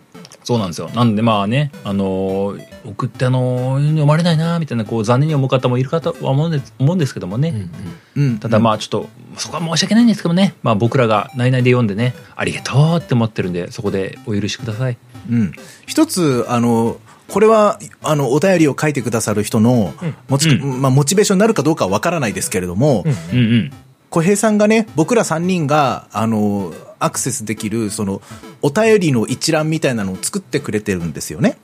[0.47, 0.89] そうなんですよ。
[0.95, 7.69] なんでまあねあのー送ってあのー読まれないなみたいなこう残念に思う方もいるかとは思うんです思うんですけどもね、
[8.15, 8.39] うん。
[8.39, 14.97] ただまあちょっとそこは申し訳ないんですけどね、まあ、僕らが内々で読んでねありがとうって思ってるんでそこでお許しください。
[15.29, 15.51] うん。
[15.85, 16.97] 一つ、あの、
[17.27, 19.93] これは、あの、お便りを書いてくださる人の、
[20.29, 23.37] モチ、うまあ、モチベーションになるかどうかはわからないですけれども、うん。
[23.37, 23.73] うんうん。
[24.09, 28.21] 小平さんがね、僕ら3人が、あの、アクセスできる、その、
[28.61, 31.57] お便りの一覧みたいなのを作ってくれてるんですよね。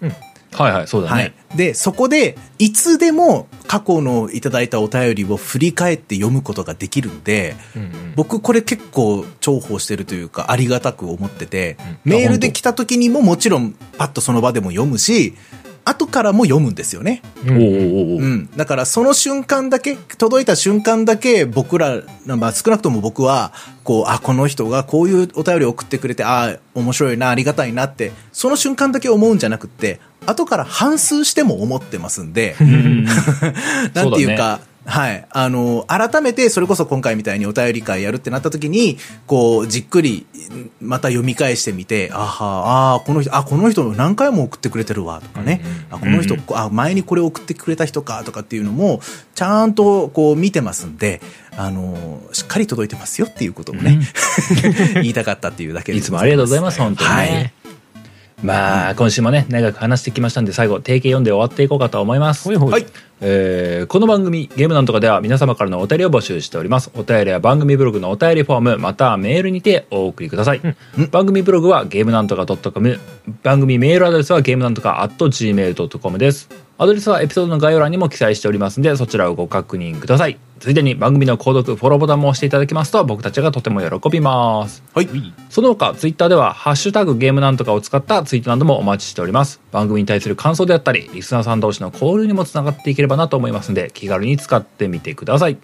[0.54, 1.34] はいはいそうだね、はい。
[1.56, 12.12] で、そこで、いつでも過去のいただいたお便りを振り返って読むことができるんで、うん僕これ結構重宝してるというか、ありがたく思ってて、うん。
[12.12, 15.34] メールで来た時にももちろんパッとその場でも読むし、
[15.86, 17.22] 後からも読むんですよね。
[17.46, 18.50] うん。
[18.56, 23.52] だからその瞬間だけ、届いた瞬間だけ僕ら、まあ少なくとも僕は、
[23.84, 33.04] こう、あ、この人がこういうお便りを送ってくれて、あ、面白いな、ありがたいなって、その瞬間だけ思うんじゃなくって、後から反数しても思ってますんで、うん
[33.94, 35.26] なんていうか、はい。
[35.30, 38.98] あの、改めて、それこそ今回みたいにお便り会やるってなった時に、
[39.28, 40.26] こう、じっくり、
[40.82, 45.62] また読み返してみて、あは、あーこの人、あ、この人何回も送ってくれてるわ、とかね。
[45.90, 49.02] あ、この人、あ、前にこれ送ってくれた人か、とかっていうのも、
[49.36, 51.22] ちゃんと、こう、見てますんで、
[51.56, 54.00] あの、しっかり届いてますよっていうことをね、
[54.96, 57.16] 言いたかったっていうだけでいつもありがとうございます、本当にね。
[57.16, 57.63] はい
[58.44, 62.44] まあ、今週もね、長く話してきましたんで、最後、定型読んで終わっていこうかと思います。
[62.60, 62.86] ほいはい。
[63.22, 66.92] えーこの番組、ゲームなんとかでは皆様からのお便りを募集しております。
[66.94, 70.62] お便りは番組ブログのお便りフォーム、またはメールにてお送りください。
[71.12, 73.00] 番組ブログはゲームなんとか .com、
[73.44, 76.50] 番組メールアドレスはゲームなんとか .gmail.com です。
[76.80, 80.40] アドレスはエピソードの概要欄にも記載しておりますので、そちらをご確認ください。
[80.60, 84.82] ついでに番組の購読、フォローボタンも押していただきますと、僕たちがとても喜びます。
[84.96, 85.10] はい。
[85.50, 89.62] その他、ツイッターでは、ハッシュタグゲームなんとかを使ったツイートなどもお待ちしております。
[89.72, 95.58] 番組に対する感想であったり、リスナーさん同士の交流にもつながっていければなと思いますので、気軽に使ってみてください。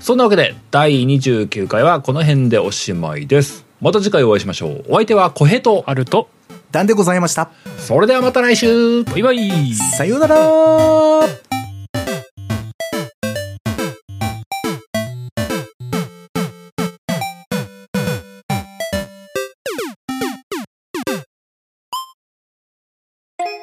[0.00, 3.64] そんなわけで、第29回はこの辺でおしまいです。
[3.80, 4.84] また次回お会いしましょう。
[4.88, 6.28] お相手は小平と、あると
[6.72, 7.50] なんでございました。
[7.78, 9.04] それではまた来週。
[9.04, 9.74] バイバイ。
[9.74, 10.36] さようなら。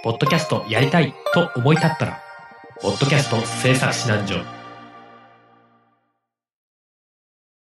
[0.03, 2.21] ポッドキャストやりたいと思い立ったら、
[2.79, 4.54] ポッドキャスト制作指南所